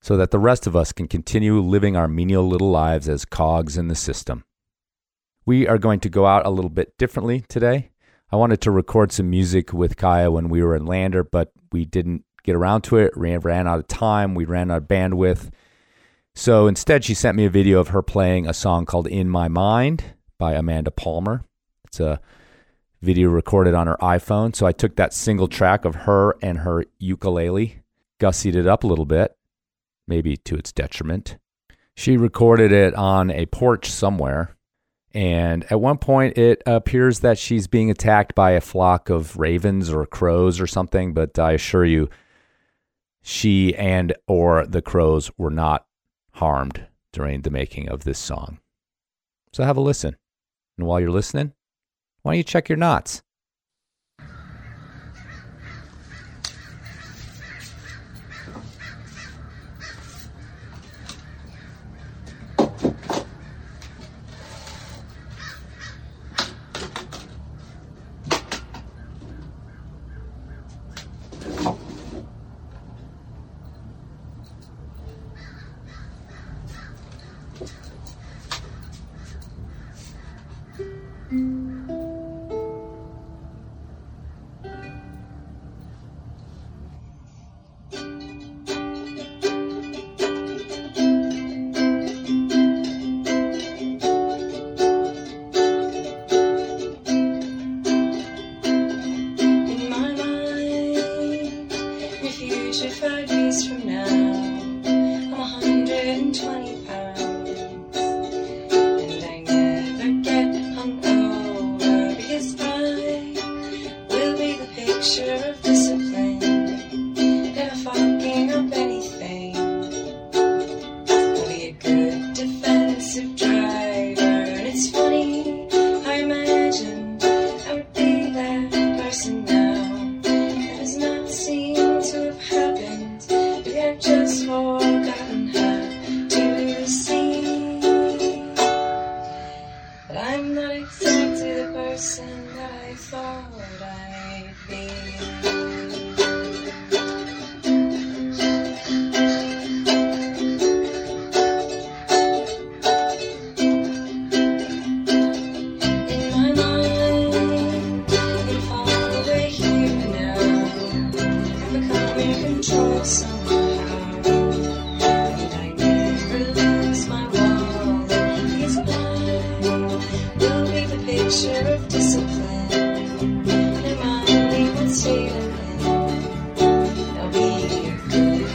[0.00, 3.76] so that the rest of us can continue living our menial little lives as cogs
[3.76, 4.44] in the system.
[5.44, 7.90] We are going to go out a little bit differently today.
[8.32, 11.84] I wanted to record some music with Kaya when we were in Lander, but we
[11.84, 13.14] didn't get around to it.
[13.14, 14.34] Ran, ran out of time.
[14.34, 15.50] We ran out of bandwidth.
[16.38, 19.48] So instead, she sent me a video of her playing a song called In My
[19.48, 20.04] Mind
[20.38, 21.46] by Amanda Palmer.
[21.86, 22.20] It's a
[23.00, 24.54] video recorded on her iPhone.
[24.54, 27.80] So I took that single track of her and her ukulele,
[28.20, 29.34] gussied it up a little bit,
[30.06, 31.38] maybe to its detriment.
[31.94, 34.58] She recorded it on a porch somewhere.
[35.14, 39.90] And at one point, it appears that she's being attacked by a flock of ravens
[39.90, 41.14] or crows or something.
[41.14, 42.10] But I assure you,
[43.22, 45.86] she and or the crows were not
[46.36, 48.58] harmed during the making of this song.
[49.52, 50.16] So have a listen.
[50.76, 51.52] And while you're listening,
[52.22, 53.22] why don't you check your knots?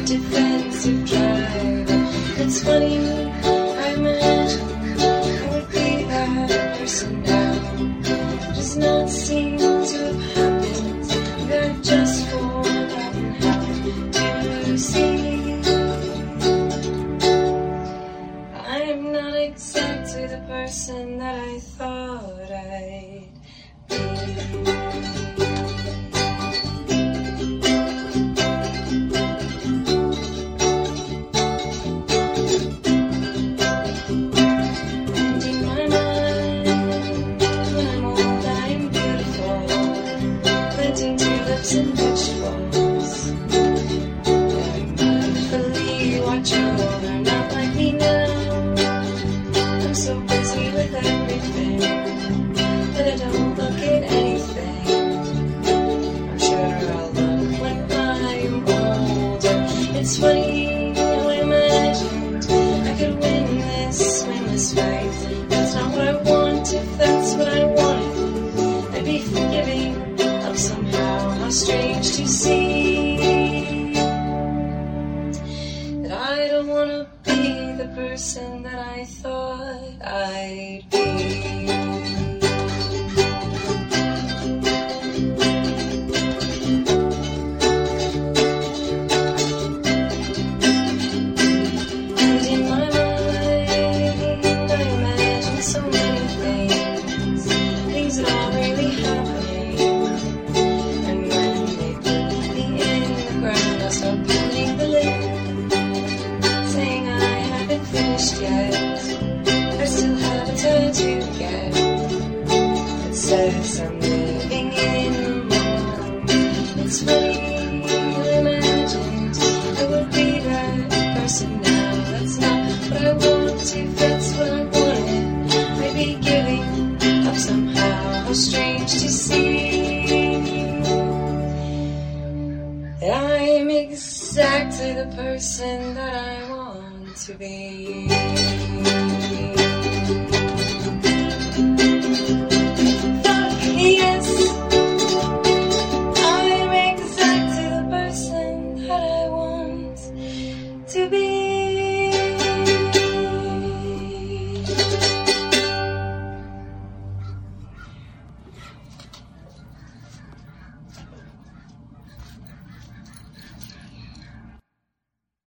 [0.05, 2.09] Defensive driver.
[2.43, 3.20] It's funny,